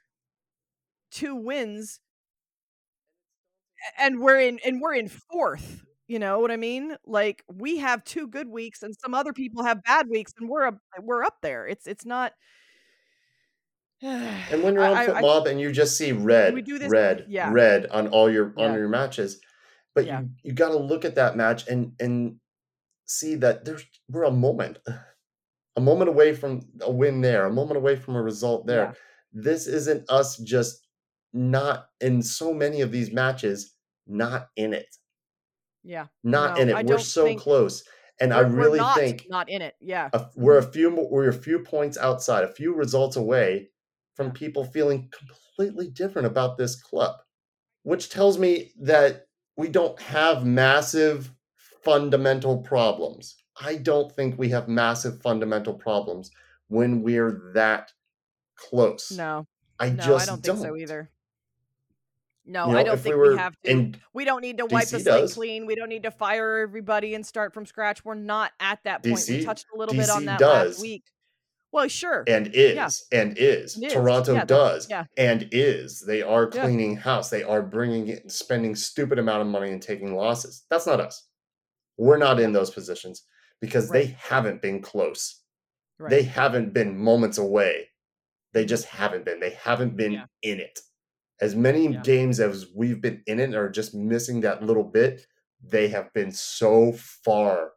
two 1.12 1.36
wins, 1.36 2.00
and 3.98 4.20
we're 4.20 4.40
in 4.40 4.58
and 4.64 4.80
we're 4.80 4.94
in 4.94 5.08
fourth. 5.08 5.84
You 6.08 6.18
know 6.18 6.40
what 6.40 6.50
I 6.50 6.56
mean? 6.56 6.96
Like 7.06 7.44
we 7.52 7.78
have 7.78 8.02
two 8.02 8.28
good 8.28 8.48
weeks 8.48 8.82
and 8.82 8.94
some 8.98 9.14
other 9.14 9.32
people 9.32 9.62
have 9.62 9.82
bad 9.84 10.06
weeks 10.10 10.32
and 10.38 10.48
we're 10.48 10.66
up 10.66 10.78
we're 11.00 11.22
up 11.22 11.36
there. 11.42 11.66
It's 11.66 11.86
it's 11.86 12.06
not 12.06 12.32
and 14.02 14.62
when 14.62 14.74
you're 14.74 14.84
on 14.84 15.06
FotMob 15.06 15.48
and 15.48 15.60
you 15.60 15.72
just 15.72 15.96
see 15.96 16.12
red, 16.12 16.66
red, 16.88 17.26
yeah. 17.28 17.50
red 17.50 17.86
on 17.86 18.08
all 18.08 18.30
your 18.30 18.54
on 18.56 18.72
yeah. 18.72 18.78
your 18.78 18.88
matches, 18.88 19.40
but 19.94 20.06
yeah. 20.06 20.20
you 20.20 20.28
you 20.44 20.52
got 20.52 20.68
to 20.68 20.78
look 20.78 21.04
at 21.04 21.16
that 21.16 21.36
match 21.36 21.66
and 21.66 21.92
and 21.98 22.36
see 23.06 23.34
that 23.36 23.64
there's 23.64 23.84
we're 24.08 24.24
a 24.24 24.30
moment, 24.30 24.78
a 25.76 25.80
moment 25.80 26.08
away 26.10 26.34
from 26.34 26.60
a 26.82 26.90
win 26.90 27.20
there, 27.20 27.46
a 27.46 27.52
moment 27.52 27.76
away 27.76 27.96
from 27.96 28.14
a 28.14 28.22
result 28.22 28.66
there. 28.66 28.94
This 29.32 29.66
isn't 29.66 30.08
us 30.08 30.36
just 30.38 30.86
not 31.32 31.88
in 32.00 32.22
so 32.22 32.54
many 32.54 32.80
of 32.80 32.92
these 32.92 33.12
matches, 33.12 33.74
not 34.06 34.48
in 34.56 34.72
it. 34.72 34.94
Yeah, 35.82 36.06
not 36.22 36.56
no, 36.56 36.62
in 36.62 36.68
it. 36.68 36.86
We're 36.86 36.98
so 36.98 37.34
close. 37.34 37.82
And 38.20 38.34
I 38.34 38.40
really 38.40 38.80
not, 38.80 38.96
think 38.96 39.26
not 39.28 39.48
in 39.48 39.62
it. 39.62 39.74
Yeah, 39.80 40.08
a, 40.12 40.26
we're 40.36 40.58
a 40.58 40.62
mm-hmm. 40.62 40.70
few 40.70 41.08
we're 41.10 41.28
a 41.28 41.32
few 41.32 41.60
points 41.60 41.98
outside, 41.98 42.44
a 42.44 42.52
few 42.52 42.74
results 42.74 43.16
away 43.16 43.70
from 44.18 44.32
people 44.32 44.64
feeling 44.64 45.08
completely 45.16 45.88
different 45.88 46.26
about 46.26 46.58
this 46.58 46.74
club, 46.74 47.14
which 47.84 48.10
tells 48.10 48.36
me 48.36 48.72
that 48.80 49.26
we 49.56 49.68
don't 49.68 49.98
have 50.02 50.44
massive 50.44 51.30
fundamental 51.84 52.58
problems. 52.58 53.36
I 53.60 53.76
don't 53.76 54.10
think 54.10 54.36
we 54.36 54.48
have 54.48 54.66
massive 54.66 55.22
fundamental 55.22 55.72
problems 55.72 56.32
when 56.66 57.02
we're 57.02 57.52
that 57.54 57.92
close. 58.56 59.12
No. 59.12 59.46
I 59.78 59.90
no, 59.90 60.02
just 60.02 60.28
I 60.28 60.32
don't, 60.32 60.42
don't 60.42 60.56
think 60.56 60.68
so 60.68 60.76
either. 60.76 61.10
No, 62.44 62.66
You 62.66 62.72
know, 62.72 62.78
I 62.78 62.82
don't 62.82 62.94
if 62.94 63.04
we 63.04 63.10
think 63.10 63.22
we, 63.22 63.36
have 63.36 63.56
to. 63.66 63.92
We 64.14 64.24
don't 64.24 64.40
need 64.40 64.58
to 64.58 64.66
wipe 64.66 64.88
the 64.88 64.96
DC 64.96 65.02
slate 65.02 65.30
clean. 65.30 65.66
We 65.66 65.76
don't 65.76 65.90
need 65.90 66.02
to 66.02 66.10
fire 66.10 66.58
everybody 66.58 67.14
and 67.14 67.24
start 67.24 67.54
from 67.54 67.66
scratch. 67.66 68.04
We're 68.04 68.14
not 68.14 68.50
at 68.58 68.80
that 68.82 69.04
point. 69.04 69.24
We 69.28 69.44
touched 69.44 69.66
a 69.72 69.78
little 69.78 69.94
bit 69.94 70.10
on 70.10 70.24
that 70.24 70.40
does. 70.40 70.76
last 70.78 70.82
week. 70.82 71.04
Well, 71.72 71.88
sure. 71.88 72.24
and 72.26 72.48
is 72.54 72.76
Yeah. 73.12 73.20
and 73.20 73.36
is. 73.36 73.74
Toronto 73.90 74.34
Yeah, 74.34 74.44
does 74.44 74.88
yeah. 74.88 75.04
and 75.16 75.48
is. 75.52 76.00
They 76.00 76.22
are 76.22 76.46
cleaning 76.46 76.96
house. 76.96 77.28
They 77.30 77.42
are 77.42 77.62
bringing 77.62 78.08
it 78.08 78.30
spending 78.32 78.74
stupid 78.74 79.18
amount 79.18 79.42
of 79.42 79.48
money 79.48 79.70
and 79.70 79.82
taking 79.82 80.14
losses. 80.14 80.64
That's 80.70 80.86
not 80.86 81.00
us. 81.00 81.28
We're 81.98 82.16
not 82.16 82.40
in 82.40 82.52
those 82.52 82.70
positions 82.70 83.24
because 83.60 83.90
they 83.90 84.16
haven't 84.18 84.62
been 84.62 84.80
close. 84.80 85.42
Right. 86.00 86.10
they 86.10 86.22
haven't 86.22 86.72
been 86.72 86.96
moments 86.96 87.38
away. 87.38 87.88
They 88.52 88.64
just 88.64 88.84
haven't 88.84 89.24
been. 89.24 89.40
They 89.40 89.50
haven't 89.60 89.96
been 89.96 90.22
in 90.42 90.60
it. 90.60 90.78
As 91.40 91.54
many 91.56 91.88
games 92.04 92.38
as 92.40 92.66
we've 92.74 93.00
been 93.02 93.22
in 93.26 93.40
it 93.40 93.54
or 93.54 93.68
just 93.68 93.94
missing 93.96 94.40
that 94.42 94.62
little 94.62 94.84
bit 94.84 95.26
they 95.60 95.88
have 95.88 96.12
been 96.12 96.30
so 96.30 96.92
far 96.92 97.72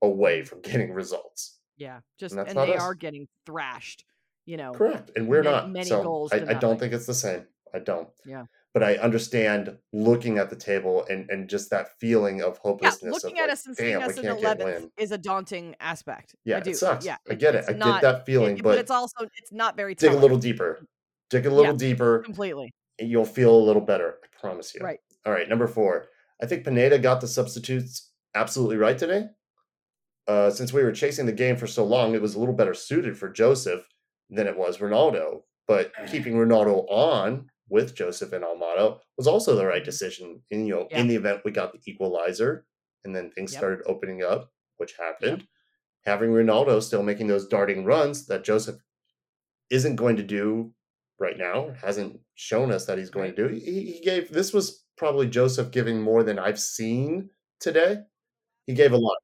away 0.00 0.42
from 0.42 0.62
getting 0.62 0.92
results 0.94 1.57
yeah. 1.78 2.00
Just 2.18 2.34
that's 2.36 2.50
and 2.50 2.58
they 2.58 2.74
us. 2.74 2.82
are 2.82 2.94
getting 2.94 3.26
thrashed. 3.46 4.04
You 4.44 4.56
know. 4.56 4.72
Correct. 4.72 5.10
And 5.16 5.28
we're 5.28 5.42
many- 5.42 5.56
not. 5.56 5.70
many 5.70 5.88
so 5.88 6.02
goals 6.02 6.32
I, 6.32 6.36
I 6.48 6.54
don't 6.54 6.78
think 6.78 6.92
it's 6.92 7.06
the 7.06 7.14
same. 7.14 7.46
I 7.74 7.78
don't. 7.80 8.08
Yeah. 8.24 8.44
But 8.74 8.82
I 8.82 8.96
understand 8.96 9.76
looking 9.92 10.38
at 10.38 10.50
the 10.50 10.56
table 10.56 11.04
and, 11.10 11.28
and 11.30 11.48
just 11.48 11.70
that 11.70 11.98
feeling 11.98 12.42
of 12.42 12.58
hopelessness. 12.58 13.02
Yeah, 13.02 13.10
looking 13.10 13.38
of 13.38 13.42
at 13.42 13.42
like, 13.44 13.52
us 13.52 13.66
and 13.66 13.76
seeing 13.76 14.02
us 14.02 14.16
in 14.16 14.26
eleventh 14.26 14.90
is 14.98 15.10
a 15.10 15.18
daunting 15.18 15.74
aspect. 15.80 16.34
Yeah, 16.44 16.58
I 16.58 16.60
do. 16.60 16.70
it 16.70 16.76
sucks. 16.76 17.04
Yeah, 17.04 17.16
I 17.28 17.34
get 17.34 17.54
it. 17.54 17.64
I 17.68 17.72
not- 17.72 18.00
get 18.02 18.12
that 18.12 18.26
feeling, 18.26 18.58
it- 18.58 18.62
but, 18.62 18.78
it's 18.78 18.90
also 18.90 19.26
it's 19.36 19.52
not 19.52 19.76
very 19.76 19.94
dig 19.94 20.12
a 20.12 20.16
little 20.16 20.38
deeper. 20.38 20.86
Dig 21.30 21.44
a 21.44 21.50
little 21.50 21.72
Yeah. 21.72 21.78
deeper, 21.78 22.20
completely. 22.20 22.72
and 22.98 23.10
you'll 23.10 23.26
feel 23.26 23.54
a 23.54 23.64
little 23.64 23.82
better. 23.82 24.16
I 24.22 24.26
promise 24.40 24.74
you. 24.74 24.80
Right. 24.82 24.98
All 25.26 25.32
right, 25.32 25.48
number 25.48 25.66
four. 25.66 26.08
I 26.40 26.46
think 26.46 26.64
Pineda 26.64 26.98
got 27.00 27.20
the 27.20 27.28
substitutes 27.28 28.10
absolutely 28.34 28.76
right 28.76 28.96
today. 28.96 29.26
Uh, 30.28 30.50
since 30.50 30.72
we 30.72 30.82
were 30.82 30.92
chasing 30.92 31.26
the 31.26 31.32
game 31.32 31.56
for 31.56 31.66
so 31.66 31.84
long, 31.84 32.14
it 32.14 32.22
was 32.22 32.34
a 32.34 32.38
little 32.38 32.54
better 32.54 32.74
suited 32.74 33.16
for 33.18 33.30
Joseph 33.30 33.88
than 34.30 34.46
it 34.46 34.56
was 34.58 34.78
Ronaldo. 34.78 35.42
But 35.66 35.92
keeping 36.10 36.34
Ronaldo 36.34 36.86
on 36.90 37.50
with 37.70 37.94
Joseph 37.94 38.32
and 38.32 38.44
Almada 38.44 38.98
was 39.16 39.26
also 39.26 39.56
the 39.56 39.66
right 39.66 39.84
decision. 39.84 40.42
In 40.50 40.66
you 40.66 40.74
know, 40.74 40.88
Yeah. 40.90 41.00
in 41.00 41.08
the 41.08 41.16
event 41.16 41.42
we 41.44 41.50
got 41.50 41.72
the 41.72 41.80
equalizer, 41.90 42.66
and 43.04 43.16
then 43.16 43.30
things 43.30 43.52
Yep. 43.52 43.58
started 43.60 43.82
opening 43.86 44.22
up, 44.22 44.52
which 44.76 44.96
happened. 44.96 45.46
Having 46.04 46.30
Ronaldo 46.30 46.82
still 46.82 47.02
making 47.02 47.26
those 47.26 47.48
darting 47.48 47.84
runs 47.84 48.26
that 48.26 48.44
Joseph 48.44 48.80
isn't 49.70 49.96
going 49.96 50.16
to 50.16 50.22
do 50.22 50.74
right 51.18 51.36
now, 51.36 51.70
hasn't 51.82 52.20
shown 52.34 52.70
us 52.70 52.86
that 52.86 52.96
he's 52.98 53.10
going 53.10 53.34
to 53.34 53.48
do. 53.48 53.54
He, 53.54 53.92
he 53.92 54.00
gave 54.00 54.30
this 54.30 54.52
was 54.52 54.84
probably 54.96 55.26
Joseph 55.28 55.70
giving 55.70 56.00
more 56.00 56.22
than 56.22 56.38
I've 56.38 56.60
seen 56.60 57.30
today. 57.60 57.98
He 58.66 58.74
gave 58.74 58.92
a 58.92 58.96
lot. 58.98 59.16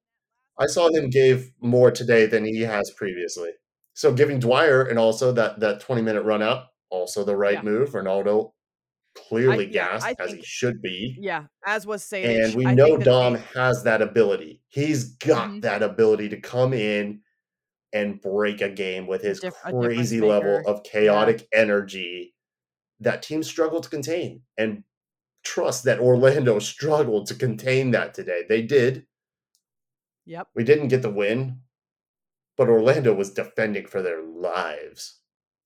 I 0.59 0.67
saw 0.67 0.89
him 0.89 1.11
give 1.11 1.51
more 1.61 1.91
today 1.91 2.27
than 2.27 2.45
he 2.45 2.61
has 2.63 2.91
previously. 2.97 3.51
So 3.95 4.13
giving 4.13 4.39
Dwyer 4.41 4.83
and 4.85 4.99
also 4.99 5.33
that 5.33 5.61
that 5.61 5.81
20 5.81 6.03
minute 6.03 6.23
run 6.23 6.43
out, 6.43 6.67
also 6.91 7.25
the 7.25 7.37
right 7.37 7.55
Yeah. 7.55 7.63
move. 7.63 7.91
Ronaldo 7.91 8.53
clearly 9.17 9.67
yeah, 9.67 9.93
gassed 9.99 10.07
I 10.07 10.15
as 10.19 10.33
he 10.33 10.43
should 10.43 10.83
be. 10.83 11.17
Yeah, 11.21 11.45
as 11.65 11.87
was 11.87 12.03
saying. 12.05 12.43
And 12.45 12.55
we 12.55 12.67
I 12.67 12.75
know 12.75 12.97
Dom 12.97 13.35
they- 13.35 13.41
has 13.55 13.85
that 13.85 14.03
ability. 14.03 14.63
He's 14.69 15.05
got 15.17 15.49
Mhm. 15.51 15.63
that 15.63 15.83
ability 15.83 16.29
to 16.31 16.41
come 16.41 16.73
in 16.73 17.21
and 17.93 18.21
break 18.21 18.61
a 18.61 18.69
game 18.71 19.07
with 19.07 19.23
his 19.23 19.39
diff- 19.39 19.55
crazy 19.55 20.21
level 20.21 20.63
of 20.67 20.83
chaotic 20.83 21.47
energy 21.53 22.35
that 22.99 23.23
teams 23.23 23.47
struggle 23.47 23.81
to 23.81 23.89
contain. 23.89 24.43
And 24.59 24.83
trust 25.45 25.85
that 25.85 26.01
Orlando 26.01 26.59
struggled 26.61 27.27
to 27.29 27.35
contain 27.37 27.93
that 27.93 28.15
today. 28.15 28.45
They 28.49 28.63
did. 28.63 29.07
Yep. 30.27 30.49
We 30.55 30.65
didn't 30.65 30.89
get 30.89 31.03
the 31.03 31.11
win, 31.11 31.61
but 32.57 32.69
Orlando 32.69 33.15
was 33.15 33.31
defending 33.31 33.87
for 33.87 34.03
their 34.03 34.23
lives 34.23 35.19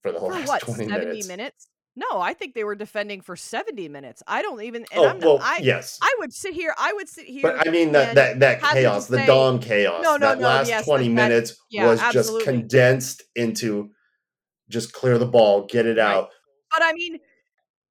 for 0.03 0.13
the 0.13 0.19
For 0.19 0.33
last 0.33 0.49
what? 0.49 0.63
20 0.63 0.89
Seventy 0.89 1.23
minutes. 1.27 1.69
No, 1.97 2.21
I 2.21 2.33
think 2.33 2.55
they 2.55 2.63
were 2.63 2.77
defending 2.77 3.21
for 3.23 3.35
seventy 3.35 3.89
minutes. 3.89 4.23
I 4.27 4.41
don't 4.41 4.63
even. 4.63 4.85
And 4.93 5.01
Oh, 5.01 5.09
I'm 5.09 5.19
well, 5.19 5.39
not, 5.39 5.45
I 5.45 5.63
yes. 5.63 5.99
I 6.01 6.15
would 6.21 6.33
sit 6.33 6.55
here. 6.55 6.73
I 6.79 6.93
would 6.93 7.09
sit 7.09 7.27
here. 7.27 7.43
But 7.43 7.67
I 7.67 7.73
mean 7.73 7.91
that 7.91 8.15
that 8.15 8.39
that 8.39 8.63
chaos, 8.63 9.09
the 9.09 9.17
say- 9.17 9.27
Dom 9.27 9.59
chaos, 9.59 10.05
No, 10.05 10.13
no, 10.17 10.29
that 10.29 10.39
no, 10.39 10.47
last 10.47 10.69
yes, 10.69 10.85
twenty 10.85 11.09
that- 11.09 11.15
that- 11.17 11.29
minutes 11.29 11.57
yeah, 11.71 11.87
was 11.89 12.01
absolutely. 12.01 12.39
just 12.39 12.49
condensed 12.49 13.23
into 13.35 13.91
just 14.69 14.93
clear 14.93 15.19
the 15.19 15.27
ball, 15.27 15.67
get 15.67 15.87
it 15.87 15.99
Right. 15.99 16.07
out. 16.07 16.31
But 16.71 16.85
I 16.85 16.93
mean, 16.93 17.19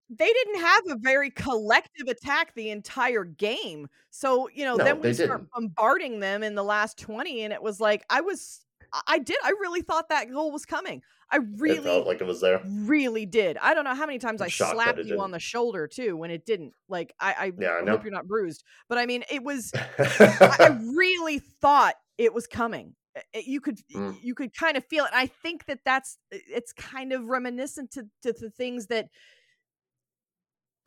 they 0.09 0.31
didn't 0.31 0.61
have 0.61 0.83
a 0.89 0.95
very 0.97 1.29
collective 1.31 2.07
attack 2.07 2.53
the 2.55 2.69
entire 2.69 3.23
game. 3.25 3.87
So, 4.09 4.49
you 4.53 4.63
know, 4.65 4.75
No, 4.75 4.83
then 4.85 5.01
we 5.01 5.13
start 5.13 5.29
didn't. 5.41 5.49
bombarding 5.53 6.19
them 6.19 6.43
in 6.43 6.55
the 6.55 6.63
last 6.63 6.97
20 6.97 7.41
and 7.43 7.51
it 7.53 7.61
was 7.61 7.79
like 7.79 8.05
I 8.09 8.21
was 8.21 8.61
I- 9.07 9.19
did 9.19 9.35
I 9.43 9.49
really 9.59 9.81
thought 9.81 10.09
that 10.09 10.31
goal 10.31 10.51
was 10.51 10.65
coming. 10.65 11.01
I 11.29 11.37
It 11.37 11.43
really 11.57 11.79
felt 11.83 12.07
like 12.07 12.21
it 12.21 12.23
was 12.23 12.39
there. 12.39 12.61
really 12.65 13.25
did. 13.25 13.57
I 13.57 13.73
don't 13.73 13.83
know 13.83 13.93
how 13.93 14.05
many 14.05 14.17
times 14.17 14.41
I'm 14.41 14.45
I 14.45 14.49
slapped 14.49 14.97
you 14.99 15.03
on 15.03 15.07
didn't. 15.19 15.31
the 15.31 15.39
shoulder 15.39 15.85
too 15.87 16.15
when 16.15 16.31
it 16.31 16.45
didn't. 16.45 16.73
Like 16.87 17.13
I 17.19 17.33
I, 17.37 17.51
Yeah, 17.59 17.81
I 17.85 17.89
hope 17.89 18.03
you're 18.03 18.13
not 18.13 18.27
bruised. 18.27 18.63
But 18.87 18.97
I 18.97 19.05
mean, 19.05 19.25
it 19.29 19.43
was 19.43 19.71
I, 19.75 20.57
I 20.59 20.79
really 20.95 21.39
thought 21.39 21.95
it 22.17 22.33
was 22.33 22.47
coming. 22.47 22.95
I- 23.15 23.23
I- 23.35 23.43
You 23.45 23.59
could 23.59 23.79
Mm. 23.93 24.17
you 24.21 24.33
could 24.35 24.55
kind 24.55 24.77
of 24.77 24.85
feel 24.85 25.03
it. 25.03 25.11
I 25.13 25.27
think 25.27 25.65
that 25.65 25.79
that's 25.83 26.17
it's 26.31 26.71
kind 26.71 27.11
of 27.11 27.25
reminiscent 27.25 27.91
to 27.91 28.03
to 28.21 28.31
the 28.31 28.49
things 28.49 28.87
that 28.87 29.09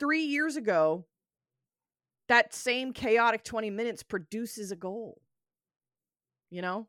three 0.01 0.23
years 0.23 0.55
ago 0.55 1.05
that 2.27 2.53
same 2.53 2.91
chaotic 2.91 3.43
20 3.43 3.69
minutes 3.69 4.01
produces 4.03 4.71
a 4.71 4.75
goal. 4.75 5.21
You 6.49 6.61
know, 6.63 6.87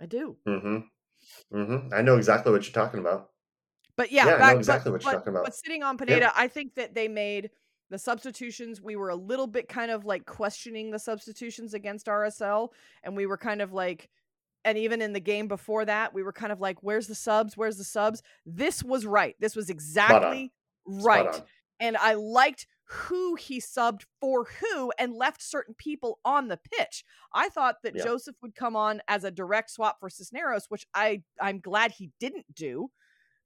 I 0.00 0.06
do. 0.06 0.36
Mm-hmm. 0.46 1.56
Mm-hmm. 1.56 1.94
I 1.94 2.02
know 2.02 2.16
exactly 2.16 2.52
what 2.52 2.64
you're 2.64 2.74
talking 2.84 3.00
about. 3.00 3.30
But 3.96 4.12
yeah, 4.12 4.26
Yeah, 4.26 4.34
I 4.34 4.52
know 4.52 4.58
exactly 4.58 4.90
but, 4.90 4.92
what 4.92 5.02
you're 5.04 5.12
but- 5.12 5.18
talking 5.18 5.32
about. 5.32 5.44
But 5.44 5.54
sitting 5.54 5.82
on 5.82 5.96
Pineda, 5.96 6.30
I 6.36 6.48
think 6.48 6.74
that 6.74 6.94
they 6.94 7.08
made 7.08 7.50
the 7.90 7.98
substitutions. 7.98 8.80
We 8.82 8.96
were 8.96 9.08
a 9.08 9.16
little 9.16 9.46
bit 9.46 9.68
kind 9.68 9.90
of 9.90 10.04
like 10.04 10.26
questioning 10.26 10.90
the 10.90 10.98
substitutions 10.98 11.72
against 11.72 12.06
RSL, 12.06 12.68
and 13.02 13.16
we 13.16 13.26
were 13.26 13.36
kind 13.38 13.62
of 13.62 13.72
like, 13.72 14.08
and 14.64 14.76
even 14.78 15.00
in 15.02 15.12
the 15.12 15.20
game 15.20 15.48
before 15.48 15.84
that, 15.84 16.12
we 16.14 16.22
were 16.22 16.32
kind 16.32 16.52
of 16.52 16.60
like, 16.60 16.82
"Where's 16.82 17.06
the 17.06 17.14
subs? 17.14 17.56
Where's 17.56 17.76
the 17.76 17.84
subs?" 17.84 18.22
This 18.46 18.82
was 18.82 19.04
right. 19.04 19.36
This 19.40 19.54
was 19.54 19.68
exactly 19.70 20.52
right. 20.86 21.42
And 21.82 21.96
I 21.98 22.14
liked 22.14 22.66
who 22.84 23.34
he 23.36 23.58
subbed 23.60 24.04
for 24.20 24.46
who 24.60 24.92
and 24.98 25.14
left 25.14 25.42
certain 25.42 25.74
people 25.74 26.18
on 26.24 26.48
the 26.48 26.58
pitch. 26.58 27.04
I 27.34 27.48
thought 27.48 27.76
that 27.82 27.94
Yeah. 27.96 28.04
Joseph 28.04 28.36
would 28.42 28.54
come 28.54 28.76
on 28.76 29.00
as 29.08 29.24
a 29.24 29.30
direct 29.30 29.70
swap 29.70 29.98
for 29.98 30.08
Cisneros, 30.10 30.66
which 30.68 30.86
I 30.94 31.22
I'm 31.40 31.60
glad 31.60 31.92
he 31.92 32.10
didn't 32.20 32.54
do 32.54 32.90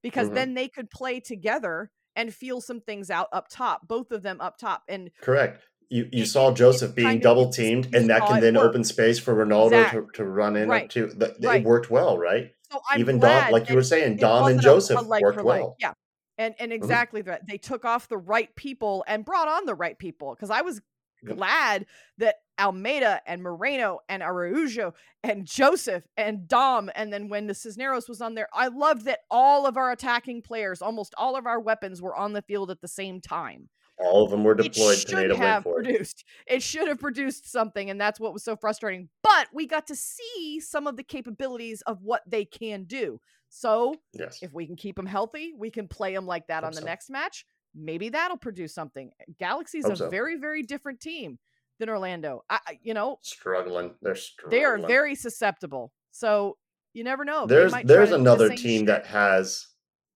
because 0.02 0.28
Mhm. 0.30 0.34
then 0.34 0.54
they 0.54 0.68
could 0.68 0.90
play 0.90 1.20
together 1.20 1.90
and 2.16 2.34
feel 2.34 2.60
some 2.60 2.80
things 2.80 3.10
out 3.10 3.28
up 3.32 3.46
top, 3.48 3.86
both 3.86 4.10
of 4.10 4.22
them 4.22 4.40
up 4.40 4.58
top. 4.58 4.82
And 4.88 5.10
Correct. 5.20 5.62
You 5.88 6.08
you 6.12 6.22
It- 6.24 6.26
saw 6.26 6.52
Joseph 6.52 6.96
being 6.96 7.06
kind 7.06 7.16
of- 7.18 7.22
double 7.22 7.48
teamed, 7.50 7.94
and 7.94 8.10
that 8.10 8.26
can 8.26 8.40
then 8.40 8.56
open 8.56 8.82
space 8.82 9.20
for 9.20 9.32
Ronaldo 9.34 9.66
Exact- 9.84 9.92
to, 9.92 10.08
to 10.14 10.24
run 10.24 10.56
in 10.56 10.68
Right. 10.68 10.90
to 10.90 11.06
the, 11.06 11.36
Right. 11.40 11.60
it 11.60 11.64
worked 11.64 11.90
well, 11.90 12.18
right? 12.18 12.52
so 12.72 12.80
I'm 12.90 12.98
Even 12.98 13.20
glad 13.20 13.44
Dom, 13.44 13.52
like 13.52 13.68
you 13.68 13.76
were 13.76 13.82
saying, 13.84 14.16
Dom 14.16 14.48
and 14.48 14.58
a- 14.58 14.62
Joseph 14.62 14.98
a 15.00 15.04
worked 15.04 15.44
well. 15.44 15.76
Yeah. 15.78 15.92
And 16.38 16.54
and 16.58 16.70
mm-hmm. 16.70 16.76
exactly 16.76 17.22
that. 17.22 17.46
They 17.46 17.58
took 17.58 17.84
off 17.84 18.08
the 18.08 18.18
right 18.18 18.54
people 18.56 19.04
and 19.06 19.24
brought 19.24 19.48
on 19.48 19.64
the 19.64 19.74
right 19.74 19.98
people. 19.98 20.34
Because 20.34 20.50
I 20.50 20.62
was 20.62 20.80
Yep. 21.22 21.36
glad 21.36 21.86
that 22.18 22.36
Almada 22.58 23.20
and 23.26 23.42
Moreno 23.42 24.00
and 24.08 24.22
Araujo 24.22 24.94
and 25.22 25.46
Joseph 25.46 26.04
and 26.16 26.46
Dom, 26.46 26.90
and 26.94 27.12
then 27.12 27.28
when 27.28 27.46
the 27.46 27.54
Cisneros 27.54 28.08
was 28.08 28.20
on 28.20 28.34
there, 28.34 28.48
I 28.52 28.68
loved 28.68 29.04
that 29.06 29.20
all 29.30 29.66
of 29.66 29.76
our 29.76 29.92
attacking 29.92 30.42
players, 30.42 30.82
almost 30.82 31.14
all 31.16 31.36
of 31.36 31.46
our 31.46 31.60
weapons, 31.60 32.00
were 32.00 32.14
on 32.14 32.32
the 32.32 32.42
field 32.42 32.70
at 32.70 32.80
the 32.80 32.88
same 32.88 33.20
time. 33.20 33.68
All 33.98 34.24
of 34.24 34.30
them 34.30 34.44
were 34.44 34.54
deployed. 34.54 34.98
It 34.98 35.08
should 35.08 35.30
have 35.30 35.62
produced. 35.64 36.24
It 36.46 36.62
should 36.62 36.88
have 36.88 36.98
produced 37.00 37.50
something, 37.50 37.88
and 37.88 38.00
that's 38.00 38.20
what 38.20 38.32
was 38.32 38.44
so 38.44 38.54
frustrating. 38.56 39.08
But 39.22 39.48
we 39.52 39.66
got 39.66 39.86
to 39.86 39.96
see 39.96 40.60
some 40.60 40.86
of 40.86 40.96
the 40.96 41.02
capabilities 41.02 41.82
of 41.82 42.02
what 42.02 42.22
they 42.26 42.44
can 42.44 42.84
do. 42.84 43.20
So 43.48 43.94
Yes. 44.12 44.40
if 44.42 44.52
we 44.52 44.66
can 44.66 44.76
keep 44.76 44.96
them 44.96 45.06
healthy, 45.06 45.54
we 45.56 45.70
can 45.70 45.88
play 45.88 46.12
them 46.14 46.26
like 46.26 46.46
that 46.48 46.56
Hope 46.62 46.66
on 46.66 46.72
the 46.72 46.80
so. 46.80 46.86
next 46.86 47.08
match. 47.10 47.46
Maybe 47.74 48.08
that'll 48.10 48.36
produce 48.36 48.74
something. 48.74 49.12
Galaxy's 49.38 49.84
Hope 49.84 49.94
a 49.94 49.96
so. 49.96 50.10
very, 50.10 50.36
very 50.36 50.62
different 50.62 51.00
team 51.00 51.38
than 51.78 51.88
Orlando. 51.88 52.42
I, 52.50 52.78
you 52.82 52.92
know, 52.94 53.18
Struggling. 53.22 53.94
They're 54.02 54.14
struggling. 54.14 54.58
they 54.58 54.64
are 54.64 54.78
very 54.78 55.14
susceptible. 55.14 55.92
So 56.10 56.56
you 56.92 57.04
never 57.04 57.24
know. 57.24 57.46
There's 57.46 57.72
there's 57.84 58.08
to 58.10 58.14
another 58.16 58.48
team 58.50 58.80
shit. 58.80 58.86
that 58.88 59.06
has 59.06 59.66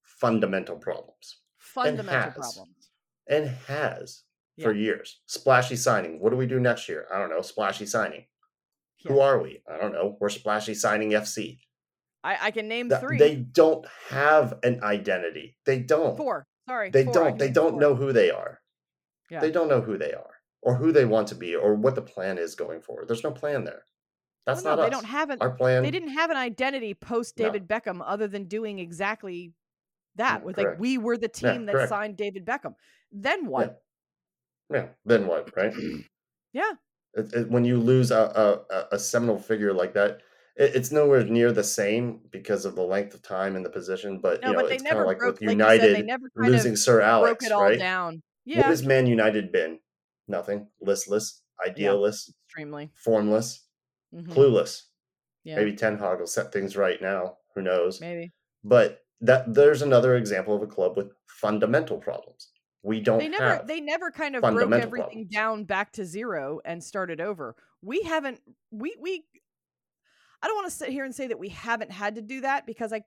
fundamental 0.02 0.76
problems 0.76 1.38
fundamental 1.58 2.32
problems. 2.32 2.79
And 3.30 3.48
has 3.68 4.24
for 4.62 4.74
years. 4.74 5.20
Splashy 5.26 5.76
signing. 5.76 6.20
What 6.20 6.30
do 6.30 6.36
we 6.36 6.46
do 6.46 6.60
next 6.60 6.88
year? 6.88 7.06
I 7.12 7.18
don't 7.18 7.30
know. 7.30 7.40
Splashy 7.40 7.86
signing. 7.86 8.26
Yeah. 9.04 9.12
Who 9.12 9.20
are 9.20 9.42
we? 9.42 9.62
I 9.70 9.78
don't 9.78 9.92
know. 9.92 10.16
We're 10.20 10.28
Splashy 10.28 10.74
Signing 10.74 11.10
FC. 11.10 11.60
I, 12.22 12.36
I 12.40 12.50
can 12.50 12.68
name 12.68 12.90
three. 12.90 13.16
They 13.16 13.36
don't 13.36 13.86
have 14.10 14.58
an 14.62 14.82
identity. 14.82 15.56
They 15.64 15.78
don't. 15.78 16.18
Four. 16.18 16.46
Sorry. 16.68 16.90
They 16.90 17.04
do 17.04 17.12
don't. 17.12 17.38
They 17.38 17.50
don't 17.50 17.72
four. 17.72 17.80
know 17.80 17.94
who 17.94 18.12
they 18.12 18.30
are. 18.30 18.60
Yeah. 19.30 19.40
They 19.40 19.50
don't 19.50 19.68
know 19.68 19.80
who 19.80 19.96
they 19.96 20.12
are 20.12 20.34
or 20.60 20.74
who 20.74 20.92
they 20.92 21.06
want 21.06 21.28
to 21.28 21.34
be 21.34 21.56
or 21.56 21.74
what 21.74 21.94
the 21.94 22.02
plan 22.02 22.36
is 22.36 22.54
going 22.54 22.82
forward. 22.82 23.08
There's 23.08 23.24
no 23.24 23.30
plan 23.30 23.64
there. 23.64 23.84
Oh, 23.84 24.42
That's 24.46 24.64
well, 24.64 24.76
no, 24.76 24.82
not 24.82 24.90
they 24.90 24.96
us. 24.96 25.02
don't 25.02 25.10
have 25.10 25.30
an 25.30 25.38
our 25.40 25.50
plan. 25.50 25.82
They 25.82 25.90
didn't 25.90 26.10
have 26.10 26.30
an 26.30 26.36
identity 26.36 26.92
post 26.92 27.36
David 27.36 27.70
no. 27.70 27.76
Beckham 27.76 28.02
other 28.04 28.28
than 28.28 28.44
doing 28.44 28.80
exactly 28.80 29.54
that. 30.16 30.40
Mm, 30.40 30.44
with 30.44 30.58
like 30.58 30.78
we 30.78 30.98
were 30.98 31.16
the 31.16 31.28
team 31.28 31.61
yeah, 31.61 31.66
that 31.66 31.72
correct. 31.72 31.88
signed 31.88 32.16
David 32.16 32.44
Beckham. 32.44 32.74
Then 33.12 33.46
what? 33.46 33.82
Yeah. 34.70 34.76
yeah. 34.76 34.86
Then 35.04 35.26
what? 35.26 35.56
Right. 35.56 35.72
yeah. 36.52 36.72
It, 37.14 37.32
it, 37.32 37.50
when 37.50 37.64
you 37.64 37.78
lose 37.78 38.11
a, 38.12 38.62
a, 38.70 38.94
a 38.94 38.98
seminal 38.98 39.38
figure 39.38 39.72
like 39.72 39.94
that, 39.94 40.20
it, 40.56 40.76
it's 40.76 40.92
nowhere 40.92 41.24
near 41.24 41.52
the 41.52 41.64
same 41.64 42.20
because 42.30 42.64
of 42.64 42.76
the 42.76 42.82
length 42.82 43.14
of 43.14 43.22
time 43.22 43.56
and 43.56 43.64
the 43.64 43.70
position. 43.70 44.20
But 44.20 44.42
no, 44.42 44.48
you 44.48 44.56
know, 44.56 44.62
but 44.62 44.72
it's 44.72 44.82
kind 44.82 44.98
of 44.98 45.06
like 45.06 45.18
broke, 45.18 45.40
with 45.40 45.50
United 45.50 46.06
like 46.06 46.06
said, 46.08 46.20
losing 46.36 46.76
Sir 46.76 47.00
Alex, 47.00 47.50
right? 47.50 47.78
Down. 47.78 48.22
Yeah. 48.44 48.58
What 48.58 48.66
has 48.66 48.84
Man 48.84 49.06
United 49.06 49.52
been? 49.52 49.80
Nothing. 50.28 50.68
Listless, 50.80 51.42
idealless, 51.66 52.26
yeah, 52.28 52.34
extremely 52.46 52.90
formless, 52.94 53.64
mm-hmm. 54.14 54.32
clueless. 54.32 54.82
Yeah. 55.44 55.56
Maybe 55.56 55.74
Ten 55.74 55.98
Hag 55.98 56.20
will 56.20 56.26
set 56.26 56.52
things 56.52 56.76
right 56.76 57.00
now. 57.00 57.38
Who 57.54 57.62
knows? 57.62 58.00
Maybe. 58.00 58.32
But 58.62 59.00
that 59.20 59.52
there's 59.54 59.82
another 59.82 60.16
example 60.16 60.54
of 60.54 60.62
a 60.62 60.66
club 60.66 60.96
with 60.96 61.12
fundamental 61.26 61.98
problems. 61.98 62.48
We 62.82 63.00
don't. 63.00 63.18
They 63.18 63.28
never. 63.28 63.62
they 63.66 63.80
never 63.80 64.10
kind 64.10 64.36
of 64.36 64.42
broke 64.42 64.72
everything 64.72 64.90
problems. 64.90 65.32
down 65.32 65.64
back 65.64 65.92
to 65.92 66.04
zero 66.04 66.60
and 66.64 66.82
started 66.82 67.20
over. 67.20 67.54
We 67.82 68.02
haven't. 68.02 68.40
We 68.70 68.96
we. 68.98 69.24
I 70.42 70.46
don't 70.46 70.56
want 70.56 70.70
to 70.70 70.76
sit 70.76 70.88
here 70.88 71.04
and 71.04 71.14
say 71.14 71.26
that 71.26 71.38
we 71.38 71.50
haven't 71.50 71.92
had 71.92 72.14
to 72.14 72.22
do 72.22 72.40
that 72.40 72.64
because 72.64 72.94
I, 72.94 73.02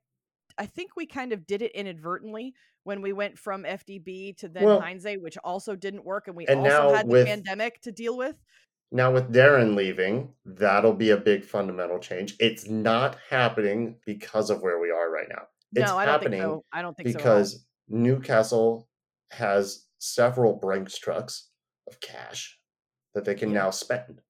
I 0.59 0.67
think 0.67 0.91
we 0.95 1.07
kind 1.07 1.33
of 1.33 1.47
did 1.47 1.63
it 1.63 1.71
inadvertently 1.71 2.53
when 2.83 3.01
we 3.01 3.13
went 3.13 3.39
from 3.39 3.63
FDB 3.63 4.37
to 4.37 4.47
then 4.47 4.63
well, 4.63 4.79
Heinze, 4.79 5.17
which 5.19 5.37
also 5.43 5.75
didn't 5.75 6.05
work, 6.05 6.27
and 6.27 6.35
we 6.35 6.45
and 6.45 6.59
also 6.59 6.93
had 6.93 7.09
the 7.09 7.25
pandemic 7.25 7.81
to 7.81 7.91
deal 7.91 8.15
with. 8.15 8.35
Now 8.91 9.11
with 9.11 9.33
Darren 9.33 9.75
leaving, 9.75 10.29
that'll 10.45 10.93
be 10.93 11.09
a 11.09 11.17
big 11.17 11.43
fundamental 11.43 11.97
change. 11.97 12.35
It's 12.39 12.69
not 12.69 13.17
happening 13.27 13.95
because 14.05 14.51
of 14.51 14.61
where 14.61 14.79
we 14.79 14.91
are 14.91 15.09
right 15.09 15.27
now. 15.27 15.47
It's 15.75 15.89
no, 15.89 15.97
I 15.97 16.05
don't 16.05 16.23
think 16.23 16.35
so. 16.35 16.63
I 16.71 16.81
don't 16.81 16.95
think 16.95 17.07
because 17.07 17.53
so 17.53 17.59
Newcastle 17.89 18.87
has 19.31 19.85
several 19.99 20.53
Brinks 20.53 20.97
trucks 20.97 21.49
of 21.87 21.99
cash 21.99 22.59
that 23.13 23.25
they 23.25 23.35
can 23.35 23.51
yeah. 23.51 23.63
now 23.63 23.69
spend. 23.69 24.21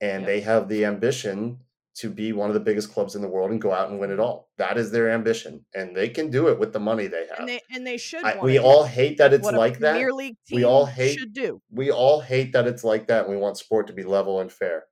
And 0.00 0.22
yeah. 0.22 0.26
they 0.26 0.40
have 0.40 0.68
the 0.68 0.84
ambition 0.84 1.60
to 1.96 2.10
be 2.10 2.32
one 2.32 2.50
of 2.50 2.54
the 2.54 2.60
biggest 2.60 2.92
clubs 2.92 3.14
in 3.14 3.22
the 3.22 3.28
world 3.28 3.52
and 3.52 3.60
go 3.60 3.72
out 3.72 3.88
and 3.88 4.00
win 4.00 4.10
it 4.10 4.18
all. 4.18 4.48
That 4.58 4.76
is 4.76 4.90
their 4.90 5.10
ambition, 5.10 5.64
and 5.74 5.96
they 5.96 6.08
can 6.08 6.28
do 6.28 6.48
it 6.48 6.58
with 6.58 6.72
the 6.72 6.80
money 6.80 7.06
they 7.06 7.26
have. 7.28 7.38
And 7.38 7.48
they 7.48 7.60
and 7.70 7.86
they 7.86 7.96
should. 7.96 8.24
I, 8.24 8.40
we 8.42 8.58
all 8.58 8.84
hate 8.84 9.18
that 9.18 9.32
it's 9.32 9.46
like 9.46 9.78
that. 9.78 9.96
we 10.50 10.64
all 10.64 10.86
hate. 10.86 11.18
Should 11.18 11.32
do. 11.32 11.62
We 11.70 11.92
all 11.92 12.20
hate 12.20 12.52
that 12.52 12.66
it's 12.66 12.82
like 12.82 13.06
that. 13.06 13.26
and 13.26 13.30
We 13.30 13.40
want 13.40 13.58
sport 13.58 13.86
to 13.86 13.92
be 13.92 14.02
level 14.02 14.40
and 14.40 14.50
fair. 14.50 14.84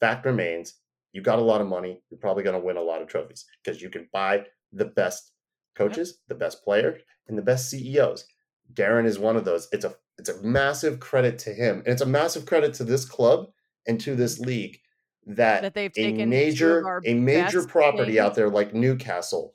Fact 0.00 0.24
remains, 0.24 0.76
you 1.12 1.20
got 1.20 1.38
a 1.38 1.42
lot 1.42 1.60
of 1.60 1.66
money. 1.66 2.00
You're 2.10 2.20
probably 2.20 2.42
going 2.42 2.58
to 2.58 2.64
win 2.64 2.78
a 2.78 2.82
lot 2.82 3.02
of 3.02 3.08
trophies 3.08 3.44
because 3.62 3.82
you 3.82 3.90
can 3.90 4.08
buy 4.10 4.44
the 4.72 4.84
best 4.84 5.32
coaches, 5.76 6.20
the 6.28 6.34
best 6.34 6.64
players, 6.64 7.00
and 7.28 7.36
the 7.36 7.42
best 7.42 7.70
CEOs. 7.70 8.24
Darren 8.72 9.06
is 9.06 9.18
one 9.18 9.36
of 9.36 9.44
those. 9.44 9.68
It's 9.72 9.84
a 9.84 9.94
it's 10.18 10.28
a 10.28 10.42
massive 10.42 11.00
credit 11.00 11.38
to 11.40 11.50
him, 11.54 11.78
and 11.78 11.88
it's 11.88 12.02
a 12.02 12.06
massive 12.06 12.46
credit 12.46 12.74
to 12.74 12.84
this 12.84 13.04
club 13.04 13.46
and 13.86 14.00
to 14.00 14.14
this 14.14 14.38
league 14.38 14.78
that, 15.26 15.62
that 15.62 15.74
they've 15.74 15.92
taken 15.92 16.20
a 16.20 16.26
major 16.26 17.00
a 17.04 17.14
major 17.14 17.66
property 17.66 18.20
out 18.20 18.34
there 18.34 18.50
like 18.50 18.74
Newcastle 18.74 19.54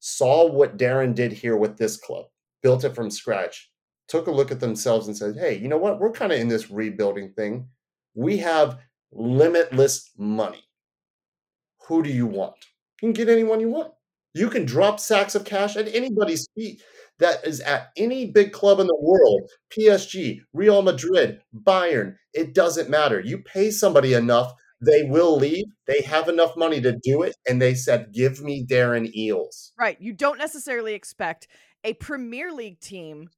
saw 0.00 0.50
what 0.50 0.76
Darren 0.76 1.14
did 1.14 1.32
here 1.32 1.56
with 1.56 1.78
this 1.78 1.96
club, 1.96 2.26
built 2.62 2.84
it 2.84 2.94
from 2.94 3.10
scratch, 3.10 3.70
took 4.08 4.26
a 4.26 4.32
look 4.32 4.50
at 4.50 4.60
themselves 4.60 5.06
and 5.06 5.16
said, 5.16 5.36
"Hey, 5.36 5.56
you 5.56 5.68
know 5.68 5.78
what? 5.78 5.98
We're 6.00 6.12
kind 6.12 6.32
of 6.32 6.38
in 6.38 6.48
this 6.48 6.70
rebuilding 6.70 7.32
thing. 7.32 7.68
We 8.14 8.38
have 8.38 8.80
limitless 9.12 10.10
money. 10.16 10.64
Who 11.88 12.02
do 12.02 12.10
you 12.10 12.26
want? 12.26 12.56
You 13.00 13.06
can 13.08 13.12
get 13.12 13.28
anyone 13.28 13.60
you 13.60 13.70
want. 13.70 13.92
You 14.34 14.48
can 14.48 14.64
drop 14.64 15.00
sacks 15.00 15.34
of 15.34 15.44
cash 15.44 15.76
at 15.76 15.88
anybody's 15.94 16.48
feet." 16.54 16.82
That 17.18 17.46
is 17.46 17.60
at 17.60 17.90
any 17.96 18.32
big 18.32 18.52
club 18.52 18.80
in 18.80 18.88
the 18.88 18.98
world, 18.98 19.48
PSG, 19.70 20.40
Real 20.52 20.82
Madrid, 20.82 21.40
Bayern, 21.54 22.16
it 22.32 22.52
doesn't 22.52 22.90
matter. 22.90 23.20
You 23.20 23.38
pay 23.38 23.70
somebody 23.70 24.14
enough 24.14 24.52
they 24.82 25.04
will 25.04 25.36
leave. 25.36 25.66
They 25.86 26.02
have 26.02 26.28
enough 26.28 26.56
money 26.56 26.80
to 26.80 26.98
do 27.02 27.22
it. 27.22 27.36
And 27.48 27.62
they 27.62 27.74
said, 27.74 28.12
give 28.12 28.42
me 28.42 28.66
Darren 28.66 29.14
Eales. 29.16 29.70
Right. 29.78 29.96
You 30.00 30.12
don't 30.12 30.38
necessarily 30.38 30.94
expect 30.94 31.46
a 31.84 31.94
Premier 31.94 32.52
League 32.52 32.80
team 32.80 33.30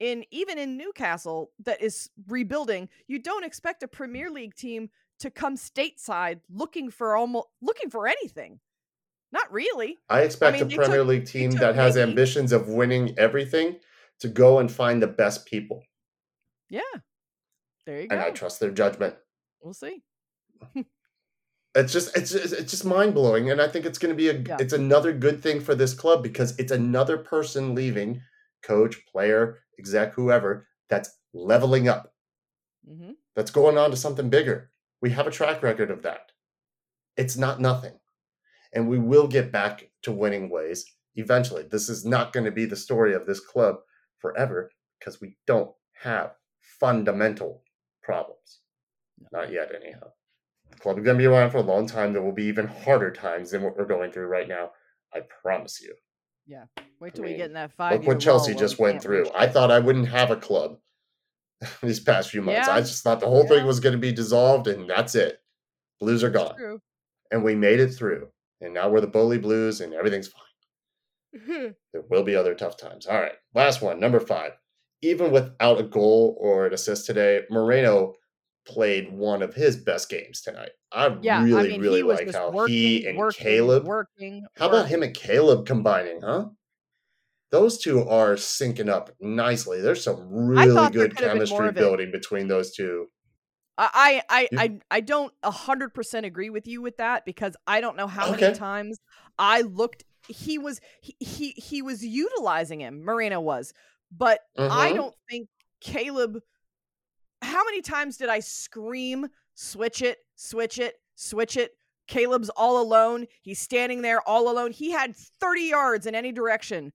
in 0.00 0.24
even 0.30 0.58
in 0.58 0.76
Newcastle 0.76 1.50
that 1.64 1.80
is 1.80 2.10
rebuilding, 2.28 2.88
you 3.06 3.18
don't 3.18 3.44
expect 3.44 3.82
a 3.82 3.88
Premier 3.88 4.30
League 4.30 4.54
team 4.54 4.90
to 5.20 5.30
come 5.30 5.56
stateside 5.56 6.40
looking 6.50 6.90
for 6.90 7.16
almost 7.16 7.48
looking 7.62 7.90
for 7.90 8.06
anything. 8.06 8.60
Not 9.34 9.52
really. 9.52 9.98
I 10.08 10.22
expect 10.22 10.56
I 10.56 10.62
mean, 10.62 10.72
a 10.72 10.76
Premier 10.76 10.98
took, 10.98 11.08
League 11.08 11.26
team 11.26 11.50
that 11.52 11.74
has 11.74 11.96
maybe, 11.96 12.10
ambitions 12.10 12.52
of 12.52 12.68
winning 12.68 13.14
everything 13.18 13.76
to 14.20 14.28
go 14.28 14.60
and 14.60 14.72
find 14.72 15.02
the 15.02 15.08
best 15.08 15.44
people. 15.44 15.82
Yeah. 16.70 16.80
There 17.84 18.00
you 18.00 18.08
go. 18.08 18.16
And 18.16 18.24
I 18.24 18.30
trust 18.30 18.60
their 18.60 18.70
judgment. 18.70 19.16
We'll 19.60 19.74
see 19.74 20.02
it's 21.74 21.92
just 21.92 22.16
it's 22.16 22.30
just, 22.30 22.52
it's 22.52 22.70
just 22.70 22.84
mind 22.84 23.14
blowing, 23.14 23.50
and 23.50 23.60
I 23.60 23.68
think 23.68 23.84
it's 23.84 23.98
going 23.98 24.14
to 24.14 24.16
be 24.16 24.28
a 24.28 24.34
yeah. 24.34 24.56
it's 24.60 24.72
another 24.72 25.12
good 25.12 25.42
thing 25.42 25.60
for 25.60 25.74
this 25.74 25.92
club 25.92 26.22
because 26.22 26.56
it's 26.58 26.72
another 26.72 27.18
person 27.18 27.74
leaving, 27.74 28.22
coach, 28.62 29.04
player, 29.06 29.58
exec, 29.78 30.14
whoever 30.14 30.68
that's 30.88 31.10
leveling 31.32 31.88
up. 31.88 32.12
Mm-hmm. 32.88 33.12
That's 33.34 33.50
going 33.50 33.76
on 33.76 33.90
to 33.90 33.96
something 33.96 34.30
bigger. 34.30 34.70
We 35.00 35.10
have 35.10 35.26
a 35.26 35.32
track 35.32 35.62
record 35.62 35.90
of 35.90 36.02
that. 36.02 36.30
It's 37.16 37.36
not 37.36 37.60
nothing, 37.60 37.94
and 38.74 38.88
we 38.88 38.98
will 38.98 39.26
get 39.26 39.52
back 39.52 39.88
to 40.02 40.12
winning 40.12 40.50
ways 40.50 40.84
eventually. 41.14 41.62
This 41.62 41.88
is 41.88 42.04
not 42.04 42.32
going 42.32 42.44
to 42.44 42.52
be 42.52 42.66
the 42.66 42.76
story 42.76 43.14
of 43.14 43.26
this 43.26 43.40
club 43.40 43.76
forever 44.18 44.70
because 44.98 45.20
we 45.20 45.36
don't 45.46 45.70
have 46.02 46.32
fundamental 46.60 47.62
problems. 48.02 48.60
Not 49.32 49.52
yet, 49.52 49.72
anyhow. 49.74 50.08
The 50.70 50.76
club 50.76 50.98
is 50.98 51.04
going 51.04 51.16
to 51.16 51.22
be 51.22 51.26
around 51.26 51.50
for 51.50 51.58
a 51.58 51.62
long 51.62 51.86
time. 51.86 52.12
There 52.12 52.22
will 52.22 52.32
be 52.32 52.44
even 52.44 52.66
harder 52.66 53.12
times 53.12 53.50
than 53.50 53.62
what 53.62 53.76
we're 53.76 53.86
going 53.86 54.10
through 54.10 54.26
right 54.26 54.48
now. 54.48 54.70
I 55.14 55.20
promise 55.42 55.80
you. 55.80 55.94
Yeah. 56.46 56.64
Wait 57.00 57.14
till 57.14 57.24
I 57.24 57.28
mean, 57.28 57.34
we 57.34 57.38
get 57.38 57.46
in 57.46 57.54
that 57.54 57.72
five. 57.72 58.00
Look 58.00 58.06
what 58.06 58.20
Chelsea 58.20 58.54
just 58.54 58.78
went 58.78 59.00
through. 59.00 59.30
I 59.34 59.46
thought 59.46 59.70
I 59.70 59.78
wouldn't 59.78 60.08
have 60.08 60.30
a 60.30 60.36
club 60.36 60.78
these 61.82 62.00
past 62.00 62.30
few 62.30 62.42
months. 62.42 62.66
Yeah. 62.66 62.74
I 62.74 62.80
just 62.80 63.02
thought 63.02 63.20
the 63.20 63.26
whole 63.26 63.44
yeah. 63.44 63.58
thing 63.58 63.66
was 63.66 63.80
going 63.80 63.94
to 63.94 63.98
be 63.98 64.12
dissolved, 64.12 64.66
and 64.66 64.90
that's 64.90 65.14
it. 65.14 65.38
Blues 66.00 66.24
are 66.24 66.30
gone, 66.30 66.80
and 67.30 67.44
we 67.44 67.54
made 67.54 67.80
it 67.80 67.94
through. 67.94 68.28
And 68.64 68.72
now 68.72 68.88
we're 68.88 69.02
the 69.02 69.06
Bully 69.06 69.38
Blues, 69.38 69.80
and 69.82 69.92
everything's 69.92 70.28
fine. 70.28 71.74
there 71.92 72.02
will 72.08 72.22
be 72.22 72.34
other 72.34 72.54
tough 72.54 72.76
times. 72.76 73.06
All 73.06 73.20
right, 73.20 73.34
last 73.54 73.82
one, 73.82 74.00
number 74.00 74.20
five. 74.20 74.52
Even 75.02 75.30
without 75.30 75.80
a 75.80 75.84
goal 75.84 76.36
or 76.40 76.66
an 76.66 76.72
assist 76.72 77.04
today, 77.04 77.42
Moreno 77.50 78.14
played 78.66 79.12
one 79.12 79.42
of 79.42 79.54
his 79.54 79.76
best 79.76 80.08
games 80.08 80.40
tonight. 80.40 80.70
I 80.90 81.14
yeah, 81.20 81.44
really, 81.44 81.68
I 81.68 81.72
mean, 81.72 81.80
really 81.82 82.02
like 82.02 82.32
how 82.32 82.50
working, 82.50 82.74
he 82.74 83.06
and 83.06 83.18
working, 83.18 83.44
Caleb. 83.44 83.84
Working, 83.84 84.46
how 84.56 84.68
about 84.68 84.88
him 84.88 85.02
and 85.02 85.14
Caleb 85.14 85.66
combining, 85.66 86.22
huh? 86.22 86.46
Those 87.50 87.78
two 87.78 88.08
are 88.08 88.34
syncing 88.34 88.88
up 88.88 89.10
nicely. 89.20 89.80
There's 89.80 90.02
some 90.02 90.26
really 90.28 90.90
good 90.90 91.16
chemistry 91.16 91.70
building 91.70 92.10
between 92.10 92.48
those 92.48 92.74
two. 92.74 93.08
I 93.76 94.22
I 94.28 94.48
I, 94.56 94.78
I 94.90 95.00
don't 95.00 95.32
hundred 95.44 95.94
percent 95.94 96.26
agree 96.26 96.50
with 96.50 96.66
you 96.66 96.80
with 96.82 96.96
that 96.98 97.24
because 97.24 97.56
I 97.66 97.80
don't 97.80 97.96
know 97.96 98.06
how 98.06 98.30
okay. 98.32 98.40
many 98.40 98.54
times 98.54 98.98
I 99.38 99.62
looked. 99.62 100.04
He 100.28 100.58
was 100.58 100.80
he, 101.00 101.16
he 101.20 101.50
he 101.50 101.82
was 101.82 102.04
utilizing 102.04 102.80
him. 102.80 103.04
Moreno 103.04 103.40
was, 103.40 103.72
but 104.16 104.40
I 104.56 104.88
mm-hmm. 104.88 104.96
don't 104.96 105.14
think 105.28 105.48
Caleb 105.80 106.38
how 107.42 107.64
many 107.64 107.82
times 107.82 108.16
did 108.16 108.28
I 108.28 108.40
scream, 108.40 109.26
switch 109.54 110.02
it, 110.02 110.18
switch 110.36 110.78
it, 110.78 110.94
switch 111.14 111.56
it? 111.56 111.72
Caleb's 112.06 112.50
all 112.50 112.82
alone. 112.82 113.26
He's 113.42 113.58
standing 113.58 114.02
there 114.02 114.20
all 114.28 114.50
alone. 114.50 114.72
He 114.72 114.90
had 114.90 115.16
30 115.16 115.62
yards 115.62 116.06
in 116.06 116.14
any 116.14 116.32
direction. 116.32 116.92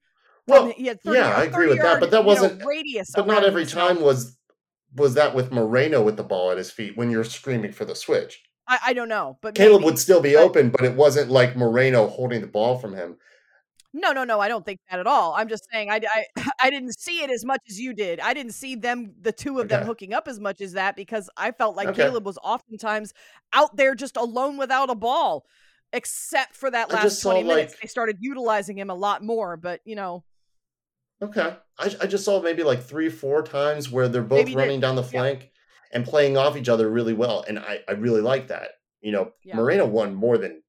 Well, 0.48 0.74
he 0.76 0.88
had 0.88 1.02
30, 1.02 1.20
yeah, 1.20 1.36
I 1.36 1.44
agree 1.44 1.68
with 1.68 1.80
that, 1.80 2.00
but 2.00 2.10
that 2.12 2.26
wasn't 2.26 2.60
know, 2.60 2.66
radius. 2.66 3.12
But 3.16 3.28
not 3.28 3.44
every 3.44 3.68
time 3.68 4.02
was 4.02 4.36
was 4.96 5.14
that 5.16 5.36
with 5.36 5.52
Moreno 5.52 6.02
with 6.02 6.18
the 6.18 6.24
ball 6.24 6.52
at 6.52 6.58
his 6.58 6.72
feet 6.72 6.98
when 6.98 7.10
you're 7.10 7.24
screaming 7.24 7.72
for 7.72 7.86
the 7.86 7.96
switch. 7.96 8.42
I, 8.68 8.80
I 8.88 8.94
don't 8.94 9.10
know, 9.10 9.38
but 9.42 9.56
Caleb 9.56 9.82
maybe. 9.82 9.86
would 9.86 10.00
still 10.00 10.22
be 10.22 10.36
open, 10.36 10.70
but 10.70 10.86
it 10.86 10.96
wasn't 10.96 11.32
like 11.32 11.56
Moreno 11.56 12.08
holding 12.08 12.42
the 12.42 12.48
ball 12.48 12.78
from 12.78 12.94
him. 12.94 13.18
No, 13.92 14.12
no, 14.12 14.24
no. 14.24 14.40
I 14.40 14.48
don't 14.48 14.64
think 14.64 14.80
that 14.90 15.00
at 15.00 15.08
all. 15.08 15.34
I'm 15.34 15.50
just 15.50 15.68
saying 15.72 15.90
I, 15.90 16.02
I, 16.38 16.46
I 16.62 16.70
didn't 16.70 17.00
see 17.00 17.24
it 17.24 17.32
as 17.32 17.44
much 17.44 17.62
as 17.70 17.80
you 17.80 17.94
did. 17.94 18.20
I 18.20 18.34
didn't 18.34 18.54
see 18.54 18.76
them, 18.76 19.14
the 19.22 19.32
two 19.32 19.60
of 19.60 19.66
okay. 19.66 19.78
them 19.78 19.86
hooking 19.86 20.14
up 20.14 20.28
as 20.28 20.40
much 20.40 20.62
as 20.62 20.74
that 20.74 20.96
because 20.96 21.30
I 21.36 21.52
felt 21.52 21.76
like 21.76 21.90
okay. 21.90 22.04
Caleb 22.04 22.26
was 22.26 22.38
oftentimes 22.44 23.14
out 23.54 23.76
there 23.76 23.96
just 23.96 24.18
alone 24.18 24.58
without 24.58 24.90
a 24.92 24.96
ball, 24.96 25.46
except 25.92 26.56
for 26.56 26.70
that 26.70 26.92
last 26.92 27.22
20 27.22 27.44
minutes. 27.44 27.74
Like, 27.74 27.82
they 27.82 27.88
started 27.88 28.18
utilizing 28.20 28.78
him 28.78 28.90
a 28.90 28.96
lot 28.96 29.24
more, 29.24 29.58
but 29.58 29.82
you 29.86 29.96
know. 29.96 30.24
Okay. 31.22 31.56
I, 31.78 31.96
I 32.02 32.08
just 32.08 32.26
saw 32.26 32.42
maybe 32.42 32.64
like 32.64 32.82
three, 32.82 33.10
four 33.10 33.42
times 33.44 33.92
where 33.92 34.08
they're 34.08 34.22
both 34.22 34.54
running 34.54 34.80
down 34.80 34.96
the 34.96 35.04
flank 35.04 35.42
yeah. 35.42 35.98
and 35.98 36.06
playing 36.06 36.38
off 36.38 36.56
each 36.56 36.70
other 36.70 36.90
really 36.90 37.14
well. 37.14 37.44
And 37.48 37.60
I, 37.60 37.80
I 37.88 37.94
really 37.94 38.22
like 38.22 38.48
that. 38.48 38.72
You 39.02 39.12
know, 39.12 39.32
yeah. 39.44 39.56
Moreno 39.56 39.86
won 39.86 40.14
more 40.14 40.38
than 40.38 40.62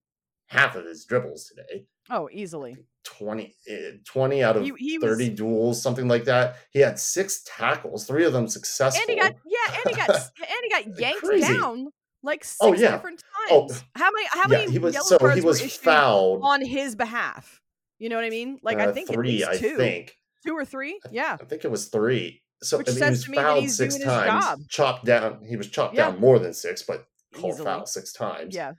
half 0.46 0.76
of 0.76 0.84
his 0.84 1.04
dribbles 1.04 1.46
today. 1.46 1.86
Oh, 2.10 2.28
easily. 2.32 2.76
20, 3.04 3.54
eh, 3.68 3.90
20 4.04 4.42
out 4.42 4.56
of 4.56 4.64
he, 4.64 4.72
he 4.76 4.98
30 4.98 5.30
was, 5.30 5.38
duels, 5.38 5.82
something 5.82 6.08
like 6.08 6.24
that. 6.24 6.56
He 6.70 6.80
had 6.80 6.98
six 6.98 7.42
tackles, 7.46 8.06
three 8.06 8.24
of 8.24 8.32
them 8.32 8.48
successful. 8.48 9.00
And 9.02 9.10
he 9.10 9.16
got 9.20 9.34
yeah, 9.46 9.74
and 9.74 9.94
he 9.94 9.96
got 9.96 10.10
and 10.10 10.58
he 10.62 10.68
got 10.68 10.98
yanked 10.98 11.22
Crazy. 11.22 11.52
down 11.52 11.88
like 12.22 12.44
oh, 12.60 12.72
six 12.72 12.80
oh, 12.80 12.84
yeah. 12.84 12.92
different 12.92 13.22
oh, 13.50 13.60
times. 13.60 13.82
Oh, 13.82 13.86
how 13.98 14.10
many 14.10 14.26
how 14.30 14.42
yeah, 14.42 14.58
many 14.58 14.72
he 14.72 14.78
was, 14.78 14.94
yellow 14.94 15.06
so 15.06 15.18
cards 15.18 15.36
he 15.36 15.40
was 15.40 15.62
were 15.62 15.68
fouled 15.68 16.40
on 16.42 16.64
his 16.64 16.94
behalf? 16.94 17.60
You 17.98 18.08
know 18.08 18.16
what 18.16 18.24
I 18.24 18.30
mean? 18.30 18.58
Like 18.62 18.78
uh, 18.78 18.88
I 18.88 18.92
think 18.92 19.12
three, 19.12 19.44
I 19.44 19.56
think. 19.56 20.16
Two 20.46 20.54
or 20.54 20.64
three? 20.64 21.00
Yeah. 21.10 21.36
I 21.40 21.44
think 21.44 21.64
it 21.64 21.70
was 21.70 21.88
three. 21.88 22.42
So 22.62 22.78
Which 22.78 22.88
I 22.88 22.92
mean, 22.92 23.02
he 23.02 23.10
was 23.10 23.24
fouled 23.24 23.70
six 23.70 23.98
times, 23.98 24.66
chopped 24.68 25.04
down. 25.06 25.44
He 25.48 25.56
was 25.56 25.68
chopped 25.68 25.94
yeah. 25.94 26.10
down 26.10 26.20
more 26.20 26.38
than 26.38 26.52
six, 26.52 26.82
but 26.82 27.06
called 27.34 27.58
foul 27.58 27.86
six 27.86 28.12
times. 28.12 28.54
Yeah. 28.54 28.72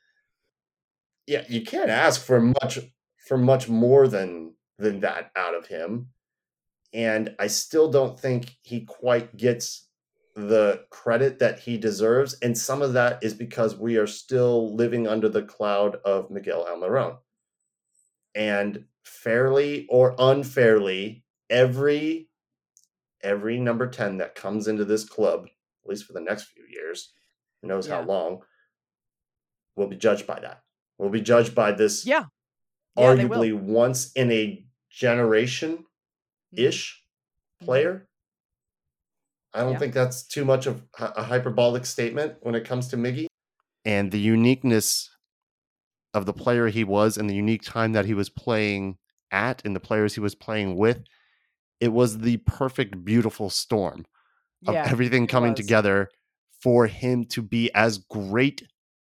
Yeah, 1.27 1.43
you 1.49 1.61
can't 1.63 1.89
ask 1.89 2.23
for 2.23 2.39
much 2.39 2.79
for 3.27 3.37
much 3.37 3.69
more 3.69 4.07
than 4.07 4.53
than 4.77 4.99
that 4.99 5.31
out 5.35 5.55
of 5.55 5.67
him. 5.67 6.09
And 6.93 7.35
I 7.39 7.47
still 7.47 7.89
don't 7.89 8.19
think 8.19 8.57
he 8.63 8.81
quite 8.81 9.37
gets 9.37 9.87
the 10.35 10.83
credit 10.89 11.39
that 11.39 11.59
he 11.59 11.77
deserves. 11.77 12.35
And 12.41 12.57
some 12.57 12.81
of 12.81 12.93
that 12.93 13.23
is 13.23 13.33
because 13.33 13.77
we 13.77 13.97
are 13.97 14.07
still 14.07 14.75
living 14.75 15.07
under 15.07 15.29
the 15.29 15.43
cloud 15.43 15.97
of 16.05 16.29
Miguel 16.29 16.65
Almiron. 16.69 17.17
And 18.35 18.85
fairly 19.03 19.87
or 19.89 20.15
unfairly, 20.17 21.23
every 21.51 22.29
every 23.23 23.59
number 23.59 23.87
10 23.87 24.17
that 24.17 24.33
comes 24.33 24.67
into 24.67 24.83
this 24.83 25.03
club, 25.03 25.45
at 25.45 25.89
least 25.89 26.05
for 26.05 26.13
the 26.13 26.21
next 26.21 26.45
few 26.45 26.63
years, 26.67 27.13
who 27.61 27.67
knows 27.67 27.87
yeah. 27.87 27.97
how 27.97 28.01
long, 28.01 28.39
will 29.75 29.85
be 29.85 29.95
judged 29.95 30.25
by 30.25 30.39
that. 30.39 30.63
Will 30.97 31.09
be 31.09 31.21
judged 31.21 31.53
by 31.53 31.71
this 31.71 32.05
yeah 32.05 32.25
yeah, 32.97 33.03
arguably 33.03 33.53
once 33.53 34.11
in 34.13 34.31
a 34.31 34.65
generation 34.89 35.85
ish 36.51 37.01
mm-hmm. 37.57 37.65
player. 37.65 38.07
I 39.53 39.61
don't 39.61 39.73
yeah. 39.73 39.79
think 39.79 39.93
that's 39.93 40.23
too 40.23 40.45
much 40.45 40.65
of 40.65 40.83
a 40.97 41.23
hyperbolic 41.23 41.85
statement 41.85 42.35
when 42.41 42.55
it 42.55 42.65
comes 42.65 42.87
to 42.89 42.97
Miggy. 42.97 43.27
And 43.83 44.11
the 44.11 44.19
uniqueness 44.19 45.09
of 46.13 46.25
the 46.25 46.33
player 46.33 46.67
he 46.67 46.83
was 46.83 47.17
and 47.17 47.29
the 47.29 47.35
unique 47.35 47.63
time 47.63 47.91
that 47.93 48.05
he 48.05 48.13
was 48.13 48.29
playing 48.29 48.97
at 49.29 49.61
and 49.65 49.75
the 49.75 49.79
players 49.79 50.13
he 50.13 50.21
was 50.21 50.35
playing 50.35 50.77
with, 50.77 51.03
it 51.81 51.91
was 51.91 52.19
the 52.19 52.37
perfect, 52.37 53.03
beautiful 53.03 53.49
storm 53.49 54.05
of 54.67 54.75
yeah, 54.75 54.87
everything 54.87 55.27
coming 55.27 55.55
together 55.55 56.09
for 56.61 56.85
him 56.85 57.25
to 57.25 57.41
be 57.41 57.71
as 57.73 57.97
great 57.97 58.63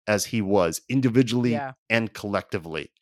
as 0.06 0.26
he 0.26 0.42
was 0.42 0.82
individually 0.88 1.52
yeah. 1.52 1.72
and 1.88 2.12
collectively. 2.12 2.92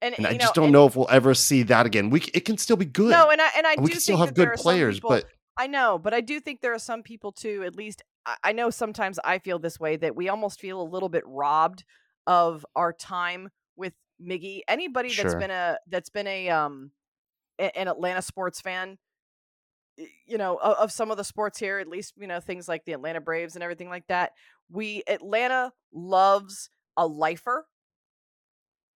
And, 0.00 0.14
and 0.16 0.26
I 0.26 0.32
know, 0.32 0.38
just 0.38 0.54
don't 0.54 0.70
know 0.70 0.86
if 0.86 0.94
we'll 0.94 1.10
ever 1.10 1.34
see 1.34 1.64
that 1.64 1.86
again. 1.86 2.10
We 2.10 2.22
it 2.32 2.44
can 2.44 2.56
still 2.56 2.76
be 2.76 2.84
good. 2.84 3.10
No, 3.10 3.30
and 3.30 3.40
I 3.40 3.48
and 3.56 3.66
I 3.66 3.72
and 3.72 3.82
we 3.82 3.90
can 3.90 4.00
still 4.00 4.18
have 4.18 4.34
good 4.34 4.52
players, 4.54 4.96
people, 4.96 5.10
but 5.10 5.24
I 5.56 5.66
know, 5.66 5.98
but 5.98 6.14
I 6.14 6.20
do 6.20 6.38
think 6.38 6.60
there 6.60 6.72
are 6.72 6.78
some 6.78 7.02
people 7.02 7.32
too. 7.32 7.64
At 7.66 7.74
least 7.74 8.02
I, 8.24 8.36
I 8.44 8.52
know 8.52 8.70
sometimes 8.70 9.18
I 9.24 9.40
feel 9.40 9.58
this 9.58 9.80
way 9.80 9.96
that 9.96 10.14
we 10.14 10.28
almost 10.28 10.60
feel 10.60 10.80
a 10.80 10.84
little 10.84 11.08
bit 11.08 11.24
robbed 11.26 11.84
of 12.28 12.64
our 12.76 12.92
time 12.92 13.48
with 13.74 13.94
Miggy. 14.22 14.60
Anybody 14.68 15.12
that's 15.12 15.34
been 15.34 15.50
a 15.50 15.78
that's 15.88 16.10
been 16.10 16.28
a 16.28 16.50
um 16.50 16.92
an 17.58 17.88
Atlanta 17.88 18.22
sports 18.22 18.60
fan, 18.60 18.98
you 20.26 20.38
know, 20.38 20.56
of, 20.56 20.76
of 20.76 20.92
some 20.92 21.10
of 21.10 21.16
the 21.16 21.24
sports 21.24 21.58
here, 21.58 21.78
at 21.78 21.88
least 21.88 22.14
you 22.16 22.26
know 22.26 22.40
things 22.40 22.68
like 22.68 22.84
the 22.84 22.92
Atlanta 22.92 23.20
Braves 23.20 23.54
and 23.54 23.62
everything 23.62 23.88
like 23.88 24.06
that. 24.08 24.32
We 24.70 25.02
Atlanta 25.08 25.72
loves 25.92 26.70
a 26.96 27.06
lifer. 27.06 27.66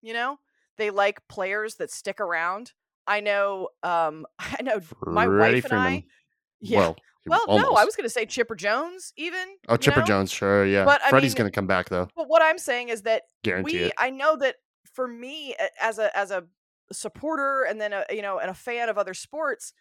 You 0.02 0.14
know, 0.14 0.38
they 0.76 0.90
like 0.90 1.20
players 1.28 1.76
that 1.76 1.90
stick 1.90 2.20
around. 2.20 2.72
I 3.06 3.20
know. 3.20 3.68
Um, 3.82 4.26
I 4.38 4.62
know 4.62 4.80
my 5.06 5.28
wife 5.28 5.64
and 5.64 5.70
Freeman. 5.70 5.86
I. 5.86 6.04
Yeah. 6.60 6.94
Well, 7.24 7.44
well 7.46 7.58
no, 7.58 7.72
I 7.74 7.84
was 7.84 7.94
going 7.94 8.06
to 8.06 8.10
say 8.10 8.26
Chipper 8.26 8.56
Jones, 8.56 9.12
even. 9.16 9.56
Oh, 9.68 9.76
Chipper 9.76 10.00
know? 10.00 10.06
Jones, 10.06 10.32
sure, 10.32 10.66
yeah. 10.66 10.84
But 10.84 11.02
Freddie's 11.02 11.34
going 11.34 11.48
to 11.48 11.54
come 11.54 11.68
back 11.68 11.88
though. 11.88 12.08
But 12.16 12.28
what 12.28 12.42
I'm 12.42 12.58
saying 12.58 12.88
is 12.88 13.02
that 13.02 13.22
Guarantee 13.44 13.78
we, 13.78 13.84
it. 13.84 13.92
I 13.96 14.10
know 14.10 14.36
that 14.38 14.56
for 14.92 15.06
me, 15.06 15.54
as 15.80 15.98
a 16.00 16.16
as 16.16 16.32
a 16.32 16.44
supporter 16.92 17.64
and 17.68 17.80
then 17.80 17.92
a 17.92 18.04
you 18.10 18.22
know 18.22 18.38
and 18.38 18.50
a 18.50 18.54
fan 18.54 18.88
of 18.88 18.98
other 18.98 19.14
sports, 19.14 19.72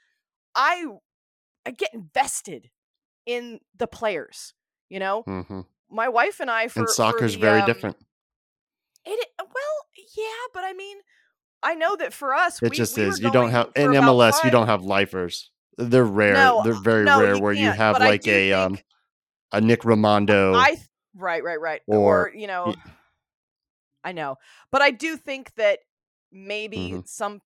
I 0.55 0.85
I 1.65 1.71
get 1.71 1.93
invested 1.93 2.69
in 3.25 3.59
the 3.75 3.87
players. 3.87 4.53
You 4.89 4.99
know, 4.99 5.23
mm-hmm. 5.27 5.61
my 5.89 6.07
wife 6.07 6.39
and 6.39 6.49
I 6.49 6.67
for 6.69 6.81
and 6.81 6.89
soccer's 6.89 7.33
for 7.33 7.39
the, 7.39 7.45
very 7.45 7.61
um, 7.61 7.67
different. 7.67 7.97
It 9.05 9.27
well, 9.39 10.05
yeah, 10.17 10.47
but 10.53 10.63
I 10.63 10.73
mean, 10.73 10.97
I 11.61 11.75
know 11.75 11.95
that 11.97 12.13
for 12.13 12.33
us, 12.33 12.61
it 12.61 12.71
we, 12.71 12.75
just 12.75 12.97
we 12.97 13.03
is. 13.03 13.19
You 13.19 13.31
don't 13.31 13.51
have 13.51 13.71
in 13.75 13.91
MLS. 13.91 14.33
Five... 14.33 14.45
You 14.45 14.51
don't 14.51 14.67
have 14.67 14.83
lifers. 14.83 15.51
They're 15.77 16.03
rare. 16.03 16.33
No, 16.33 16.61
They're 16.63 16.73
very 16.73 17.05
no, 17.05 17.21
rare 17.21 17.35
you 17.35 17.41
where 17.41 17.53
you 17.53 17.69
have 17.69 17.99
like 17.99 18.27
a 18.27 18.53
um 18.53 18.79
a 19.51 19.61
Nick 19.61 19.81
Rimando. 19.81 20.55
I 20.55 20.77
right, 21.15 21.43
right, 21.43 21.59
right. 21.59 21.81
Or, 21.87 22.29
or 22.29 22.33
you 22.33 22.47
know, 22.47 22.73
I 24.03 24.11
know, 24.11 24.37
but 24.71 24.81
I 24.81 24.91
do 24.91 25.17
think 25.17 25.53
that 25.55 25.79
maybe 26.31 26.77
mm-hmm. 26.77 26.99
some. 27.05 27.41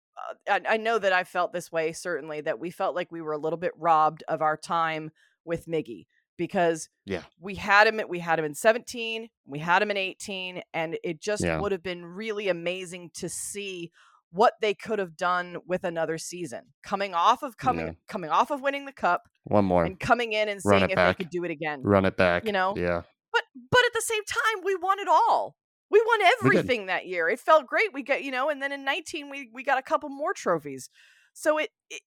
Uh, 0.48 0.60
I, 0.68 0.74
I 0.74 0.78
know 0.78 1.00
that 1.00 1.14
I 1.14 1.24
felt 1.24 1.54
this 1.54 1.72
way. 1.72 1.92
Certainly, 1.94 2.42
that 2.42 2.60
we 2.60 2.72
felt 2.72 2.96
like 2.96 3.12
we 3.12 3.22
were 3.22 3.34
a 3.34 3.38
little 3.38 3.58
bit 3.58 3.72
robbed 3.78 4.24
of 4.28 4.42
our 4.42 4.58
time 4.58 5.12
with 5.46 5.66
Miggy 5.66 6.06
because 6.40 6.88
yeah 7.06 7.22
we 7.40 7.54
had 7.54 7.86
him 7.86 8.02
we 8.08 8.18
had 8.18 8.40
him 8.40 8.46
in 8.46 8.56
17 8.56 9.30
we 9.46 9.60
had 9.60 9.82
him 9.84 9.92
in 9.92 9.98
18 9.98 10.62
and 10.74 10.98
it 11.04 11.22
just 11.22 11.44
yeah. 11.44 11.60
would 11.60 11.72
have 11.72 11.84
been 11.84 12.04
really 12.04 12.48
amazing 12.48 13.12
to 13.14 13.28
see 13.30 13.92
what 14.32 14.54
they 14.62 14.74
could 14.74 15.00
have 15.00 15.18
done 15.18 15.58
with 15.68 15.84
another 15.84 16.18
season 16.18 16.62
coming 16.82 17.14
off 17.14 17.44
of 17.44 17.58
coming 17.58 17.88
yeah. 17.88 17.94
coming 18.08 18.30
off 18.30 18.52
of 18.52 18.62
winning 18.62 18.86
the 18.86 18.94
cup 18.94 19.24
one 19.44 19.66
more 19.66 19.84
and 19.84 20.00
coming 20.00 20.32
in 20.32 20.48
and 20.48 20.62
seeing 20.62 20.90
if 20.90 20.96
back. 20.96 21.18
they 21.18 21.24
could 21.24 21.30
do 21.30 21.44
it 21.44 21.52
again 21.52 21.82
run 21.84 22.06
it 22.06 22.16
back 22.16 22.46
you 22.46 22.54
know 22.54 22.74
yeah 22.78 23.02
but 23.34 23.44
but 23.70 23.82
at 23.86 23.94
the 23.94 24.02
same 24.02 24.24
time 24.26 24.64
we 24.64 24.76
won 24.76 24.98
it 25.00 25.10
all 25.10 25.56
we 25.92 26.02
won 26.06 26.20
everything 26.40 26.82
we 26.82 26.88
that 26.88 27.08
year. 27.08 27.30
It 27.30 27.40
felt 27.40 27.68
great. 27.68 27.94
We 27.94 28.04
got 28.04 28.24
you 28.24 28.32
know 28.32 28.50
and 28.50 28.62
then 28.62 28.72
in 28.72 28.84
19 28.84 29.30
we 29.30 29.50
we 29.54 29.64
got 29.64 29.78
a 29.78 29.84
couple 29.84 30.10
more 30.10 30.34
trophies. 30.34 30.90
So 31.34 31.58
it, 31.58 31.70
it 31.90 32.02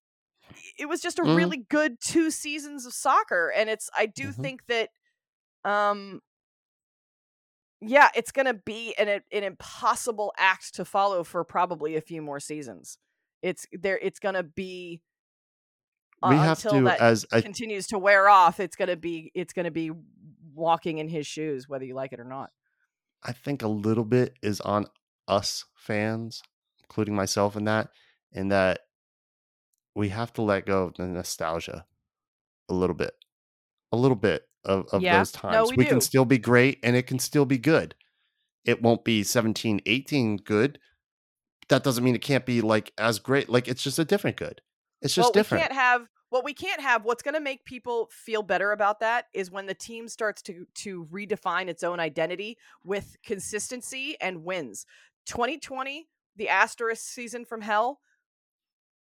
it 0.78 0.86
was 0.86 1.00
just 1.00 1.18
a 1.18 1.22
mm. 1.22 1.36
really 1.36 1.64
good 1.68 1.96
two 2.00 2.30
seasons 2.30 2.84
of 2.84 2.92
soccer 2.92 3.50
and 3.56 3.70
it's 3.70 3.88
i 3.96 4.04
do 4.04 4.24
mm-hmm. 4.24 4.42
think 4.42 4.60
that 4.66 4.90
um 5.64 6.20
yeah 7.82 8.08
it's 8.14 8.30
gonna 8.30 8.54
be 8.54 8.94
an 8.98 9.08
an 9.08 9.42
impossible 9.42 10.32
act 10.38 10.74
to 10.74 10.84
follow 10.84 11.24
for 11.24 11.44
probably 11.44 11.96
a 11.96 12.00
few 12.00 12.22
more 12.22 12.40
seasons. 12.40 12.98
It's 13.42 13.66
there 13.72 13.98
it's 13.98 14.20
gonna 14.20 14.44
be 14.44 15.02
uh, 16.22 16.28
we 16.30 16.36
have 16.36 16.58
until 16.58 16.72
to 16.72 16.84
that 16.84 17.00
as 17.00 17.26
I, 17.32 17.40
continues 17.40 17.88
to 17.88 17.98
wear 17.98 18.28
off 18.28 18.60
it's 18.60 18.76
gonna 18.76 18.96
be 18.96 19.32
it's 19.34 19.52
gonna 19.52 19.72
be 19.72 19.90
walking 20.54 20.98
in 20.98 21.08
his 21.08 21.26
shoes 21.26 21.68
whether 21.68 21.84
you 21.84 21.94
like 21.94 22.12
it 22.12 22.20
or 22.20 22.24
not 22.24 22.50
i 23.24 23.32
think 23.32 23.62
a 23.62 23.68
little 23.68 24.04
bit 24.04 24.36
is 24.42 24.60
on 24.60 24.86
us 25.28 25.64
fans 25.74 26.42
including 26.82 27.14
myself 27.14 27.56
in 27.56 27.64
that 27.64 27.88
in 28.32 28.48
that 28.48 28.80
we 29.94 30.08
have 30.08 30.32
to 30.32 30.42
let 30.42 30.66
go 30.66 30.84
of 30.84 30.94
the 30.94 31.06
nostalgia 31.06 31.84
a 32.68 32.74
little 32.74 32.94
bit, 32.94 33.14
a 33.92 33.96
little 33.96 34.16
bit 34.16 34.48
of, 34.64 34.86
of 34.92 35.02
yeah. 35.02 35.18
those 35.18 35.32
times. 35.32 35.54
No, 35.54 35.64
we, 35.64 35.84
we 35.84 35.84
can 35.84 36.00
still 36.00 36.24
be 36.24 36.38
great 36.38 36.78
and 36.82 36.96
it 36.96 37.06
can 37.06 37.18
still 37.18 37.44
be 37.44 37.58
good. 37.58 37.94
It 38.64 38.82
won't 38.82 39.04
be 39.04 39.22
17, 39.22 39.80
18 39.84 40.36
good. 40.38 40.78
That 41.68 41.84
doesn't 41.84 42.02
mean 42.02 42.14
it 42.14 42.22
can't 42.22 42.46
be 42.46 42.60
like 42.60 42.92
as 42.98 43.18
great. 43.18 43.48
Like 43.48 43.68
it's 43.68 43.82
just 43.82 43.98
a 43.98 44.04
different 44.04 44.36
good. 44.36 44.60
It's 45.00 45.14
just 45.14 45.26
well, 45.26 45.32
different. 45.32 45.62
We 45.62 45.68
can't 45.68 45.78
have 45.78 46.06
what 46.32 46.44
we 46.44 46.54
can't 46.54 46.80
have. 46.80 47.04
What's 47.04 47.22
going 47.22 47.34
to 47.34 47.40
make 47.40 47.66
people 47.66 48.08
feel 48.10 48.42
better 48.42 48.72
about 48.72 49.00
that 49.00 49.26
is 49.34 49.50
when 49.50 49.66
the 49.66 49.74
team 49.74 50.08
starts 50.08 50.40
to 50.42 50.66
to 50.76 51.06
redefine 51.12 51.68
its 51.68 51.82
own 51.82 52.00
identity 52.00 52.56
with 52.82 53.18
consistency 53.22 54.16
and 54.18 54.42
wins. 54.42 54.86
2020, 55.26 56.08
the 56.36 56.48
asterisk 56.48 57.04
season 57.04 57.44
from 57.44 57.60
hell, 57.60 58.00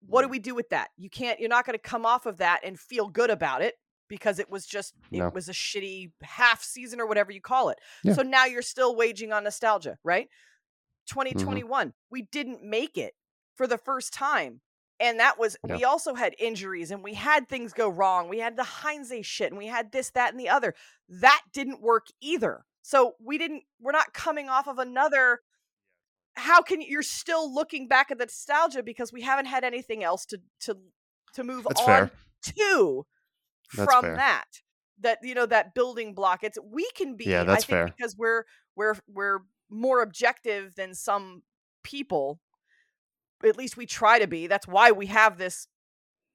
what 0.06 0.22
do 0.22 0.28
we 0.28 0.38
do 0.38 0.54
with 0.54 0.68
that? 0.68 0.90
You 0.96 1.10
can't. 1.10 1.40
You're 1.40 1.48
not 1.48 1.66
going 1.66 1.76
to 1.76 1.82
come 1.82 2.06
off 2.06 2.24
of 2.24 2.36
that 2.36 2.60
and 2.62 2.78
feel 2.78 3.08
good 3.08 3.30
about 3.30 3.62
it 3.62 3.74
because 4.06 4.38
it 4.38 4.48
was 4.48 4.64
just 4.64 4.94
it 5.10 5.34
was 5.34 5.48
a 5.48 5.52
shitty 5.52 6.12
half 6.22 6.62
season 6.62 7.00
or 7.00 7.08
whatever 7.08 7.32
you 7.32 7.40
call 7.40 7.70
it. 7.70 7.78
Yeah. 8.04 8.12
So 8.12 8.22
now 8.22 8.44
you're 8.44 8.62
still 8.62 8.94
waging 8.94 9.32
on 9.32 9.42
nostalgia, 9.42 9.98
right? 10.04 10.26
Mm-hmm. 10.26 11.20
2021, 11.20 11.88
mm-hmm. 11.88 11.90
we 12.12 12.22
didn't 12.30 12.62
make 12.62 12.96
it 12.96 13.14
for 13.56 13.66
the 13.66 13.78
first 13.78 14.12
time. 14.12 14.60
And 15.01 15.20
that 15.20 15.38
was 15.38 15.57
yeah. 15.66 15.76
we 15.76 15.84
also 15.84 16.14
had 16.14 16.34
injuries 16.38 16.90
and 16.90 17.05
we 17.05 17.14
had 17.14 17.49
things 17.49 17.72
go 17.72 17.88
wrong. 17.88 18.28
We 18.28 18.40
had 18.40 18.57
the 18.57 18.64
Heinze 18.64 19.24
shit 19.24 19.51
and 19.51 19.59
we 19.59 19.66
had 19.66 19.92
this, 19.92 20.11
that, 20.11 20.32
and 20.32 20.40
the 20.40 20.49
other. 20.49 20.74
That 21.09 21.42
didn't 21.53 21.80
work 21.80 22.07
either. 22.20 22.64
So 22.82 23.14
we 23.22 23.38
didn't 23.38 23.64
we're 23.80 23.92
not 23.92 24.12
coming 24.12 24.49
off 24.49 24.66
of 24.66 24.78
another 24.78 25.40
how 26.38 26.62
can 26.62 26.80
you're 26.80 27.03
still 27.03 27.53
looking 27.53 27.88
back 27.88 28.11
at 28.11 28.18
the 28.18 28.24
nostalgia 28.24 28.82
because 28.82 29.12
we 29.12 29.22
haven't 29.22 29.46
had 29.46 29.64
anything 29.64 30.03
else 30.03 30.24
to 30.26 30.40
to 30.61 30.78
to 31.34 31.44
move 31.44 31.66
That's 31.68 31.80
on 31.80 31.86
fair. 31.86 32.11
to 32.42 33.07
that's 33.74 33.92
from 33.92 34.05
fair. 34.05 34.16
that 34.16 34.46
that 35.01 35.18
you 35.22 35.34
know 35.34 35.46
that 35.46 35.74
building 35.74 36.14
block 36.14 36.42
it's 36.42 36.59
we 36.64 36.88
can 36.96 37.16
be 37.16 37.24
yeah 37.24 37.44
that's 37.44 37.64
I 37.64 37.66
think 37.66 37.76
fair 37.76 37.86
because 37.86 38.16
we're 38.16 38.44
we're 38.76 38.94
we're 39.09 39.40
more 39.68 40.01
objective 40.01 40.74
than 40.74 40.94
some 40.94 41.42
people 41.82 42.40
at 43.45 43.57
least 43.57 43.76
we 43.76 43.86
try 43.86 44.18
to 44.18 44.26
be 44.26 44.47
that's 44.47 44.66
why 44.66 44.91
we 44.91 45.07
have 45.07 45.39
this 45.39 45.68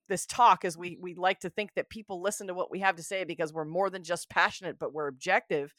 this 0.10 0.26
talk 0.26 0.66
is 0.66 0.78
we 0.78 0.97
we 1.01 1.16
like 1.16 1.39
to 1.39 1.49
think 1.49 1.72
that 1.76 1.89
people 1.89 2.22
listen 2.22 2.47
to 2.47 2.54
what 2.54 2.72
we 2.72 2.80
have 2.80 2.95
to 2.95 3.04
say 3.04 3.24
because 3.24 3.54
we're 3.54 3.66
more 3.66 3.89
than 3.89 4.04
just 4.04 4.30
passionate 4.30 4.78
but 4.80 4.93
we're 4.93 5.08
objective. 5.08 5.74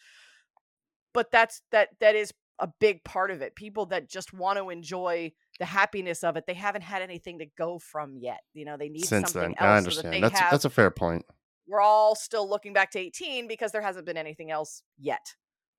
But 1.12 1.30
that's 1.30 1.62
that 1.70 1.90
that 2.00 2.16
is 2.16 2.32
a 2.58 2.68
big 2.80 3.04
part 3.04 3.30
of 3.30 3.42
it. 3.42 3.54
People 3.54 3.86
that 3.86 4.08
just 4.08 4.32
want 4.32 4.58
to 4.58 4.70
enjoy 4.70 5.32
the 5.58 5.64
happiness 5.64 6.24
of 6.24 6.36
it 6.36 6.44
they 6.46 6.54
haven't 6.54 6.82
had 6.82 7.02
anything 7.02 7.38
to 7.38 7.46
go 7.56 7.78
from 7.78 8.16
yet 8.16 8.40
you 8.54 8.64
know 8.64 8.76
they 8.76 8.88
need 8.88 9.04
Since 9.04 9.32
something 9.32 9.54
then, 9.58 9.68
else 9.68 9.74
i 9.74 9.76
understand 9.76 10.06
so 10.06 10.10
that 10.10 10.20
that's 10.20 10.40
have, 10.40 10.50
that's 10.50 10.64
a 10.64 10.70
fair 10.70 10.90
point. 10.90 11.24
We're 11.66 11.80
all 11.80 12.14
still 12.14 12.48
looking 12.48 12.72
back 12.72 12.90
to 12.90 12.98
18 12.98 13.48
because 13.48 13.72
there 13.72 13.80
hasn't 13.80 14.04
been 14.04 14.18
anything 14.18 14.50
else 14.50 14.82
yet. 14.98 15.34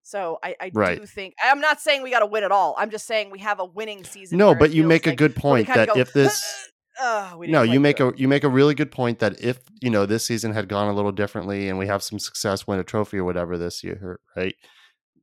So 0.06 0.38
I, 0.44 0.56
I 0.62 0.72
right. 0.72 1.00
do 1.00 1.08
think 1.08 1.34
I'm 1.44 1.60
not 1.60 1.82
saying 1.82 2.04
we 2.04 2.12
got 2.12 2.20
to 2.20 2.28
win 2.28 2.44
at 2.44 2.52
all. 2.52 2.76
I'm 2.78 2.92
just 2.92 3.08
saying 3.08 3.32
we 3.32 3.40
have 3.40 3.60
a 3.60 3.66
winning 3.66 4.04
season. 4.04 4.38
No, 4.38 4.54
but 4.54 4.72
you 4.72 4.84
make 4.84 5.08
like, 5.08 5.14
a 5.14 5.16
good 5.16 5.36
point 5.36 5.66
that 5.66 5.88
go, 5.88 5.98
if 5.98 6.14
this 6.14 6.70
uh, 7.02 7.36
no, 7.40 7.64
you 7.64 7.80
make 7.80 8.00
a 8.00 8.14
you 8.16 8.28
make 8.28 8.44
a 8.44 8.50
really 8.50 8.76
good 8.76 8.92
point 8.92 9.18
that 9.18 9.42
if 9.44 9.60
you 9.82 9.90
know 9.90 10.06
this 10.06 10.24
season 10.24 10.54
had 10.54 10.70
gone 10.70 10.90
a 10.90 10.94
little 10.94 11.12
differently 11.12 11.70
and 11.70 11.80
we 11.80 11.88
have 11.88 12.04
some 12.04 12.20
success, 12.20 12.68
win 12.68 12.80
a 12.80 12.84
trophy 12.84 13.18
or 13.18 13.24
whatever 13.24 13.58
this 13.58 13.84
year, 13.84 14.20
right? 14.36 14.54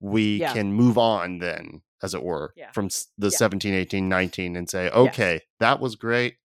We 0.01 0.39
yeah. 0.39 0.53
can 0.53 0.73
move 0.73 0.99
on 0.99 1.39
then, 1.39 1.83
as 2.03 2.13
it 2.13 2.25
were, 2.25 2.53
yeah. 2.57 2.73
from 2.73 2.89
the 3.17 3.29
yeah. 3.29 3.39
17, 3.39 3.73
18, 3.73 4.09
19 4.09 4.57
and 4.57 4.69
say, 4.69 4.91
okay, 4.91 5.35
yes. 5.35 5.43
that 5.61 5.79
was 5.79 5.95
great. 5.95 6.39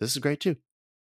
This 0.00 0.10
is 0.10 0.18
great 0.18 0.40
too. 0.40 0.56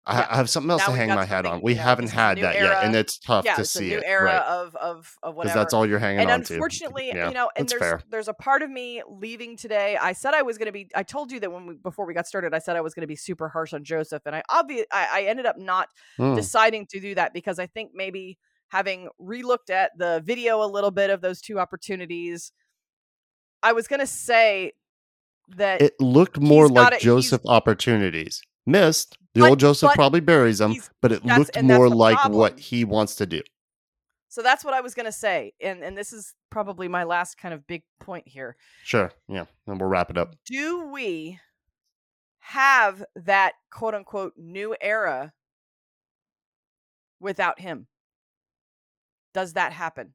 I, 0.06 0.26
I 0.30 0.36
have 0.36 0.48
something 0.48 0.70
else 0.70 0.82
now 0.82 0.92
to 0.92 0.92
hang 0.92 1.08
my 1.08 1.24
hat 1.24 1.46
on. 1.46 1.60
We 1.60 1.72
you 1.72 1.78
know, 1.78 1.84
haven't 1.84 2.10
had 2.10 2.38
that 2.38 2.54
era. 2.54 2.68
yet, 2.68 2.84
and 2.84 2.94
it's 2.94 3.18
tough 3.18 3.44
yeah, 3.44 3.56
to 3.56 3.62
it's 3.62 3.70
see 3.70 3.92
a 3.92 3.96
new 3.96 3.98
it. 3.98 4.04
era 4.06 4.24
right. 4.24 4.42
of 4.42 4.76
of 4.76 5.16
of 5.22 5.34
whatever. 5.34 5.58
that's 5.58 5.74
all 5.74 5.84
you're 5.84 5.98
hanging 5.98 6.20
and 6.20 6.30
on 6.30 6.42
to. 6.42 6.52
And 6.52 6.56
unfortunately, 6.56 7.08
yeah, 7.08 7.28
you 7.28 7.34
know, 7.34 7.50
and 7.56 7.68
there's 7.68 7.80
fair. 7.80 8.02
there's 8.08 8.28
a 8.28 8.32
part 8.34 8.62
of 8.62 8.70
me 8.70 9.02
leaving 9.08 9.56
today. 9.56 9.98
I 10.00 10.12
said 10.12 10.32
I 10.32 10.42
was 10.42 10.58
going 10.58 10.66
to 10.66 10.72
be. 10.72 10.88
I 10.94 11.02
told 11.02 11.32
you 11.32 11.40
that 11.40 11.50
when 11.50 11.66
we 11.66 11.74
before 11.74 12.06
we 12.06 12.14
got 12.14 12.28
started, 12.28 12.54
I 12.54 12.60
said 12.60 12.76
I 12.76 12.82
was 12.82 12.94
going 12.94 13.02
to 13.02 13.08
be 13.08 13.16
super 13.16 13.48
harsh 13.48 13.72
on 13.72 13.82
Joseph, 13.82 14.22
and 14.26 14.36
I 14.36 14.42
obviously 14.48 14.86
I, 14.92 15.08
I 15.12 15.22
ended 15.24 15.44
up 15.46 15.58
not 15.58 15.88
mm. 16.18 16.36
deciding 16.36 16.86
to 16.86 17.00
do 17.00 17.16
that 17.16 17.34
because 17.34 17.58
I 17.58 17.66
think 17.66 17.90
maybe 17.92 18.38
having 18.68 19.08
relooked 19.20 19.70
at 19.70 19.90
the 19.98 20.22
video 20.24 20.62
a 20.62 20.66
little 20.66 20.92
bit 20.92 21.10
of 21.10 21.20
those 21.20 21.40
two 21.40 21.58
opportunities, 21.58 22.52
I 23.62 23.72
was 23.72 23.88
going 23.88 24.00
to 24.00 24.06
say 24.06 24.72
that 25.56 25.82
it 25.82 26.00
looked 26.00 26.40
more 26.40 26.68
like 26.68 27.00
Joseph 27.00 27.42
opportunities 27.44 28.40
missed. 28.66 29.18
The 29.34 29.40
but, 29.40 29.50
old 29.50 29.60
Joseph 29.60 29.92
probably 29.94 30.20
buries 30.20 30.58
them, 30.58 30.74
but 31.00 31.12
it 31.12 31.24
looked 31.24 31.62
more 31.62 31.88
like 31.88 32.16
problem. 32.16 32.38
what 32.38 32.58
he 32.58 32.84
wants 32.84 33.16
to 33.16 33.26
do. 33.26 33.42
So 34.28 34.42
that's 34.42 34.64
what 34.64 34.74
I 34.74 34.80
was 34.80 34.94
going 34.94 35.06
to 35.06 35.12
say, 35.12 35.52
and 35.60 35.82
and 35.82 35.96
this 35.96 36.12
is 36.12 36.34
probably 36.50 36.88
my 36.88 37.04
last 37.04 37.38
kind 37.38 37.54
of 37.54 37.66
big 37.66 37.84
point 38.00 38.28
here. 38.28 38.56
Sure, 38.82 39.10
yeah, 39.28 39.44
and 39.66 39.80
we'll 39.80 39.88
wrap 39.88 40.10
it 40.10 40.18
up. 40.18 40.34
Do 40.44 40.86
we 40.88 41.38
have 42.40 43.04
that 43.14 43.52
quote 43.70 43.94
unquote 43.94 44.34
new 44.36 44.76
era 44.80 45.32
without 47.20 47.60
him? 47.60 47.86
Does 49.32 49.54
that 49.54 49.72
happen? 49.72 50.14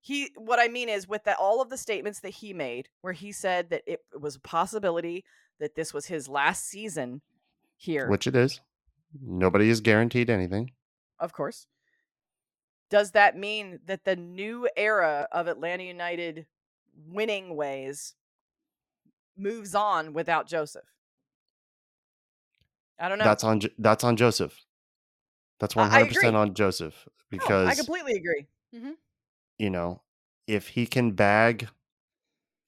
He, 0.00 0.30
what 0.36 0.60
I 0.60 0.68
mean 0.68 0.88
is, 0.88 1.08
with 1.08 1.24
that, 1.24 1.38
all 1.38 1.60
of 1.60 1.68
the 1.68 1.76
statements 1.76 2.20
that 2.20 2.30
he 2.30 2.52
made, 2.52 2.88
where 3.00 3.12
he 3.12 3.32
said 3.32 3.70
that 3.70 3.82
it 3.86 4.00
was 4.18 4.36
a 4.36 4.40
possibility 4.40 5.24
that 5.58 5.74
this 5.74 5.94
was 5.94 6.06
his 6.06 6.28
last 6.28 6.66
season 6.66 7.20
here. 7.76 8.08
Which 8.08 8.26
it 8.26 8.36
is. 8.36 8.60
Nobody 9.20 9.70
is 9.70 9.80
guaranteed 9.80 10.30
anything. 10.30 10.72
Of 11.18 11.32
course. 11.32 11.66
Does 12.90 13.12
that 13.12 13.36
mean 13.36 13.80
that 13.86 14.04
the 14.04 14.16
new 14.16 14.68
era 14.76 15.26
of 15.32 15.48
Atlanta 15.48 15.84
United 15.84 16.46
winning 17.08 17.56
ways 17.56 18.14
moves 19.36 19.74
on 19.74 20.12
without 20.12 20.46
Joseph? 20.46 20.84
I 22.98 23.08
don't 23.08 23.18
know. 23.18 23.24
That's 23.24 23.44
on 23.44 23.60
that's 23.78 24.04
on 24.04 24.16
Joseph. 24.16 24.64
That's 25.58 25.74
one 25.74 25.90
hundred 25.90 26.08
percent 26.14 26.36
on 26.36 26.54
Joseph 26.54 27.08
because 27.30 27.68
I 27.68 27.74
completely 27.74 28.12
agree. 28.12 28.46
Mm-hmm. 28.74 28.92
You 29.58 29.70
know, 29.70 30.02
if 30.46 30.68
he 30.68 30.86
can 30.86 31.12
bag 31.12 31.68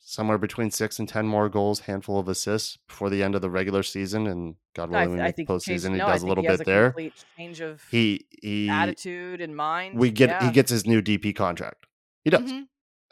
somewhere 0.09 0.39
between 0.39 0.71
six 0.71 0.99
and 0.99 1.07
ten 1.07 1.27
more 1.27 1.51
goals, 1.51 1.81
handful 1.81 2.19
of 2.19 2.29
assists 2.29 2.79
before 2.89 3.11
the 3.11 3.23
end 3.23 3.35
of 3.35 3.43
the 3.43 3.51
regular 3.51 3.83
season, 3.83 4.27
and 4.27 4.55
God 4.75 4.91
willing, 4.91 5.11
when 5.11 5.35
we 5.37 5.45
postseason, 5.45 5.93
he 5.93 5.99
no, 5.99 6.07
does 6.07 6.23
a 6.23 6.27
little 6.27 6.43
bit 6.43 6.65
there. 6.65 6.95
Change 7.37 7.61
of 7.61 7.85
he 7.91 8.27
he 8.41 8.71
attitude 8.71 9.43
and 9.43 9.55
mind. 9.55 9.99
We 9.99 10.11
get 10.11 10.31
yeah. 10.31 10.47
he 10.47 10.51
gets 10.51 10.71
his 10.71 10.87
new 10.87 11.03
DP 11.03 11.37
contract. 11.37 11.87
He 12.25 12.31
does. 12.31 12.41
Mm-hmm. 12.41 12.63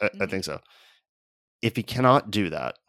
I, 0.01 0.05
mm-hmm. 0.05 0.23
I 0.23 0.25
think 0.25 0.43
so. 0.43 0.59
If 1.61 1.75
he 1.75 1.83
cannot 1.83 2.31
do 2.31 2.49
that, 2.49 2.79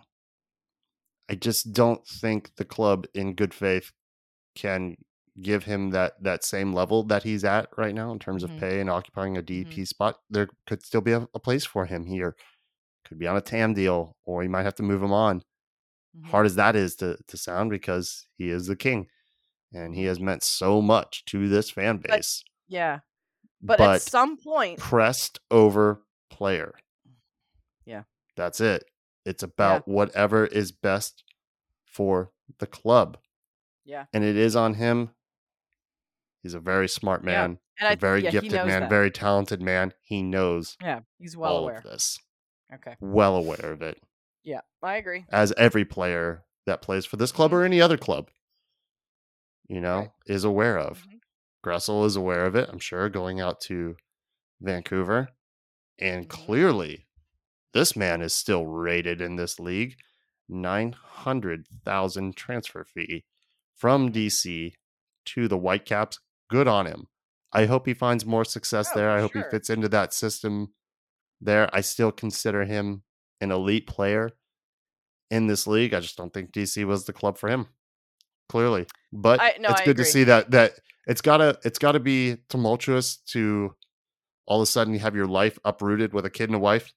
I 1.30 1.34
just 1.34 1.74
don't 1.74 2.06
think 2.06 2.56
the 2.56 2.64
club, 2.64 3.06
in 3.14 3.34
good 3.34 3.52
faith, 3.52 3.92
can 4.56 4.96
give 5.40 5.64
him 5.64 5.90
that 5.90 6.14
that 6.22 6.44
same 6.44 6.72
level 6.72 7.02
that 7.04 7.24
he's 7.24 7.44
at 7.44 7.68
right 7.76 7.94
now 7.94 8.10
in 8.10 8.18
terms 8.18 8.42
mm-hmm. 8.42 8.54
of 8.54 8.60
pay 8.60 8.80
and 8.80 8.88
occupying 8.88 9.36
a 9.36 9.42
DP 9.42 9.68
mm-hmm. 9.68 9.84
spot. 9.84 10.20
There 10.30 10.48
could 10.66 10.82
still 10.82 11.02
be 11.02 11.12
a, 11.12 11.28
a 11.34 11.38
place 11.38 11.66
for 11.66 11.84
him 11.84 12.06
here 12.06 12.36
could 13.08 13.18
be 13.18 13.26
on 13.26 13.36
a 13.36 13.40
TAM 13.40 13.74
deal, 13.74 14.16
or 14.24 14.42
you 14.42 14.50
might 14.50 14.64
have 14.64 14.74
to 14.76 14.82
move 14.82 15.02
him 15.02 15.12
on. 15.12 15.40
Mm-hmm. 16.16 16.30
Hard 16.30 16.46
as 16.46 16.56
that 16.56 16.76
is 16.76 16.94
to 16.96 17.16
to 17.26 17.36
sound, 17.36 17.70
because 17.70 18.26
he 18.36 18.50
is 18.50 18.66
the 18.66 18.76
king, 18.76 19.06
and 19.72 19.94
he 19.94 20.04
has 20.04 20.20
meant 20.20 20.42
so 20.42 20.82
much 20.82 21.24
to 21.26 21.48
this 21.48 21.70
fan 21.70 21.98
base. 21.98 22.44
But, 22.68 22.74
yeah, 22.74 22.98
but, 23.62 23.78
but, 23.78 23.96
at 23.96 24.02
some 24.02 24.36
point, 24.36 24.78
pressed 24.78 25.40
over 25.50 26.02
player. 26.30 26.74
Yeah, 27.84 28.02
that's 28.36 28.60
it. 28.60 28.84
It's 29.24 29.42
about 29.42 29.84
yeah. 29.86 29.94
whatever 29.94 30.46
is 30.46 30.72
best 30.72 31.24
for 31.84 32.30
the 32.58 32.66
club. 32.66 33.18
Yeah, 33.84 34.04
and 34.12 34.24
it 34.24 34.36
is 34.36 34.54
on 34.54 34.74
him. 34.74 35.10
He's 36.42 36.54
a 36.54 36.60
very 36.60 36.88
smart 36.88 37.24
man, 37.24 37.58
yeah. 37.80 37.92
a 37.92 37.96
very 37.96 38.22
yeah, 38.22 38.30
gifted 38.30 38.52
man, 38.52 38.82
that. 38.82 38.90
very 38.90 39.10
talented 39.10 39.60
man. 39.60 39.92
He 40.02 40.22
knows. 40.22 40.76
Yeah, 40.82 41.00
he's 41.18 41.36
well 41.36 41.58
aware 41.58 41.78
of 41.78 41.84
this. 41.84 42.18
Okay. 42.74 42.96
Well 43.00 43.36
aware 43.36 43.72
of 43.72 43.82
it. 43.82 44.00
Yeah, 44.44 44.60
I 44.82 44.96
agree. 44.96 45.24
As 45.30 45.52
every 45.56 45.84
player 45.84 46.44
that 46.66 46.82
plays 46.82 47.06
for 47.06 47.16
this 47.16 47.32
club 47.32 47.52
or 47.52 47.58
mm-hmm. 47.58 47.66
any 47.66 47.80
other 47.80 47.96
club, 47.98 48.30
you 49.68 49.80
know, 49.80 49.98
right. 49.98 50.10
is 50.26 50.44
aware 50.44 50.78
of. 50.78 50.98
mm 50.98 51.10
hmm 51.10 51.16
Gressel 51.66 52.06
is 52.06 52.14
aware 52.14 52.46
of 52.46 52.54
it, 52.54 52.68
I'm 52.72 52.78
sure, 52.78 53.08
going 53.08 53.40
out 53.40 53.60
to 53.62 53.96
Vancouver. 54.60 55.30
And 55.98 56.28
mm-hmm. 56.28 56.44
clearly, 56.44 57.08
this 57.74 57.96
man 57.96 58.22
is 58.22 58.32
still 58.32 58.64
rated 58.64 59.20
in 59.20 59.34
this 59.34 59.58
league. 59.58 59.96
900,000 60.48 62.36
transfer 62.36 62.84
fee 62.84 63.24
from 63.74 64.12
DC 64.12 64.72
to 65.26 65.48
the 65.48 65.58
Whitecaps. 65.58 66.20
Good 66.48 66.68
on 66.68 66.86
him. 66.86 67.08
I 67.52 67.66
hope 67.66 67.86
he 67.86 67.92
finds 67.92 68.24
more 68.24 68.44
success 68.44 68.90
oh, 68.94 68.98
there. 68.98 69.10
I 69.10 69.20
hope 69.20 69.32
sure. 69.32 69.42
he 69.42 69.50
fits 69.50 69.68
into 69.68 69.88
that 69.88 70.14
system 70.14 70.72
there. 71.40 71.68
I 71.72 71.80
still 71.80 72.12
consider 72.12 72.64
him 72.64 73.02
an 73.40 73.50
elite 73.50 73.86
player 73.86 74.30
in 75.30 75.46
this 75.46 75.66
league. 75.66 75.94
I 75.94 76.00
just 76.00 76.16
don't 76.16 76.32
think 76.32 76.52
DC 76.52 76.84
was 76.84 77.04
the 77.04 77.12
club 77.12 77.38
for 77.38 77.48
him. 77.48 77.66
Clearly, 78.48 78.86
but 79.12 79.40
I, 79.40 79.54
no, 79.60 79.68
it's 79.68 79.82
I 79.82 79.84
good 79.84 79.90
agree. 79.92 80.04
to 80.04 80.10
see 80.10 80.24
that 80.24 80.50
that 80.52 80.72
it's 81.06 81.20
gotta 81.20 81.58
it's 81.64 81.78
gotta 81.78 82.00
be 82.00 82.38
tumultuous 82.48 83.16
to 83.28 83.74
all 84.46 84.60
of 84.60 84.62
a 84.62 84.66
sudden 84.66 84.94
you 84.94 85.00
have 85.00 85.14
your 85.14 85.26
life 85.26 85.58
uprooted 85.66 86.14
with 86.14 86.24
a 86.24 86.30
kid 86.30 86.48
and 86.48 86.56
a 86.56 86.58
wife. 86.58 86.92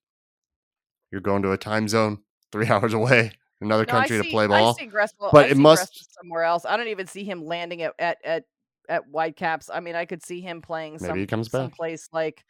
You're 1.11 1.19
going 1.19 1.41
to 1.41 1.51
a 1.51 1.57
time 1.57 1.89
zone 1.89 2.19
three 2.53 2.67
hours 2.67 2.93
away, 2.93 3.33
another 3.59 3.85
no, 3.85 3.91
country 3.91 4.17
see, 4.17 4.23
to 4.23 4.29
play 4.29 4.47
ball. 4.47 4.75
Gressel, 4.75 5.29
but 5.33 5.49
it 5.49 5.57
must 5.57 6.15
somewhere 6.15 6.43
else. 6.43 6.65
I 6.65 6.77
don't 6.77 6.87
even 6.87 7.07
see 7.07 7.25
him 7.25 7.43
landing 7.43 7.81
at 7.81 7.93
at 7.99 8.17
at, 8.23 8.43
at 8.87 9.03
Whitecaps. 9.09 9.69
I 9.69 9.81
mean, 9.81 9.95
I 9.95 10.05
could 10.05 10.23
see 10.23 10.39
him 10.39 10.61
playing 10.61 10.99
some, 10.99 11.09
Maybe 11.09 11.19
he 11.21 11.27
comes 11.27 11.49
back. 11.49 11.59
someplace 11.59 12.07
like 12.13 12.45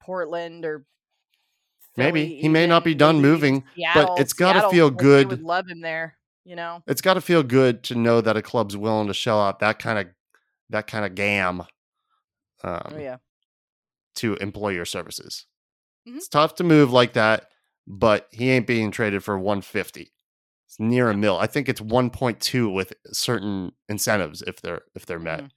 Portland 0.00 0.64
or 0.64 0.84
Philly, 1.94 2.12
maybe 2.12 2.34
he 2.36 2.48
may 2.48 2.66
not 2.66 2.84
be 2.84 2.94
done 2.94 3.20
moving, 3.20 3.64
Seattle, 3.74 4.06
but 4.06 4.20
it's 4.20 4.32
got 4.32 4.54
to 4.54 4.68
feel 4.70 4.90
good. 4.90 5.28
Would 5.28 5.42
love 5.42 5.68
him 5.68 5.80
there, 5.80 6.16
you 6.44 6.56
know. 6.56 6.82
It's 6.86 7.00
got 7.00 7.14
to 7.14 7.20
feel 7.20 7.42
good 7.42 7.82
to 7.84 7.94
know 7.94 8.20
that 8.20 8.36
a 8.36 8.42
club's 8.42 8.76
willing 8.76 9.08
to 9.08 9.14
shell 9.14 9.40
out 9.40 9.58
that 9.60 9.78
kind 9.78 9.98
of 9.98 10.06
that 10.70 10.86
kind 10.86 11.04
of 11.04 11.14
gam. 11.14 11.62
Oh, 12.62 12.72
um, 12.72 12.92
oh, 12.92 12.98
yeah. 12.98 13.16
To 14.16 14.34
employ 14.36 14.70
your 14.70 14.84
services, 14.84 15.46
mm-hmm. 16.06 16.16
it's 16.16 16.28
tough 16.28 16.54
to 16.56 16.64
move 16.64 16.92
like 16.92 17.14
that, 17.14 17.48
but 17.86 18.28
he 18.30 18.50
ain't 18.50 18.66
being 18.66 18.90
traded 18.90 19.24
for 19.24 19.38
150. 19.38 20.12
It's 20.66 20.78
near 20.78 21.10
a 21.10 21.16
mill. 21.16 21.36
I 21.38 21.48
think 21.48 21.68
it's 21.68 21.80
1.2 21.80 22.72
with 22.72 22.92
certain 23.06 23.72
incentives 23.88 24.42
if 24.42 24.60
they're 24.60 24.82
if 24.94 25.06
they're 25.06 25.18
met. 25.18 25.40
Mm. 25.40 25.50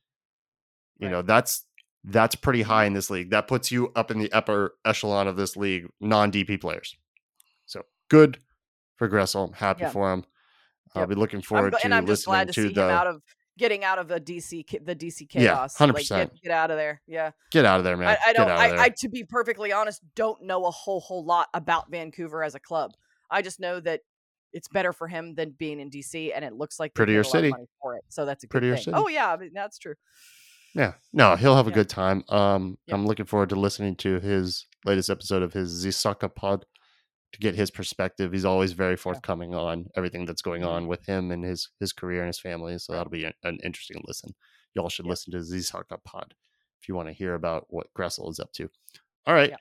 You 0.98 1.08
right. 1.08 1.12
know, 1.12 1.22
that's 1.22 1.66
that's 2.04 2.36
pretty 2.36 2.62
mm-hmm. 2.62 2.70
high 2.70 2.86
in 2.86 2.94
this 2.94 3.10
league. 3.10 3.30
That 3.32 3.48
puts 3.48 3.72
you 3.72 3.92
up 3.96 4.12
in 4.12 4.20
the 4.20 4.32
upper 4.32 4.76
echelon 4.86 5.28
of 5.28 5.36
this 5.36 5.56
league, 5.56 5.88
non 6.00 6.32
DP 6.32 6.60
players. 6.60 6.96
So 7.66 7.84
good 8.10 8.40
for 8.98 9.10
Gressel. 9.10 9.48
I'm 9.48 9.54
happy 9.54 9.82
yeah. 9.82 9.90
for 9.90 10.12
him. 10.12 10.26
I'll 10.96 11.08
be 11.08 11.16
looking 11.16 11.42
forward 11.42 11.74
I'm, 11.74 11.80
to 11.80 11.86
and 11.86 11.96
I'm 11.96 12.06
just 12.06 12.26
glad 12.26 12.48
to, 12.48 12.54
see 12.54 12.74
the, 12.74 12.84
him 12.84 12.90
out 12.92 13.08
of 13.08 13.22
getting 13.58 13.84
out 13.84 14.00
of 14.00 14.08
the 14.08 14.20
DC 14.20 14.86
the 14.86 14.96
DC 14.96 15.28
chaos. 15.30 15.74
Yeah, 15.74 15.78
hundred 15.78 15.94
like, 15.94 16.02
percent. 16.04 16.34
Get, 16.34 16.44
get, 16.44 16.52
out 16.52 16.72
of 16.72 16.78
there. 16.78 17.02
Yeah, 17.08 17.32
get 17.52 17.66
out 17.66 17.80
of 17.80 17.84
there, 17.84 17.98
man. 17.98 18.10
I, 18.10 18.30
I 18.30 18.34
don't. 18.34 18.50
I, 18.50 18.84
I, 18.84 18.90
to 19.00 19.10
be 19.10 19.24
perfectly 19.24 19.72
honest, 19.72 20.02
don't 20.16 20.44
know 20.44 20.66
a 20.66 20.72
whole 20.72 21.00
whole 21.00 21.26
lot 21.26 21.48
about 21.54 21.90
Vancouver 21.90 22.44
as 22.44 22.56
a 22.56 22.60
club. 22.60 22.92
I 23.32 23.42
just 23.42 23.60
know 23.60 23.80
that 23.80 24.02
it's 24.52 24.68
better 24.68 24.94
for 24.94 25.08
him 25.08 25.36
than 25.36 25.52
being 25.58 25.80
in 25.80 25.90
DC, 25.90 26.32
and 26.34 26.46
it 26.46 26.54
looks 26.54 26.80
like 26.80 26.94
prettier 26.94 27.24
city 27.24 27.52
for 27.82 27.96
it. 27.96 28.04
So 28.10 28.26
that's 28.26 28.44
a 28.44 28.48
prettier 28.48 28.76
thing. 28.76 28.84
city. 28.84 28.98
Oh 28.98 29.08
yeah, 29.08 29.32
I 29.32 29.38
mean, 29.38 29.52
that's 29.54 29.78
true. 29.80 29.96
Yeah, 30.74 30.94
no, 31.12 31.36
he'll 31.36 31.56
have 31.56 31.68
a 31.68 31.70
yeah. 31.70 31.76
good 31.76 31.90
time. 31.90 32.24
Um, 32.30 32.78
yeah. 32.88 32.96
I'm 32.96 33.06
looking 33.06 33.26
forward 33.26 33.50
to 33.50 33.56
listening 33.56 33.96
to 33.98 34.20
his 34.20 34.66
latest 34.86 35.10
episode 35.10 35.44
of 35.44 35.54
his 35.54 35.86
Zisaka 35.86 36.34
pod 36.34 36.66
to 37.34 37.40
get 37.40 37.56
his 37.56 37.72
perspective. 37.72 38.32
He's 38.32 38.46
always 38.46 38.74
very 38.74 38.96
forthcoming 38.96 39.52
yeah. 39.52 39.60
on 39.60 39.88
everything 39.96 40.26
that's 40.26 40.42
going 40.42 40.62
mm-hmm. 40.62 40.72
on 40.72 40.88
with 40.88 41.06
him 41.06 41.32
and 41.32 41.44
his 41.44 41.70
his 41.80 41.94
career 41.94 42.22
and 42.22 42.28
his 42.28 42.40
family. 42.40 42.78
So 42.80 42.94
that'll 42.94 43.12
be 43.12 43.26
an, 43.26 43.34
an 43.44 43.60
interesting 43.64 44.02
listen. 44.06 44.34
Y'all 44.74 44.90
should 44.90 45.06
listen 45.06 45.32
to 45.34 45.40
Zisaka 45.40 46.04
pod 46.04 46.34
if 46.82 46.90
you 46.90 46.96
want 46.96 47.08
to 47.08 47.14
hear 47.14 47.36
about 47.36 47.68
what 47.70 47.88
Gressel 47.98 48.30
is 48.32 48.40
up 48.40 48.52
to. 48.54 48.70
All 49.26 49.34
right, 49.34 49.54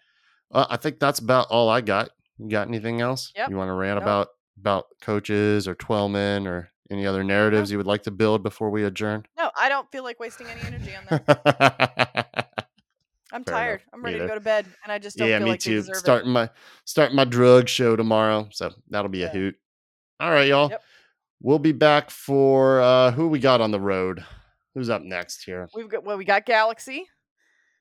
uh, 0.52 0.66
I 0.68 0.76
think 0.76 0.98
that's 0.98 1.18
about 1.18 1.48
all 1.50 1.68
I 1.68 1.82
got. 1.82 2.10
You 2.38 2.48
got 2.48 2.68
anything 2.68 3.00
else? 3.00 3.32
Yep. 3.36 3.50
You 3.50 3.56
want 3.56 3.68
to 3.68 3.74
rant 3.74 3.98
about 3.98 4.28
about 4.58 4.86
coaches 5.00 5.68
or 5.68 5.74
Twellman 5.74 6.46
or 6.46 6.71
any 6.90 7.06
other 7.06 7.24
narratives 7.24 7.70
you 7.70 7.78
would 7.78 7.86
like 7.86 8.02
to 8.04 8.10
build 8.10 8.42
before 8.42 8.70
we 8.70 8.84
adjourn? 8.84 9.26
No, 9.36 9.50
I 9.58 9.68
don't 9.68 9.90
feel 9.90 10.04
like 10.04 10.20
wasting 10.20 10.46
any 10.48 10.60
energy 10.66 10.94
on 10.94 11.04
that. 11.26 12.48
I'm 13.32 13.44
Fair 13.44 13.54
tired. 13.54 13.80
Enough. 13.80 13.90
I'm 13.94 14.04
ready 14.04 14.18
to 14.18 14.26
go 14.26 14.34
to 14.34 14.40
bed, 14.40 14.66
and 14.82 14.92
I 14.92 14.98
just 14.98 15.16
don't 15.16 15.28
yeah, 15.28 15.38
feel 15.38 15.46
me 15.46 15.50
like 15.52 15.60
too. 15.60 15.82
starting 15.82 16.30
it. 16.30 16.32
my 16.32 16.50
starting 16.84 17.16
my 17.16 17.24
drug 17.24 17.68
show 17.68 17.96
tomorrow, 17.96 18.48
so 18.52 18.72
that'll 18.90 19.10
be 19.10 19.20
yeah. 19.20 19.26
a 19.26 19.30
hoot. 19.30 19.56
All 20.20 20.30
right, 20.30 20.48
y'all. 20.48 20.70
Yep. 20.70 20.82
We'll 21.40 21.58
be 21.58 21.72
back 21.72 22.10
for 22.10 22.80
uh 22.80 23.10
who 23.12 23.28
we 23.28 23.38
got 23.38 23.60
on 23.60 23.70
the 23.70 23.80
road. 23.80 24.24
Who's 24.74 24.90
up 24.90 25.02
next 25.02 25.44
here? 25.44 25.68
We've 25.74 25.88
got 25.88 26.04
well, 26.04 26.18
we 26.18 26.24
got 26.24 26.44
Galaxy. 26.44 27.06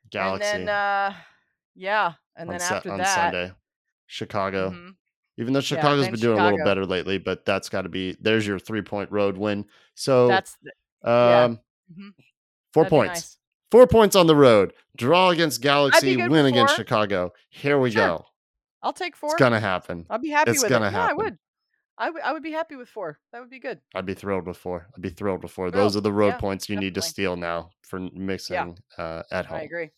Galaxy. 0.10 0.47
And 0.47 0.68
then 0.68 0.76
uh 0.76 1.14
yeah, 1.76 2.14
and 2.36 2.49
on 2.49 2.58
then 2.58 2.62
after 2.62 2.91
on 2.91 2.97
that 2.99 3.16
Sunday, 3.16 3.52
Chicago. 4.08 4.70
Mm-hmm. 4.70 4.89
Even 5.38 5.53
though 5.53 5.61
Chicago's 5.61 6.05
yeah, 6.05 6.11
been 6.11 6.19
doing 6.19 6.38
Chicago. 6.38 6.49
a 6.49 6.51
little 6.51 6.65
better 6.65 6.86
lately, 6.86 7.17
but 7.17 7.45
that's 7.45 7.69
got 7.69 7.84
to 7.84 7.89
be 7.89 8.15
there's 8.19 8.45
your 8.45 8.59
three 8.59 8.82
point 8.82 9.11
road 9.11 9.38
win. 9.38 9.65
So 9.95 10.27
that's 10.27 10.57
the, 10.61 10.71
yeah. 11.05 11.43
um, 11.43 11.59
mm-hmm. 11.91 12.09
4 12.73 12.84
That'd 12.84 12.89
points. 12.89 13.13
Nice. 13.13 13.38
Four 13.71 13.88
points 13.88 14.17
on 14.17 14.27
the 14.27 14.36
road. 14.36 14.73
Draw 14.97 15.29
against 15.29 15.61
Galaxy, 15.61 16.17
win 16.17 16.45
against 16.45 16.75
Chicago. 16.75 17.32
Here 17.49 17.79
we 17.79 17.91
sure. 17.91 18.05
go. 18.05 18.25
I'll 18.84 18.93
take 18.93 19.15
four. 19.15 19.29
It's 19.32 19.39
gonna 19.39 19.59
happen. 19.59 20.05
I'll 20.09 20.19
be 20.19 20.29
happy 20.29 20.51
it's 20.51 20.61
with 20.61 20.69
gonna 20.69 20.88
it. 20.88 20.91
Happen. 20.91 21.15
Yeah, 21.17 21.23
I 21.23 21.23
would. 21.23 21.38
I, 21.97 22.05
w- 22.07 22.23
I 22.25 22.34
would 22.34 22.43
be 22.43 22.51
happy 22.51 22.75
with 22.75 22.89
four. 22.89 23.19
That 23.32 23.39
would 23.41 23.49
be 23.49 23.59
good. 23.59 23.79
I'd 23.93 24.05
be 24.05 24.15
thrilled 24.15 24.47
with 24.47 24.57
four. 24.57 24.88
I'd 24.95 25.01
be 25.01 25.09
thrilled 25.09 25.43
with 25.43 25.51
four. 25.51 25.69
Thrilled. 25.69 25.86
Those 25.86 25.95
are 25.95 26.01
the 26.01 26.11
road 26.11 26.29
yeah, 26.29 26.38
points 26.38 26.67
you 26.67 26.75
definitely. 26.75 26.88
need 26.88 26.95
to 26.95 27.01
steal 27.01 27.36
now 27.36 27.69
for 27.84 27.99
mixing 27.99 28.55
yeah. 28.97 29.03
uh, 29.03 29.23
at 29.32 29.45
home. 29.45 29.59
I 29.59 29.61
agree. 29.61 29.89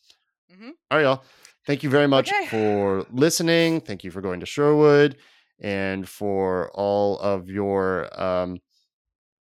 Mm-hmm. 0.52 0.70
All 0.92 0.98
right, 0.98 1.04
y'all. 1.04 1.24
Thank 1.66 1.84
you 1.84 1.90
very 1.90 2.08
much 2.08 2.32
okay. 2.32 2.48
for 2.48 3.06
listening. 3.12 3.82
Thank 3.82 4.04
you 4.04 4.12
for 4.12 4.22
going 4.22 4.42
to 4.42 4.46
Sherwood 4.46 5.18
and 5.62 6.08
for 6.08 6.72
all 6.74 7.18
of 7.20 7.50
your 7.50 8.22
um, 8.22 8.60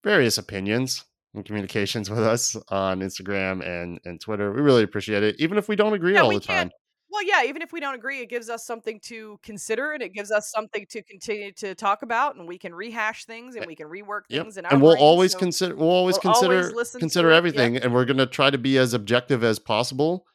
various 0.05 0.39
opinions 0.39 1.05
and 1.35 1.45
communications 1.45 2.09
with 2.11 2.21
us 2.21 2.57
on 2.69 3.01
Instagram 3.01 3.67
and, 3.67 4.01
and 4.05 4.21
Twitter. 4.21 4.53
We 4.53 4.61
really 4.61 4.85
appreciate 4.85 5.23
it, 5.23 5.37
even 5.39 5.59
if 5.59 5.69
we 5.69 5.77
don't 5.77 5.93
agree 5.93 6.15
yeah, 6.15 6.23
all 6.23 6.33
the 6.33 6.41
time. 6.41 6.71
Well, 7.11 7.23
yeah, 7.25 7.45
even 7.45 7.63
if 7.63 7.73
we 7.73 7.79
don't 7.79 7.95
agree, 7.95 8.21
it 8.21 8.29
gives 8.29 8.51
us 8.51 8.67
something 8.67 8.99
to 9.05 9.39
consider 9.43 9.93
and 9.93 10.03
it 10.03 10.13
gives 10.13 10.33
us 10.33 10.51
something 10.51 10.85
to 10.91 11.03
continue 11.05 11.53
to 11.55 11.75
talk 11.75 12.03
about, 12.03 12.35
and 12.35 12.49
we 12.49 12.59
can 12.59 12.75
rehash 12.75 13.25
things 13.25 13.55
and 13.55 13.67
we 13.67 13.77
can 13.77 13.87
rework 13.87 14.23
things. 14.29 14.57
Yep. 14.57 14.67
and 14.73 14.83
we'll 14.83 14.99
always 14.99 15.31
so 15.33 15.39
consider. 15.39 15.77
We'll 15.77 15.91
always 15.91 16.17
we'll 16.17 16.35
consider 16.35 16.71
always 16.71 16.91
consider 16.91 17.31
everything, 17.31 17.77
and 17.77 17.95
we're 17.95 18.05
going 18.05 18.19
to 18.19 18.27
try 18.27 18.51
to 18.51 18.59
be 18.59 18.79
as 18.79 18.95
objective 18.95 19.45
as 19.45 19.61
possible 19.61 20.27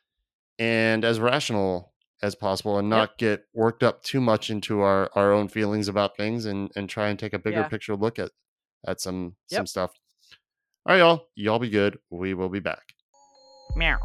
and 0.60 1.06
as 1.06 1.20
rational 1.20 1.94
as 2.22 2.36
possible 2.36 2.78
and 2.78 2.90
not 2.90 3.12
yep. 3.12 3.18
get 3.18 3.46
worked 3.54 3.82
up 3.82 4.04
too 4.04 4.20
much 4.20 4.50
into 4.50 4.82
our 4.82 5.10
our 5.16 5.32
own 5.32 5.48
feelings 5.48 5.88
about 5.88 6.18
things 6.18 6.46
and 6.46 6.70
and 6.76 6.90
try 6.90 7.08
and 7.08 7.18
take 7.18 7.34
a 7.34 7.40
bigger 7.40 7.62
yeah. 7.62 7.68
picture 7.68 7.96
look 7.96 8.20
at 8.20 8.32
at 8.86 9.00
some 9.00 9.36
yep. 9.50 9.60
some 9.60 9.66
stuff 9.66 9.92
all 10.86 10.94
right 10.94 11.00
y'all 11.00 11.28
y'all 11.36 11.60
be 11.60 11.70
good 11.70 11.98
we 12.10 12.34
will 12.34 12.50
be 12.50 12.60
back 12.60 12.94
meow 13.76 13.98